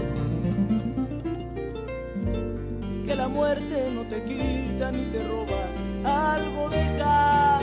que 3.05 3.15
la 3.15 3.27
muerte 3.27 3.91
no 3.93 4.01
te 4.07 4.23
quita 4.23 4.91
ni 4.91 5.05
te 5.11 5.27
roba, 5.27 5.61
algo 6.03 6.69
deja 6.69 7.59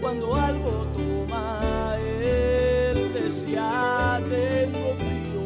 cuando 0.00 0.34
algo 0.34 0.88
toma. 0.96 1.96
Él 2.20 3.12
decía, 3.14 4.20
tengo 4.28 4.96
frío, 4.96 5.44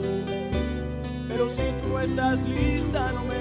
pero 1.28 1.50
si 1.50 1.64
tú 1.82 1.98
estás 1.98 2.42
lista, 2.44 3.12
no 3.12 3.24
me 3.24 3.35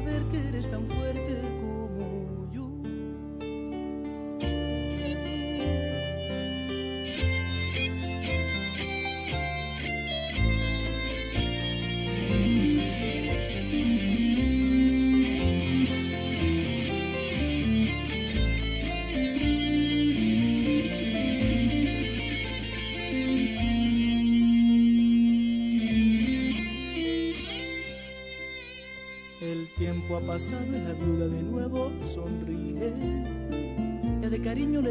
ver 0.00 0.22
que 0.24 0.48
eres 0.48 0.70
tan 0.70 0.86
fuerte 0.88 1.51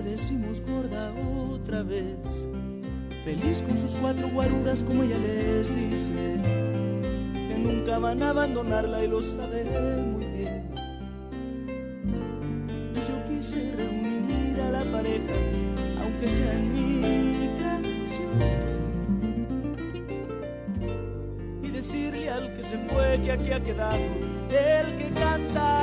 decimos 0.02 0.62
gorda 0.62 1.14
otra 1.52 1.84
vez. 1.84 2.48
Feliz 3.24 3.62
con 3.68 3.78
sus 3.78 3.96
cuatro 3.98 4.28
guaruras 4.30 4.84
como 4.84 5.04
ella 5.04 5.18
les 5.20 5.76
dice. 5.76 6.42
Que 7.48 7.56
nunca 7.58 8.00
van 8.00 8.24
a 8.24 8.30
abandonarla 8.30 9.04
y 9.04 9.08
lo 9.08 9.22
sabe 9.22 9.64
muy 9.64 10.26
bien. 10.26 10.70
Yo 12.96 13.24
quise 13.30 13.74
reunir 13.76 14.60
a 14.62 14.72
la 14.72 14.84
pareja, 14.92 15.34
aunque 16.02 16.28
sea 16.28 16.54
en 16.54 16.74
mi 16.74 17.50
canción. 17.60 18.42
Y 21.64 21.70
decirle 21.70 22.30
al 22.30 22.54
que 22.54 22.64
se 22.64 22.78
fue 22.90 23.20
que 23.24 23.32
aquí 23.32 23.52
ha 23.52 23.64
quedado 23.64 24.02
el 24.50 24.98
que 24.98 25.10
canta 25.20 25.81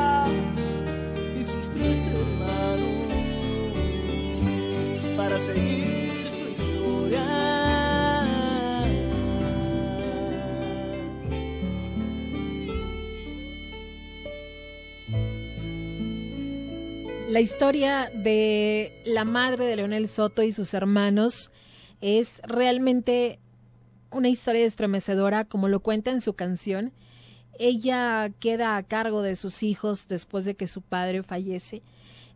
La 17.29 17.43
historia 17.43 18.11
de 18.13 19.03
la 19.05 19.25
madre 19.25 19.67
de 19.67 19.77
Leonel 19.77 20.09
Soto 20.09 20.43
y 20.43 20.51
sus 20.51 20.75
hermanos 20.75 21.53
es 22.01 22.41
realmente 22.43 23.39
una 24.11 24.29
historia 24.29 24.65
estremecedora, 24.65 25.45
como 25.45 25.69
lo 25.69 25.81
cuenta 25.81 26.11
en 26.11 26.21
su 26.21 26.33
canción. 26.33 26.93
Ella 27.59 28.31
queda 28.41 28.77
a 28.77 28.83
cargo 28.83 29.23
de 29.23 29.37
sus 29.37 29.63
hijos 29.63 30.09
después 30.09 30.47
de 30.47 30.57
que 30.57 30.67
su 30.67 30.83
padre 30.83 31.23
fallece 31.23 31.83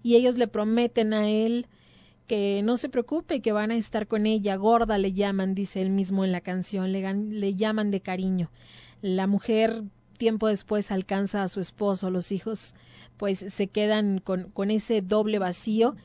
y 0.03 0.15
ellos 0.17 0.37
le 0.37 0.47
prometen 0.47 1.15
a 1.15 1.29
él 1.29 1.67
que 2.27 2.63
no 2.63 2.77
se 2.77 2.89
preocupe, 2.89 3.41
que 3.41 3.53
van 3.53 3.71
a 3.71 3.77
estar 3.77 4.07
con 4.07 4.27
ella. 4.27 4.57
Gorda 4.57 4.99
le 4.99 5.13
llaman, 5.13 5.55
dice 5.55 5.83
él 5.83 5.91
mismo 5.91 6.25
en 6.25 6.33
la 6.33 6.41
canción, 6.41 6.93
le, 6.93 7.15
le 7.15 7.55
llaman 7.55 7.91
de 7.91 8.01
cariño. 8.01 8.51
La 9.01 9.27
mujer 9.27 9.83
tiempo 10.19 10.47
después 10.47 10.93
alcanza 10.93 11.43
a 11.43 11.49
su 11.49 11.61
esposo, 11.61 12.11
los 12.11 12.31
hijos 12.31 12.75
pues 13.17 13.45
se 13.49 13.67
quedan 13.67 14.21
con, 14.21 14.51
con 14.51 14.71
ese 14.71 15.03
doble 15.03 15.39
vacío 15.39 15.97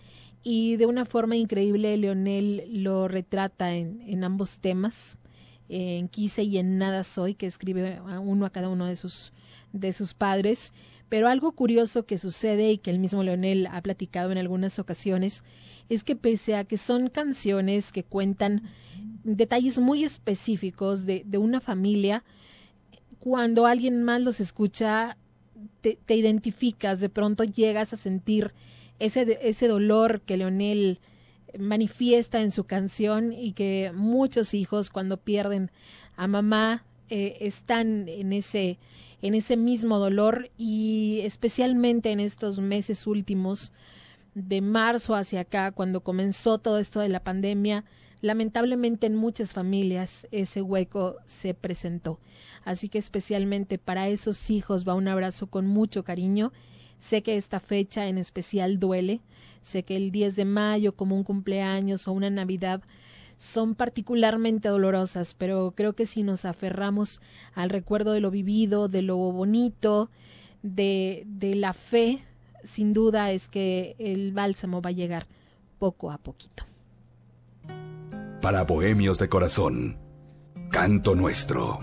y 0.43 0.77
de 0.77 0.85
una 0.85 1.05
forma 1.05 1.35
increíble 1.35 1.95
Leonel 1.97 2.83
lo 2.83 3.07
retrata 3.07 3.75
en, 3.75 4.01
en 4.07 4.23
ambos 4.23 4.59
temas, 4.59 5.17
en 5.69 6.07
Quise 6.07 6.43
y 6.43 6.57
en 6.57 6.77
Nada 6.77 7.03
Soy, 7.03 7.35
que 7.35 7.45
escribe 7.45 7.97
a 7.97 8.19
uno 8.19 8.45
a 8.45 8.49
cada 8.49 8.69
uno 8.69 8.85
de 8.85 8.95
sus, 8.95 9.33
de 9.73 9.91
sus 9.91 10.13
padres. 10.13 10.73
Pero 11.09 11.27
algo 11.27 11.51
curioso 11.51 12.05
que 12.05 12.17
sucede 12.17 12.71
y 12.71 12.77
que 12.77 12.91
el 12.91 12.99
mismo 12.99 13.23
Leonel 13.23 13.67
ha 13.67 13.81
platicado 13.81 14.31
en 14.31 14.37
algunas 14.37 14.79
ocasiones 14.79 15.43
es 15.89 16.03
que 16.03 16.15
pese 16.15 16.55
a 16.55 16.63
que 16.63 16.77
son 16.77 17.09
canciones 17.09 17.91
que 17.91 18.03
cuentan 18.03 18.63
detalles 19.23 19.79
muy 19.79 20.03
específicos 20.03 21.05
de, 21.05 21.23
de 21.25 21.37
una 21.37 21.59
familia, 21.59 22.23
cuando 23.19 23.65
alguien 23.65 24.03
más 24.03 24.21
los 24.21 24.39
escucha, 24.39 25.17
te, 25.81 26.15
identificas, 26.15 26.99
de 26.99 27.09
pronto 27.09 27.43
llegas 27.43 27.93
a 27.93 27.97
sentir 27.97 28.53
ese, 28.99 29.39
ese 29.41 29.67
dolor 29.67 30.21
que 30.21 30.37
Leonel 30.37 30.99
manifiesta 31.57 32.41
en 32.41 32.51
su 32.51 32.65
canción 32.65 33.33
y 33.33 33.53
que 33.53 33.91
muchos 33.93 34.53
hijos 34.53 34.89
cuando 34.89 35.17
pierden 35.17 35.71
a 36.15 36.27
mamá 36.27 36.83
eh, 37.09 37.37
están 37.41 38.07
en 38.09 38.33
ese, 38.33 38.77
en 39.21 39.33
ese 39.33 39.55
mismo 39.57 39.97
dolor 39.97 40.49
y 40.57 41.21
especialmente 41.23 42.11
en 42.11 42.19
estos 42.19 42.59
meses 42.59 43.07
últimos 43.07 43.71
de 44.37 44.61
marzo 44.61 45.15
hacia 45.15 45.41
acá, 45.41 45.71
cuando 45.71 46.01
comenzó 46.01 46.59
todo 46.59 46.77
esto 46.77 46.99
de 46.99 47.09
la 47.09 47.23
pandemia, 47.23 47.83
lamentablemente 48.21 49.07
en 49.07 49.15
muchas 49.15 49.51
familias 49.51 50.27
ese 50.29 50.61
hueco 50.61 51.15
se 51.25 51.55
presentó. 51.55 52.19
Así 52.63 52.87
que 52.87 52.99
especialmente 52.99 53.79
para 53.79 54.09
esos 54.09 54.51
hijos 54.51 54.87
va 54.87 54.93
un 54.93 55.07
abrazo 55.07 55.47
con 55.47 55.65
mucho 55.65 56.03
cariño. 56.03 56.53
Sé 56.99 57.23
que 57.23 57.35
esta 57.35 57.59
fecha 57.59 58.07
en 58.07 58.19
especial 58.19 58.77
duele. 58.77 59.21
Sé 59.61 59.81
que 59.81 59.95
el 59.95 60.11
10 60.11 60.35
de 60.35 60.45
mayo 60.45 60.95
como 60.95 61.15
un 61.15 61.23
cumpleaños 61.23 62.07
o 62.07 62.11
una 62.11 62.29
Navidad 62.29 62.83
son 63.37 63.73
particularmente 63.73 64.69
dolorosas, 64.69 65.33
pero 65.33 65.73
creo 65.75 65.93
que 65.93 66.05
si 66.05 66.21
nos 66.21 66.45
aferramos 66.45 67.21
al 67.55 67.71
recuerdo 67.71 68.11
de 68.11 68.19
lo 68.19 68.29
vivido, 68.29 68.87
de 68.87 69.01
lo 69.01 69.17
bonito, 69.17 70.11
de, 70.61 71.23
de 71.25 71.55
la 71.55 71.73
fe 71.73 72.21
sin 72.63 72.93
duda 72.93 73.31
es 73.31 73.47
que 73.47 73.95
el 73.99 74.31
bálsamo 74.33 74.81
va 74.81 74.89
a 74.89 74.93
llegar 74.93 75.27
poco 75.79 76.11
a 76.11 76.17
poquito. 76.17 76.63
Para 78.41 78.63
Bohemios 78.63 79.17
de 79.17 79.29
Corazón, 79.29 79.97
Canto 80.69 81.15
Nuestro. 81.15 81.79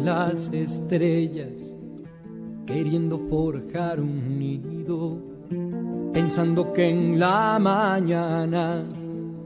Las 0.00 0.50
estrellas, 0.52 1.52
queriendo 2.66 3.18
forjar 3.28 4.00
un 4.00 4.38
nido, 4.38 5.18
pensando 6.12 6.72
que 6.72 6.88
en 6.88 7.18
la 7.18 7.58
mañana 7.58 8.84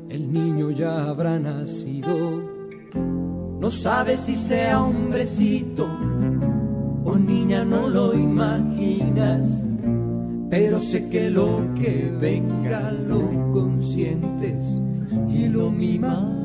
el 0.08 0.32
niño 0.32 0.70
ya 0.70 1.04
habrá 1.08 1.38
nacido. 1.38 2.42
No 3.60 3.70
sabes 3.70 4.20
si 4.20 4.36
sea 4.36 4.82
hombrecito 4.82 5.88
o 7.04 7.16
niña, 7.16 7.64
no 7.64 7.88
lo 7.88 8.14
imaginas, 8.14 9.64
pero 10.50 10.80
sé 10.80 11.08
que 11.08 11.30
lo 11.30 11.74
que 11.74 12.12
venga 12.20 12.92
lo 12.92 13.52
consientes 13.52 14.82
y 15.28 15.48
lo 15.48 15.70
mimas. 15.70 16.43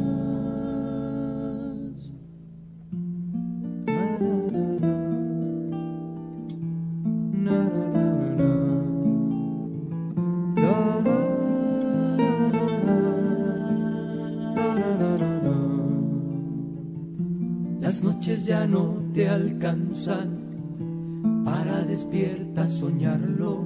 Para 21.46 21.84
despierta 21.84 22.70
soñarlo. 22.70 23.66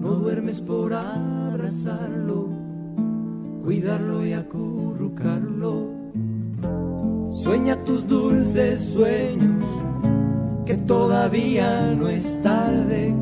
No 0.00 0.14
duermes 0.16 0.60
por 0.60 0.92
abrazarlo, 0.92 2.48
cuidarlo 3.64 4.26
y 4.26 4.32
acurrucarlo. 4.32 5.88
Sueña 7.32 7.82
tus 7.84 8.06
dulces 8.06 8.80
sueños, 8.80 9.66
que 10.66 10.74
todavía 10.74 11.94
no 11.94 12.08
es 12.08 12.40
tarde, 12.42 13.14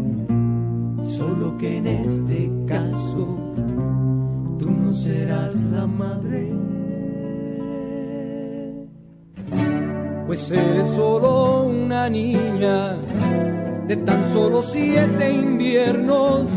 solo 1.02 1.56
que 1.56 1.78
en 1.78 1.86
este 1.86 2.50
caso 2.66 3.38
tú 4.58 4.70
no 4.70 4.92
serás 4.92 5.54
la 5.62 5.86
madre. 5.86 6.59
Pues 10.30 10.48
eres 10.52 10.88
solo 10.90 11.64
una 11.64 12.08
niña 12.08 12.96
de 13.88 13.96
tan 13.96 14.24
solo 14.24 14.62
siete 14.62 15.32
inviernos 15.32 16.48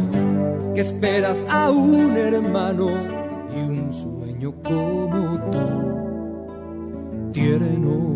que 0.76 0.82
esperas 0.82 1.44
a 1.50 1.72
un 1.72 2.16
hermano 2.16 2.92
y 3.52 3.62
un 3.62 3.92
sueño 3.92 4.54
como 4.62 5.40
tú, 5.50 7.32
tierno. 7.32 8.13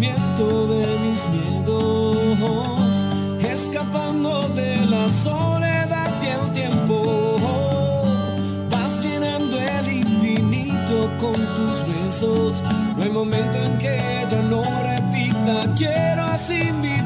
De 0.00 0.98
mis 1.00 1.26
miedos. 1.28 3.06
escapando 3.40 4.48
de 4.54 4.76
la 4.86 5.08
soledad 5.08 6.12
y 6.22 6.26
el 6.26 6.52
tiempo. 6.52 7.36
Vas 8.70 9.02
llenando 9.04 9.58
el 9.58 9.92
infinito 9.92 11.10
con 11.18 11.32
tus 11.34 11.76
besos. 11.88 12.62
No 12.96 13.02
hay 13.02 13.10
momento 13.10 13.58
en 13.58 13.78
que 13.78 13.96
ella 14.22 14.40
no 14.42 14.62
repita, 14.62 15.74
quiero 15.76 16.22
así 16.26 16.70
mi 16.80 16.98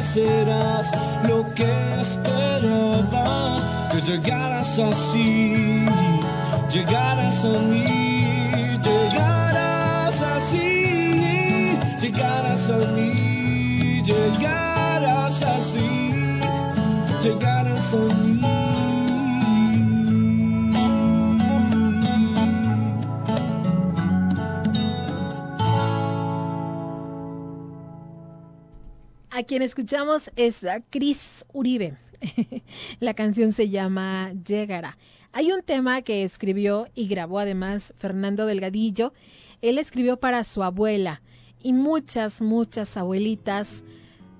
serás 0.00 0.92
lo 1.28 1.44
que 1.54 2.00
esperaba. 2.00 3.58
Que 3.92 4.00
llegaras 4.02 4.78
así, 4.78 5.86
llegaras 6.70 7.44
a 7.44 7.58
mí, 7.70 8.78
llegaras 8.82 10.20
así, 10.22 11.78
llegaras 12.00 12.70
a 12.70 12.78
mí, 12.94 14.02
llegaras 14.02 14.57
quien 29.48 29.62
escuchamos 29.62 30.30
es 30.36 30.62
a 30.64 30.80
Cris 30.82 31.44
Uribe. 31.54 31.96
La 33.00 33.14
canción 33.14 33.54
se 33.54 33.70
llama 33.70 34.30
Llegará. 34.46 34.98
Hay 35.32 35.52
un 35.52 35.62
tema 35.62 36.02
que 36.02 36.22
escribió 36.22 36.86
y 36.94 37.08
grabó 37.08 37.38
además 37.38 37.94
Fernando 37.96 38.44
Delgadillo. 38.44 39.14
Él 39.62 39.78
escribió 39.78 40.18
para 40.18 40.44
su 40.44 40.62
abuela 40.62 41.22
y 41.62 41.72
muchas, 41.72 42.42
muchas 42.42 42.94
abuelitas 42.98 43.84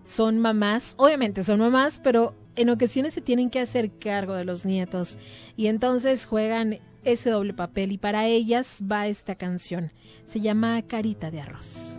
son 0.05 0.40
mamás. 0.40 0.94
Obviamente 0.98 1.43
son 1.43 1.60
mamás, 1.60 2.01
pero 2.05 2.35
en 2.56 2.68
ocasiones 2.68 3.14
se 3.14 3.22
tienen 3.22 3.48
que 3.48 3.60
hacer 3.60 3.90
cargo 3.98 4.35
de 4.35 4.44
los 4.44 4.66
nietos 4.66 5.16
y 5.56 5.68
entonces 5.68 6.26
juegan 6.26 6.80
ese 7.05 7.30
doble 7.30 7.55
papel 7.55 7.93
y 7.93 7.98
para 7.98 8.26
ellas 8.26 8.82
va 8.82 9.06
esta 9.06 9.36
canción. 9.36 9.90
Se 10.26 10.40
llama 10.40 10.82
Carita 10.82 11.30
de 11.30 11.40
Arroz. 11.40 11.98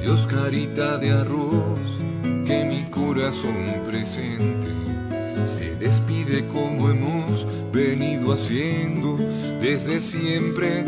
Adiós 0.00 0.24
carita 0.24 0.96
de 0.96 1.10
arroz, 1.10 2.00
que 2.46 2.64
mi 2.64 2.84
corazón 2.84 3.66
presente 3.86 4.72
se 5.46 5.76
despide 5.76 6.46
como 6.46 6.88
hemos 6.88 7.46
venido 7.70 8.32
haciendo 8.32 9.18
desde 9.60 10.00
siempre 10.00 10.86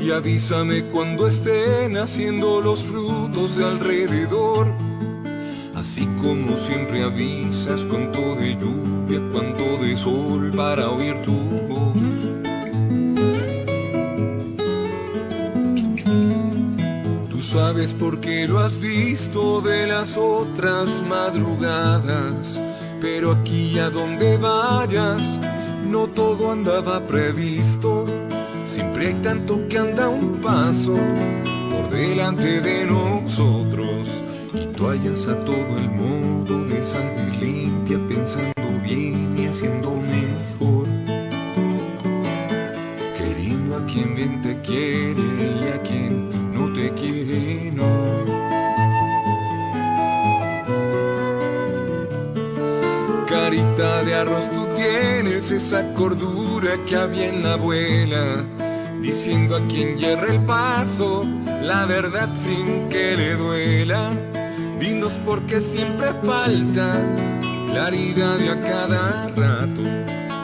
y 0.00 0.10
avísame 0.10 0.82
cuando 0.84 1.28
estén 1.28 1.98
haciendo 1.98 2.62
los 2.62 2.84
frutos 2.84 3.54
de 3.54 3.66
alrededor. 3.66 4.72
Así 5.74 6.06
como 6.22 6.56
siempre 6.56 7.02
avisas 7.02 7.82
cuánto 7.82 8.34
de 8.36 8.54
lluvia, 8.54 9.20
cuánto 9.30 9.76
de 9.76 9.94
sol 9.94 10.50
para 10.56 10.88
oír 10.88 11.16
tu 11.20 11.34
voz. 11.68 12.43
Sabes 17.54 17.94
por 17.94 18.18
qué 18.18 18.48
lo 18.48 18.58
has 18.58 18.80
visto 18.80 19.60
de 19.60 19.86
las 19.86 20.16
otras 20.16 20.88
madrugadas, 21.08 22.60
pero 23.00 23.30
aquí 23.30 23.78
a 23.78 23.90
donde 23.90 24.36
vayas, 24.38 25.38
no 25.88 26.08
todo 26.08 26.50
andaba 26.50 27.06
previsto. 27.06 28.06
Siempre 28.64 29.06
hay 29.06 29.14
tanto 29.22 29.68
que 29.68 29.78
anda 29.78 30.08
un 30.08 30.40
paso 30.40 30.96
por 31.70 31.90
delante 31.90 32.60
de 32.60 32.86
nosotros 32.86 34.08
y 34.52 34.66
tú 34.74 34.88
hallas 34.88 35.28
a 35.28 35.36
todo 35.44 35.78
el 35.78 35.90
modo 35.90 36.64
de 36.64 36.84
salir 36.84 37.36
limpia, 37.40 38.00
pensando 38.08 38.68
bien 38.82 39.38
y 39.38 39.46
haciendo 39.46 39.92
mejor. 39.92 40.88
Queriendo 43.16 43.76
a 43.76 43.86
quien 43.86 44.16
bien 44.16 44.42
te 44.42 44.60
quiere 44.62 45.22
y 45.60 45.68
a 45.68 45.80
quien 45.82 46.23
Carita 53.28 54.04
de 54.04 54.14
arroz, 54.14 54.50
tú 54.50 54.66
tienes 54.74 55.50
esa 55.50 55.92
cordura 55.94 56.70
que 56.86 56.96
había 56.96 57.26
en 57.26 57.42
la 57.42 57.54
abuela, 57.54 58.44
diciendo 59.00 59.56
a 59.56 59.66
quien 59.66 59.96
hierra 59.96 60.32
el 60.32 60.40
paso 60.44 61.24
la 61.64 61.86
verdad 61.86 62.28
sin 62.36 62.88
que 62.90 63.16
le 63.16 63.34
duela. 63.36 64.12
Dinos 64.78 65.12
porque 65.24 65.60
siempre 65.60 66.08
falta 66.22 67.02
claridad 67.68 68.38
a 68.48 68.60
cada 68.60 69.28
rato. 69.28 69.82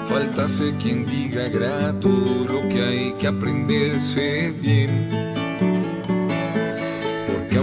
Faltase 0.08 0.74
quien 0.78 1.04
diga 1.04 1.48
grato 1.48 2.08
lo 2.48 2.66
que 2.68 2.82
hay 2.82 3.12
que 3.14 3.28
aprenderse 3.28 4.52
bien. 4.60 4.90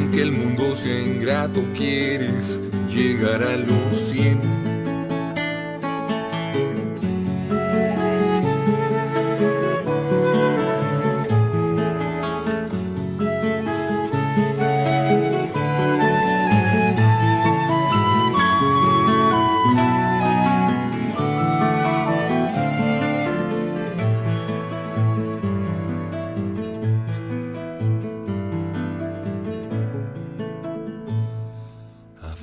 Aunque 0.08 0.22
el 0.22 0.32
mundo 0.32 0.74
sea 0.74 1.02
ingrato, 1.02 1.62
quieres 1.76 2.62
llegar 2.88 3.44
a 3.44 3.58
los 3.58 4.00
cien. 4.10 4.67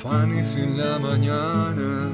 Afanes 0.04 0.54
en 0.56 0.76
la 0.76 0.98
mañana, 0.98 2.10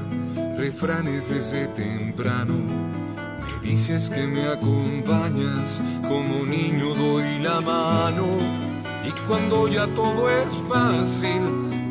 refranes 0.57 1.27
desde 1.27 1.67
temprano. 1.67 2.53
Me 2.55 3.69
dices 3.69 4.09
que 4.09 4.25
me 4.27 4.47
acompañas, 4.47 5.81
como 6.07 6.45
niño 6.45 6.95
doy 6.95 7.39
la 7.39 7.59
mano. 7.59 8.27
Y 9.05 9.11
cuando 9.27 9.67
ya 9.67 9.87
todo 9.87 10.29
es 10.29 10.55
fácil 10.69 11.41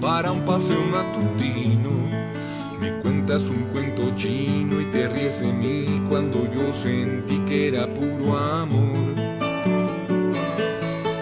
para 0.00 0.32
un 0.32 0.42
paseo 0.46 0.82
matutino, 0.84 1.90
me 2.80 2.98
cuentas 3.02 3.50
un 3.50 3.64
cuento 3.64 4.10
chino 4.16 4.80
y 4.80 4.86
te 4.86 5.06
ríes 5.06 5.40
de 5.40 5.52
mí 5.52 6.02
cuando 6.08 6.50
yo 6.50 6.72
sentí 6.72 7.40
que 7.40 7.68
era 7.68 7.86
puro 7.86 8.38
amor. 8.38 9.16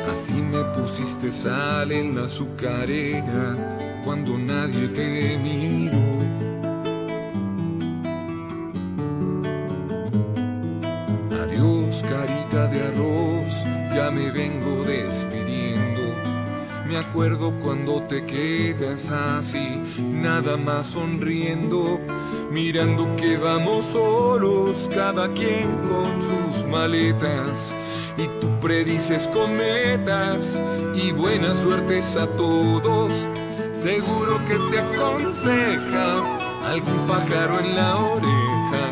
Así 0.08 0.34
me 0.34 0.62
pusiste 0.76 1.32
sal 1.32 1.90
en 1.90 2.14
la 2.14 2.26
azucarera 2.26 3.87
cuando 4.08 4.38
nadie 4.38 4.88
te 4.88 5.36
miró. 5.36 5.98
Adiós, 11.42 12.02
carita 12.08 12.68
de 12.68 12.84
arroz, 12.84 13.64
ya 13.94 14.10
me 14.10 14.30
vengo 14.30 14.84
despidiendo. 14.84 16.00
Me 16.86 16.96
acuerdo 16.96 17.52
cuando 17.60 18.02
te 18.04 18.24
quedas 18.24 19.10
así, 19.10 19.78
nada 19.98 20.56
más 20.56 20.86
sonriendo, 20.86 22.00
mirando 22.50 23.14
que 23.16 23.36
vamos 23.36 23.84
solos, 23.84 24.88
cada 24.94 25.30
quien 25.34 25.68
con 25.86 26.22
sus 26.22 26.64
maletas. 26.66 27.74
Y 28.16 28.26
tú 28.40 28.48
predices 28.58 29.28
cometas 29.34 30.58
y 30.94 31.12
buenas 31.12 31.58
suertes 31.58 32.16
a 32.16 32.26
todos. 32.26 33.12
Seguro 33.82 34.44
que 34.48 34.58
te 34.70 34.80
aconseja 34.80 36.38
algún 36.66 37.06
pájaro 37.06 37.60
en 37.60 37.76
la 37.76 37.96
oreja. 37.96 38.90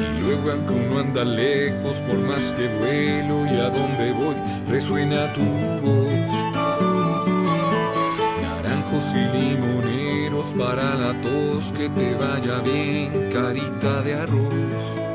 Y 0.00 0.22
luego 0.22 0.50
aunque 0.50 0.72
uno 0.72 0.98
anda 0.98 1.24
lejos, 1.24 2.00
por 2.00 2.18
más 2.18 2.52
que 2.56 2.66
vuelo 2.78 3.46
y 3.46 3.60
a 3.60 3.70
donde 3.70 4.12
voy, 4.12 4.34
resuena 4.68 5.32
tu 5.34 5.44
voz. 5.86 6.30
Naranjos 8.42 9.04
y 9.14 9.38
limoneros 9.38 10.48
para 10.58 10.96
la 10.96 11.20
tos, 11.20 11.72
que 11.72 11.88
te 11.90 12.16
vaya 12.16 12.58
bien, 12.58 13.30
carita 13.32 14.02
de 14.02 14.14
arroz. 14.14 15.13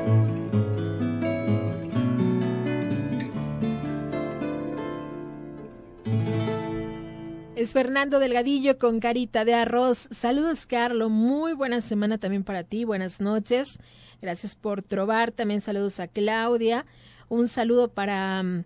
Es 7.60 7.74
Fernando 7.74 8.20
Delgadillo 8.20 8.80
con 8.80 9.02
carita 9.02 9.44
de 9.44 9.54
arroz. 9.54 10.08
Saludos, 10.12 10.66
Carlos. 10.66 11.12
Muy 11.12 11.52
buena 11.52 11.82
semana 11.82 12.18
también 12.18 12.46
para 12.46 12.64
ti. 12.64 12.86
Buenas 12.86 13.20
noches. 13.20 13.80
Gracias 14.22 14.56
por 14.56 14.82
trobar. 14.82 15.34
También 15.34 15.60
saludos 15.60 16.00
a 16.00 16.08
Claudia. 16.08 16.86
Un 17.28 17.50
saludo 17.50 17.90
para 17.90 18.42
mm, 18.44 18.64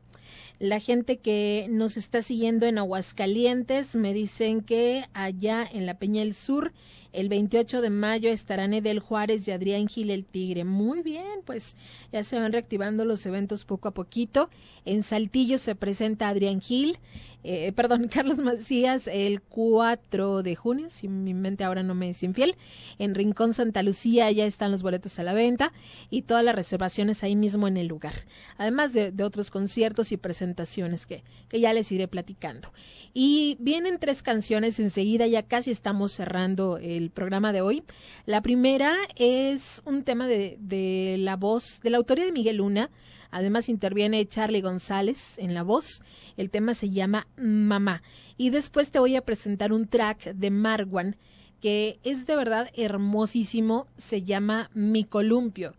la 0.59 0.79
gente 0.79 1.17
que 1.17 1.65
nos 1.71 1.97
está 1.97 2.21
siguiendo 2.21 2.67
en 2.67 2.77
Aguascalientes. 2.77 3.95
Me 3.95 4.13
dicen 4.13 4.61
que 4.61 5.05
allá 5.15 5.67
en 5.73 5.87
la 5.87 5.97
Peña 5.97 6.21
del 6.21 6.35
Sur 6.35 6.71
el 7.13 7.29
28 7.29 7.81
de 7.81 7.91
mayo 7.91 8.29
estarán 8.29 8.73
Edel 8.73 8.99
Juárez 8.99 9.47
y 9.47 9.51
Adrián 9.51 9.87
Gil 9.87 10.09
el 10.09 10.25
Tigre. 10.25 10.63
Muy 10.65 11.03
bien, 11.03 11.41
pues 11.45 11.77
ya 12.11 12.23
se 12.23 12.39
van 12.39 12.51
reactivando 12.51 13.05
los 13.05 13.25
eventos 13.27 13.65
poco 13.65 13.87
a 13.87 13.93
poquito. 13.93 14.49
En 14.83 15.03
Saltillo 15.03 15.59
se 15.59 15.75
presenta 15.75 16.27
Adrián 16.27 16.59
Gil, 16.59 16.97
eh, 17.43 17.71
perdón, 17.73 18.07
Carlos 18.13 18.39
Macías 18.39 19.07
el 19.07 19.41
4 19.41 20.43
de 20.43 20.55
junio, 20.55 20.89
si 20.89 21.07
mi 21.07 21.33
mente 21.33 21.63
ahora 21.63 21.83
no 21.83 21.93
me 21.95 22.09
es 22.09 22.23
infiel. 22.23 22.55
En 22.99 23.15
Rincón 23.15 23.53
Santa 23.53 23.83
Lucía 23.83 24.31
ya 24.31 24.45
están 24.45 24.71
los 24.71 24.83
boletos 24.83 25.19
a 25.19 25.23
la 25.23 25.33
venta 25.33 25.73
y 26.09 26.23
todas 26.23 26.43
las 26.43 26.55
reservaciones 26.55 27.23
ahí 27.23 27.35
mismo 27.35 27.67
en 27.67 27.77
el 27.77 27.87
lugar. 27.87 28.13
Además 28.57 28.93
de, 28.93 29.13
otros 29.23 29.51
conciertos 29.51 30.11
y 30.11 30.17
presentaciones 30.17 31.05
que, 31.05 31.23
que 31.47 31.59
ya 31.59 31.73
les 31.73 31.91
iré 31.91 32.07
platicando. 32.07 32.73
Y 33.13 33.57
vienen 33.59 33.99
tres 33.99 34.21
canciones 34.21 34.79
enseguida, 34.79 35.27
ya 35.27 35.43
casi 35.43 35.71
estamos 35.71 36.11
cerrando 36.11 36.77
el 36.77 37.09
programa 37.09 37.53
de 37.53 37.61
hoy. 37.61 37.83
La 38.25 38.41
primera 38.41 38.95
es 39.15 39.81
un 39.85 40.03
tema 40.03 40.27
de, 40.27 40.57
de 40.59 41.17
la 41.19 41.35
voz, 41.35 41.79
de 41.81 41.89
la 41.89 41.97
autoría 41.97 42.25
de 42.25 42.31
Miguel 42.31 42.57
Luna. 42.57 42.89
Además 43.33 43.67
interviene 43.67 44.27
Charlie 44.27 44.61
González 44.61 45.39
en 45.39 45.55
la 45.55 45.63
voz. 45.63 46.03
El 46.37 46.51
tema 46.51 46.75
se 46.75 46.91
llama 46.91 47.27
Mamá. 47.35 48.03
Y 48.37 48.51
después 48.51 48.91
te 48.91 48.99
voy 48.99 49.15
a 49.15 49.25
presentar 49.25 49.73
un 49.73 49.87
track 49.87 50.35
de 50.35 50.51
Marwan 50.51 51.17
que 51.59 51.99
es 52.03 52.27
de 52.27 52.35
verdad 52.35 52.69
hermosísimo. 52.75 53.87
Se 53.97 54.21
llama 54.21 54.69
Mi 54.75 55.03
Columpio 55.03 55.73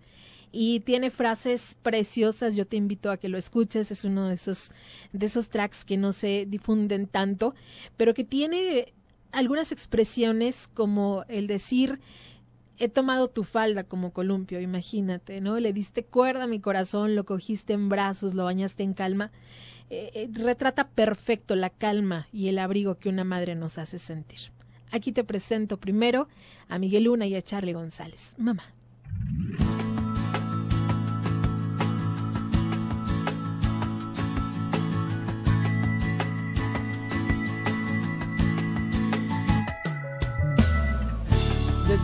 y 0.50 0.80
tiene 0.80 1.12
frases 1.12 1.76
preciosas. 1.80 2.56
Yo 2.56 2.64
te 2.64 2.76
invito 2.76 3.12
a 3.12 3.18
que 3.18 3.28
lo 3.28 3.38
escuches. 3.38 3.92
Es 3.92 4.04
uno 4.04 4.28
de 4.28 4.34
esos, 4.34 4.72
de 5.12 5.26
esos 5.26 5.48
tracks 5.48 5.84
que 5.84 5.96
no 5.96 6.10
se 6.10 6.46
difunden 6.48 7.06
tanto, 7.06 7.54
pero 7.96 8.14
que 8.14 8.24
tiene 8.24 8.92
algunas 9.30 9.70
expresiones 9.70 10.68
como 10.74 11.24
el 11.28 11.46
decir 11.46 12.00
he 12.78 12.88
tomado 12.88 13.28
tu 13.28 13.44
falda 13.44 13.84
como 13.84 14.12
columpio, 14.12 14.60
imagínate, 14.60 15.40
¿no? 15.40 15.60
Le 15.60 15.72
diste 15.72 16.04
cuerda 16.04 16.44
a 16.44 16.48
mi 16.48 16.60
corazón, 16.60 17.14
lo 17.14 17.24
cogiste 17.24 17.72
en 17.72 17.88
brazos, 17.88 18.34
lo 18.34 18.44
bañaste 18.44 18.82
en 18.82 18.94
calma. 18.94 19.30
Eh, 19.90 20.10
eh, 20.14 20.28
retrata 20.32 20.88
perfecto 20.88 21.56
la 21.56 21.70
calma 21.70 22.26
y 22.32 22.48
el 22.48 22.58
abrigo 22.58 22.96
que 22.96 23.08
una 23.08 23.24
madre 23.24 23.54
nos 23.54 23.78
hace 23.78 23.98
sentir. 23.98 24.38
Aquí 24.90 25.12
te 25.12 25.24
presento 25.24 25.78
primero 25.78 26.28
a 26.68 26.78
Miguel 26.78 27.04
Luna 27.04 27.26
y 27.26 27.34
a 27.34 27.42
Charlie 27.42 27.72
González. 27.72 28.34
Mamá. 28.38 28.64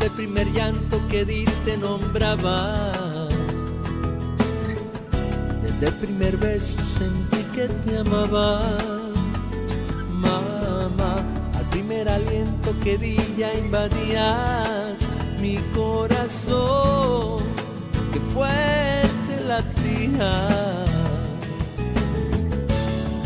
Desde 0.01 0.07
el 0.07 0.17
primer 0.17 0.53
llanto 0.53 0.99
que 1.09 1.25
di 1.27 1.45
te 1.67 1.77
nombraba. 1.77 2.89
Desde 5.63 5.89
el 5.89 5.95
primer 5.97 6.39
beso 6.39 6.81
sentí 6.81 7.43
que 7.55 7.69
te 7.69 7.99
amaba. 7.99 8.63
Mamá, 10.11 11.23
al 11.55 11.69
primer 11.69 12.09
aliento 12.09 12.75
que 12.83 12.97
di 12.97 13.19
ya 13.37 13.53
invadías 13.53 14.99
mi 15.39 15.59
corazón. 15.75 17.43
Que 18.13 18.21
fuerte 18.33 19.45
latía. 19.47 20.49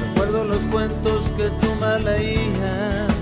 Recuerdo 0.08 0.44
los 0.44 0.62
cuentos 0.72 1.30
que 1.36 1.50
tú 1.50 1.68
me 1.80 2.00
leías 2.00 3.13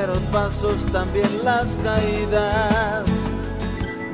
primeros 0.00 0.22
pasos, 0.32 0.86
también 0.92 1.28
las 1.44 1.68
caídas. 1.84 3.04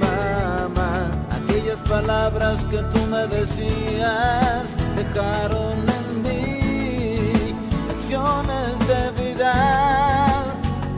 Mamá, 0.00 1.10
aquellas 1.30 1.78
palabras 1.88 2.64
que 2.66 2.78
tú 2.78 2.98
me 3.08 3.26
decías 3.28 4.64
dejaron 4.96 5.74
en 5.98 6.22
mí 6.22 7.54
lecciones 7.88 8.78
de 8.88 9.10
vida. 9.22 10.42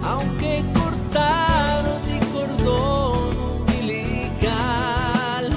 Aunque 0.05 0.65
cortaron 0.73 2.01
mi 2.09 2.19
cordón 2.33 3.37
umbilical, 3.61 5.51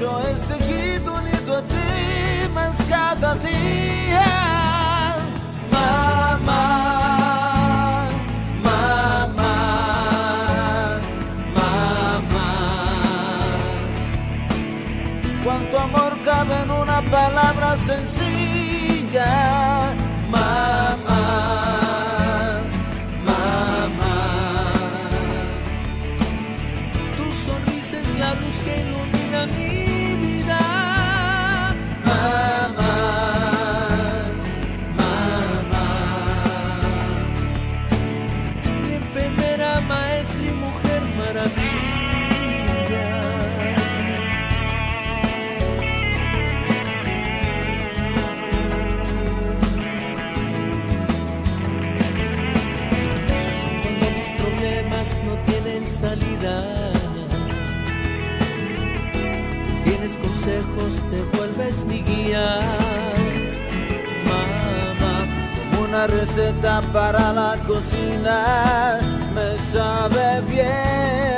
yo 0.00 0.20
he 0.20 0.34
seguido 0.50 1.14
unido 1.14 1.56
a 1.56 1.62
ti 1.62 2.48
más 2.54 2.76
cada 2.88 3.34
día. 3.36 4.03
En 17.16 17.32
una 17.32 17.52
mi 61.86 62.02
guía. 62.02 62.60
Mamá, 64.28 65.14
una 65.86 66.06
receta 66.06 66.82
para 66.92 67.32
la 67.32 67.56
cocina, 67.66 68.98
me 69.34 69.58
sabe 69.72 70.40
bien 70.50 71.33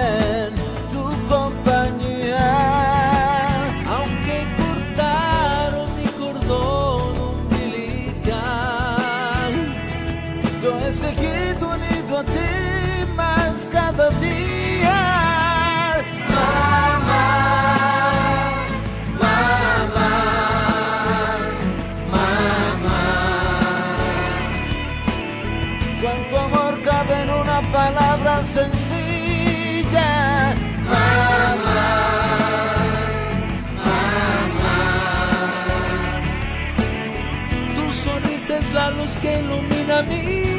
Me. 40.03 40.56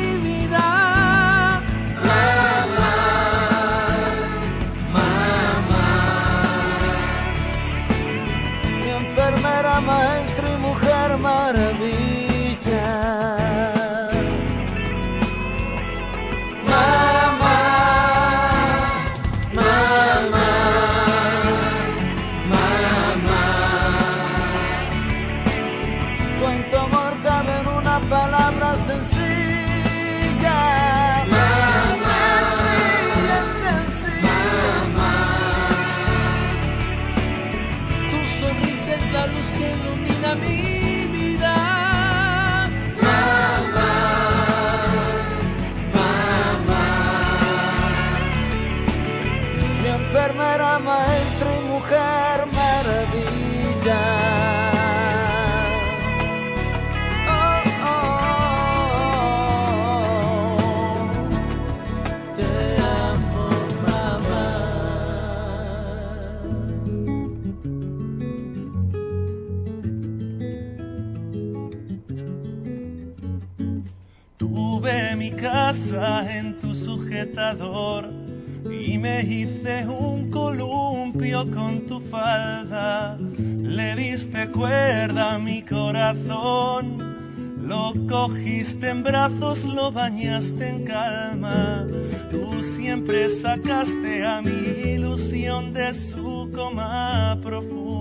Tuve 74.38 75.16
mi 75.16 75.32
casa 75.32 76.24
en 76.38 76.60
tu 76.60 76.76
sujetador 76.76 78.14
y 78.70 79.00
me 79.00 79.22
hice 79.22 79.88
un 79.88 80.30
columpio 80.30 81.50
con 81.50 81.88
tu 81.88 82.00
falda. 82.00 83.18
Le 83.18 83.96
diste 83.96 84.48
cuerda 84.52 85.34
a 85.34 85.40
mi 85.40 85.64
corazón, 85.64 87.18
lo 87.64 87.94
cogiste 88.08 88.90
en 88.90 89.02
brazos, 89.02 89.66
lo 89.66 89.92
bañaste 89.92 90.70
en 90.70 90.86
calma. 90.86 91.88
Tú 92.30 92.62
siempre 92.62 93.32
sacaste 93.32 94.24
a 94.24 94.44
mi 94.44 94.92
ilusión 94.92 95.74
de 95.74 95.96
su 95.96 96.48
coma 96.54 97.40
profundo. 97.42 97.97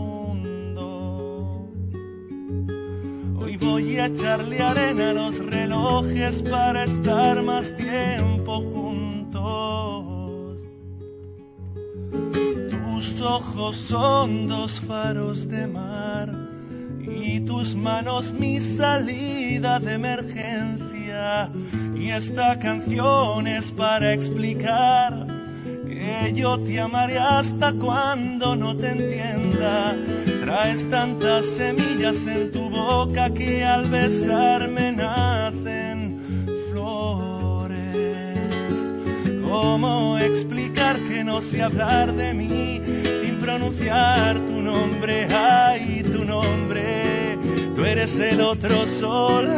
Hoy 3.59 3.67
voy 3.67 3.97
a 3.97 4.07
echarle 4.07 4.61
arena 4.61 5.11
a 5.11 5.15
los 5.15 5.39
relojes 5.39 6.43
para 6.43 6.85
estar 6.85 7.43
más 7.43 7.75
tiempo 7.75 8.61
juntos. 8.61 10.59
Tus 12.71 13.23
ojos 13.23 13.77
son 13.77 14.47
dos 14.49 14.79
faros 14.81 15.49
de 15.49 15.67
mar 15.69 16.35
y 17.01 17.41
tus 17.41 17.75
manos 17.75 18.31
mi 18.33 18.61
salida 18.61 19.81
de 19.81 19.95
emergencia. 19.95 21.51
Y 21.97 22.11
esta 22.11 22.59
canción 22.59 23.47
es 23.47 23.73
para 23.73 24.13
explicar 24.13 25.36
que 26.07 26.33
yo 26.33 26.59
te 26.61 26.81
amaré 26.81 27.19
hasta 27.19 27.73
cuando 27.73 28.57
no 28.57 28.77
te 28.77 28.91
entienda. 28.91 29.97
Traes 30.41 30.89
tantas 30.89 31.45
semillas 31.47 32.27
en 32.27 32.51
tu 32.53 32.69
boca 32.71 33.31
que 33.31 33.65
al 33.65 33.89
besarme 33.91 34.93
nacen 34.93 36.21
flores. 36.71 37.83
¿Cómo 39.49 40.19
explicar 40.19 40.97
que 41.09 41.25
no 41.25 41.41
sé 41.43 41.63
hablar 41.63 42.13
de 42.13 42.35
mí 42.35 42.81
sin 43.21 43.39
pronunciar 43.39 44.39
tu 44.41 44.63
nombre? 44.63 45.27
Ay, 45.35 46.05
tu 46.05 46.25
nombre. 46.25 47.39
Tú 47.75 47.85
eres 47.85 48.19
el 48.19 48.41
otro 48.41 48.87
sol, 48.87 49.49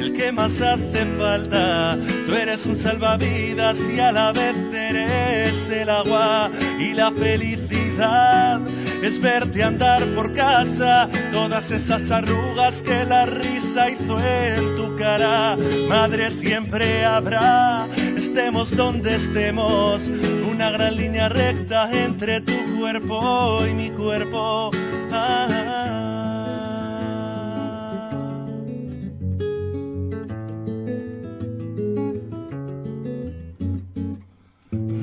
el 0.00 0.12
que 0.12 0.32
más 0.32 0.60
hace 0.60 1.06
falta. 1.18 1.96
Tú 2.26 2.34
eres 2.34 2.66
un 2.66 2.76
salvavidas 2.76 3.78
y 3.94 4.00
a 4.00 4.12
la 4.12 4.32
vez 4.32 4.73
eres 4.94 5.70
el 5.70 5.88
agua 5.88 6.50
y 6.78 6.92
la 6.92 7.10
felicidad. 7.12 8.60
Es 9.02 9.20
verte 9.20 9.62
andar 9.62 10.02
por 10.14 10.32
casa, 10.32 11.08
todas 11.32 11.70
esas 11.70 12.10
arrugas 12.10 12.82
que 12.82 13.04
la 13.04 13.26
risa 13.26 13.90
hizo 13.90 14.18
en 14.18 14.76
tu 14.76 14.96
cara. 14.96 15.56
Madre 15.88 16.30
siempre 16.30 17.04
habrá, 17.04 17.86
estemos 18.16 18.74
donde 18.76 19.16
estemos, 19.16 20.08
una 20.50 20.70
gran 20.70 20.96
línea 20.96 21.28
recta 21.28 21.90
entre 21.92 22.40
tu 22.40 22.54
cuerpo 22.78 23.60
y 23.70 23.74
mi 23.74 23.90
cuerpo. 23.90 24.70
Ah, 25.12 25.83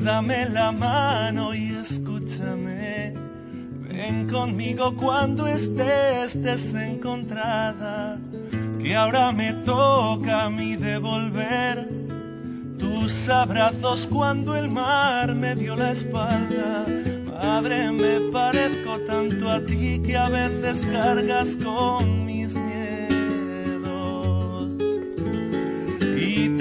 Dame 0.03 0.49
la 0.49 0.71
mano 0.71 1.53
y 1.53 1.73
escúchame. 1.73 3.13
Ven 3.87 4.27
conmigo 4.27 4.95
cuando 4.95 5.45
estés 5.45 6.41
desencontrada, 6.41 8.19
que 8.81 8.95
ahora 8.95 9.31
me 9.31 9.53
toca 9.53 10.45
a 10.45 10.49
mí 10.49 10.75
devolver 10.75 11.87
tus 12.79 13.29
abrazos 13.29 14.07
cuando 14.07 14.55
el 14.55 14.69
mar 14.69 15.35
me 15.35 15.53
dio 15.53 15.75
la 15.75 15.91
espalda. 15.91 16.87
Madre, 17.27 17.91
me 17.91 18.31
parezco 18.31 18.99
tanto 19.01 19.51
a 19.51 19.63
ti 19.63 20.01
que 20.03 20.17
a 20.17 20.29
veces 20.29 20.81
cargas 20.91 21.57
con 21.63 22.30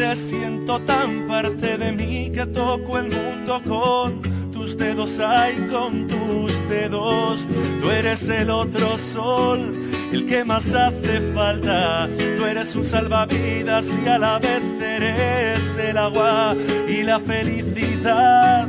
te 0.01 0.17
siento 0.17 0.81
tan 0.81 1.27
parte 1.29 1.77
de 1.77 1.93
mí 1.93 2.31
que 2.31 2.47
toco 2.47 2.99
el 2.99 3.11
mundo 3.11 3.61
con 3.69 4.23
tus 4.51 4.79
dedos, 4.79 5.21
ay, 5.21 5.55
con 5.71 6.07
tus 6.07 6.69
dedos. 6.71 7.47
Tú 7.83 7.91
eres 7.91 8.27
el 8.31 8.49
otro 8.49 8.97
sol, 8.97 9.61
el 10.11 10.25
que 10.25 10.43
más 10.43 10.75
hace 10.75 11.21
falta. 11.35 12.09
Tú 12.39 12.47
eres 12.47 12.75
un 12.77 12.87
salvavidas 12.87 13.91
y 14.03 14.09
a 14.09 14.19
la 14.19 14.39
vez 14.39 14.63
eres 14.81 15.77
el 15.77 15.99
agua 15.99 16.57
y 16.89 17.03
la 17.03 17.21
felicidad. 17.21 18.67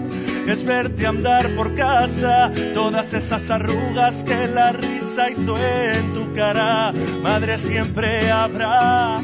Es 0.47 0.65
verte 0.65 1.07
andar 1.07 1.47
por 1.55 1.73
casa, 1.75 2.51
todas 2.73 3.13
esas 3.13 3.49
arrugas 3.49 4.25
que 4.25 4.47
la 4.49 4.73
risa 4.73 5.29
hizo 5.29 5.55
en 5.57 6.13
tu 6.13 6.33
cara. 6.33 6.91
Madre 7.23 7.57
siempre 7.57 8.29
habrá, 8.29 9.21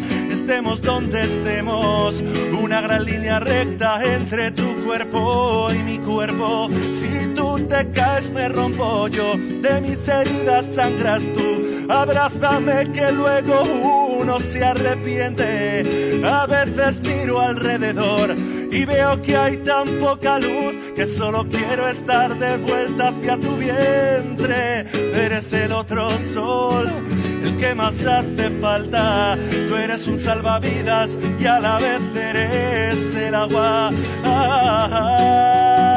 donde 0.48 1.24
estemos, 1.24 2.24
una 2.64 2.80
gran 2.80 3.04
línea 3.04 3.38
recta 3.42 4.02
entre 4.16 4.52
tu 4.52 4.64
cuerpo 4.86 5.68
y 5.74 5.84
mi 5.84 5.98
cuerpo. 6.00 6.70
Si 6.72 7.34
tú 7.36 7.60
te 7.68 7.90
caes 7.92 8.32
me 8.32 8.48
rompo 8.48 9.10
yo, 9.10 9.36
de 9.36 9.82
mis 9.82 10.08
heridas 10.08 10.66
sangras 10.74 11.22
tú. 11.36 11.92
Abrázame 11.92 12.90
que 12.94 13.12
luego 13.12 13.62
uno 14.22 14.40
se 14.40 14.64
arrepiente. 14.64 16.22
A 16.24 16.46
veces 16.46 17.02
miro 17.02 17.42
alrededor 17.42 18.34
y 18.72 18.86
veo 18.86 19.22
que 19.22 19.36
hay 19.36 19.58
tan 19.58 19.86
poca 20.00 20.40
luz 20.40 20.76
que 20.96 21.06
solo 21.08 21.46
quiero 21.50 21.90
estar 21.90 22.34
de 22.40 22.58
vuelta 22.58 23.10
hacia 23.10 23.38
tu 23.38 23.58
vientre. 23.58 24.86
Eres 25.14 25.52
el 25.52 25.74
otro 25.74 26.10
sol, 26.34 26.90
que 27.60 27.76
más 27.76 28.06
hace 28.06 28.50
falta. 28.62 29.38
Tú 29.70 29.76
eres 29.76 30.08
un 30.08 30.20
salvavidas 30.20 31.18
y 31.40 31.46
a 31.46 31.60
la 31.60 31.78
vez 31.80 32.02
eres 32.16 33.16
el 33.16 33.36
agua. 33.36 33.92
Ah, 34.26 34.90
ah, 34.92 35.97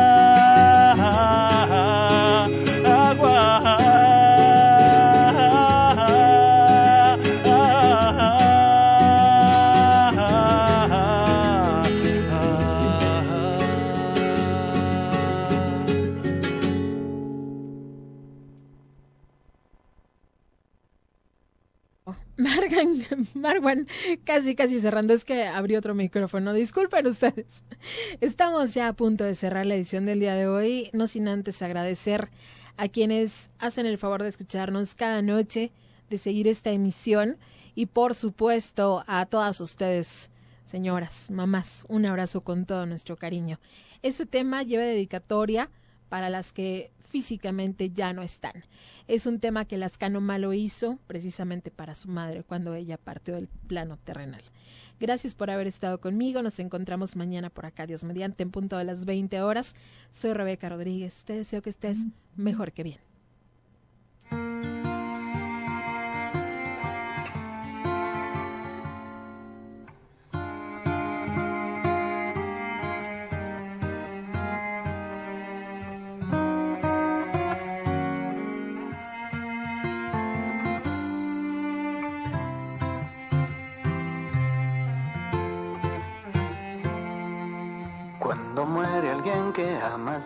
Margan, 22.49 23.05
Marwan, 23.35 23.87
casi, 24.25 24.55
casi 24.55 24.81
cerrando, 24.81 25.12
es 25.12 25.27
que 25.27 25.45
abrí 25.45 25.77
otro 25.77 25.95
micrófono. 25.95 26.55
Disculpen 26.55 27.07
ustedes. 27.07 27.65
Estamos 28.23 28.73
ya 28.73 28.89
a 28.89 28.93
punto 28.95 29.25
de 29.25 29.35
cerrar 29.35 29.67
la 29.67 29.75
edición 29.75 30.07
del 30.07 30.21
día 30.21 30.35
de 30.35 30.49
hoy, 30.49 30.89
no 30.95 31.07
sin 31.07 31.29
antes 31.29 31.61
agradecer 31.61 32.31
a 32.79 32.89
quienes 32.89 33.51
hacen 33.59 33.85
el 33.85 33.99
favor 33.99 34.23
de 34.23 34.31
escucharnos 34.31 34.95
cada 34.95 35.21
noche, 35.21 35.71
de 36.09 36.17
seguir 36.17 36.49
esta 36.49 36.71
emisión 36.71 37.37
y 37.75 37.87
por 37.87 38.15
supuesto 38.15 39.05
a 39.07 39.27
todas 39.27 39.61
ustedes, 39.61 40.31
señoras, 40.65 41.31
mamás, 41.31 41.85
un 41.91 42.07
abrazo 42.07 42.41
con 42.41 42.65
todo 42.65 42.87
nuestro 42.87 43.17
cariño. 43.17 43.61
Este 44.01 44.25
tema 44.25 44.62
lleva 44.62 44.85
dedicatoria 44.85 45.69
para 46.11 46.28
las 46.28 46.53
que 46.53 46.91
físicamente 47.09 47.91
ya 47.91 48.12
no 48.12 48.23
están. 48.23 48.65
Es 49.09 49.24
un 49.27 49.41
tema 49.41 49.65
que 49.65 49.78
Lascano 49.78 50.20
Malo 50.20 50.53
hizo 50.53 50.99
precisamente 51.07 51.70
para 51.70 51.95
su 51.95 52.09
madre 52.09 52.45
cuando 52.45 52.74
ella 52.74 52.99
partió 52.99 53.35
del 53.35 53.49
plano 53.49 53.97
terrenal. 53.97 54.43
Gracias 55.01 55.35
por 55.35 55.51
haber 55.51 55.66
estado 55.66 55.99
conmigo. 55.99 56.43
Nos 56.43 56.59
encontramos 56.59 57.16
mañana 57.16 57.49
por 57.49 57.65
acá, 57.65 57.87
Dios 57.87 58.05
mediante, 58.05 58.43
en 58.43 58.51
punto 58.51 58.77
de 58.77 58.85
las 58.85 59.07
20 59.07 59.41
horas. 59.41 59.74
Soy 60.11 60.35
Rebeca 60.35 60.69
Rodríguez. 60.69 61.24
Te 61.24 61.32
deseo 61.32 61.62
que 61.62 61.70
estés 61.70 62.05
mejor 62.37 62.73
que 62.73 62.82
bien. 62.82 63.10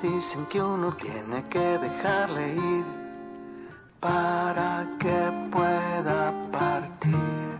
Dicen 0.02 0.46
que 0.46 0.60
uno 0.60 0.92
tiene 0.92 1.42
que 1.48 1.78
dejarle 1.78 2.54
ir 2.54 2.84
para 4.00 4.86
que 4.98 5.18
pueda 5.50 6.32
partir. 6.52 7.58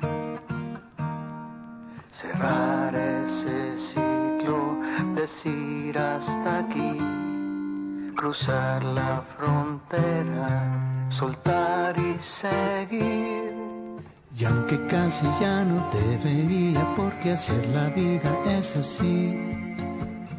Cerrar 2.10 2.94
ese 2.94 3.78
ciclo, 3.78 4.78
decir 5.14 5.98
hasta 5.98 6.58
aquí, 6.58 6.98
cruzar 8.14 8.84
la 8.84 9.22
frontera, 9.36 11.08
soltar 11.10 11.96
y 11.98 12.16
seguir. 12.20 13.54
Y 14.36 14.44
aunque 14.44 14.84
casi 14.86 15.26
ya 15.40 15.64
no 15.64 15.88
te 15.90 16.16
veía 16.24 16.84
porque 16.96 17.32
hacer 17.32 17.66
la 17.68 17.88
vida 17.90 18.30
es 18.46 18.76
así 18.76 19.63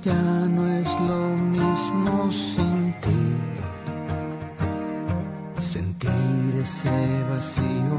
ya 0.06 0.14
no 0.14 0.64
es 0.68 0.90
lo 1.10 1.36
mismo 1.58 2.32
sin 2.32 2.94
ti. 3.02 3.24
Sentir 5.60 6.56
ese 6.62 7.24
vacío 7.32 7.98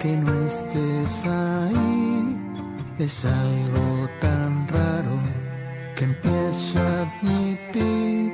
que 0.00 0.16
no 0.18 0.32
estés 0.44 1.24
ahí 1.24 2.36
es 2.98 3.24
algo 3.24 4.08
tan 4.20 4.68
raro 4.68 5.16
que 5.96 6.04
empiezo 6.04 6.78
a 6.78 7.02
admitir 7.06 8.30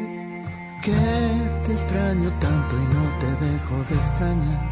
que 0.83 1.01
te 1.65 1.73
extraño 1.73 2.29
tanto 2.41 2.73
y 2.77 2.87
no 2.97 3.05
te 3.21 3.31
dejo 3.47 3.77
de 3.89 3.95
extrañar. 3.95 4.63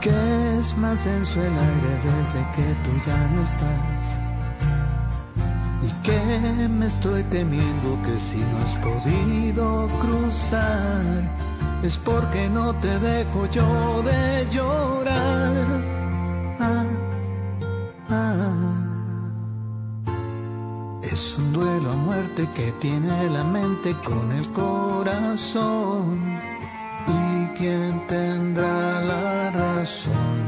Que 0.00 0.58
es 0.58 0.76
más 0.78 1.04
denso 1.04 1.40
el 1.40 1.52
aire 1.68 1.92
desde 2.04 2.40
que 2.54 2.66
tú 2.84 2.92
ya 3.04 3.18
no 3.34 3.42
estás 3.42 4.25
que 6.06 6.68
me 6.68 6.86
estoy 6.86 7.22
temiendo 7.24 8.00
que 8.02 8.16
si 8.18 8.38
no 8.38 8.58
has 8.64 8.74
podido 8.78 9.88
cruzar 9.98 11.22
es 11.82 11.96
porque 11.98 12.48
no 12.48 12.72
te 12.76 12.98
dejo 13.00 13.46
yo 13.50 14.02
de 14.02 14.46
llorar. 14.50 15.52
Ah, 16.60 16.84
ah. 18.08 18.52
Es 21.02 21.36
un 21.38 21.52
duelo 21.52 21.90
a 21.90 21.96
muerte 21.96 22.48
que 22.54 22.70
tiene 22.84 23.30
la 23.30 23.42
mente 23.42 23.94
con 24.04 24.30
el 24.32 24.48
corazón 24.52 26.20
y 27.08 27.46
quien 27.58 28.06
tendrá 28.06 29.00
la 29.00 29.50
razón 29.50 30.38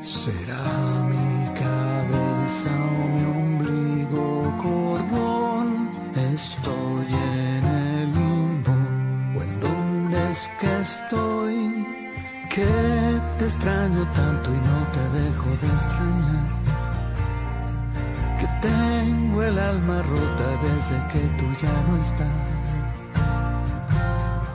será 0.00 0.62
mi 1.12 1.46
cabeza 1.54 2.70
te 13.42 13.48
extraño 13.48 14.06
tanto 14.14 14.50
y 14.52 14.60
no 14.70 14.78
te 14.94 15.04
dejo 15.18 15.48
de 15.60 15.66
extrañar. 15.66 16.48
Que 18.38 18.46
tengo 18.68 19.42
el 19.42 19.58
alma 19.58 20.00
rota 20.02 20.48
desde 20.62 20.96
que 21.10 21.20
tú 21.38 21.46
ya 21.60 21.74
no 21.88 22.00
estás. 22.00 22.28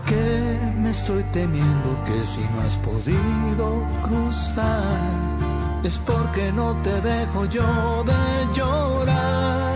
Que 0.06 0.74
me 0.80 0.92
estoy 0.92 1.24
temiendo 1.34 1.90
que 2.06 2.26
si 2.26 2.42
no 2.42 2.62
has 2.62 2.76
podido 2.78 3.84
cruzar 4.04 5.12
es 5.84 5.98
porque 5.98 6.54
no 6.54 6.74
te 6.82 7.02
dejo 7.02 7.46
yo 7.46 8.06
de 8.06 8.54
llorar. 8.56 9.67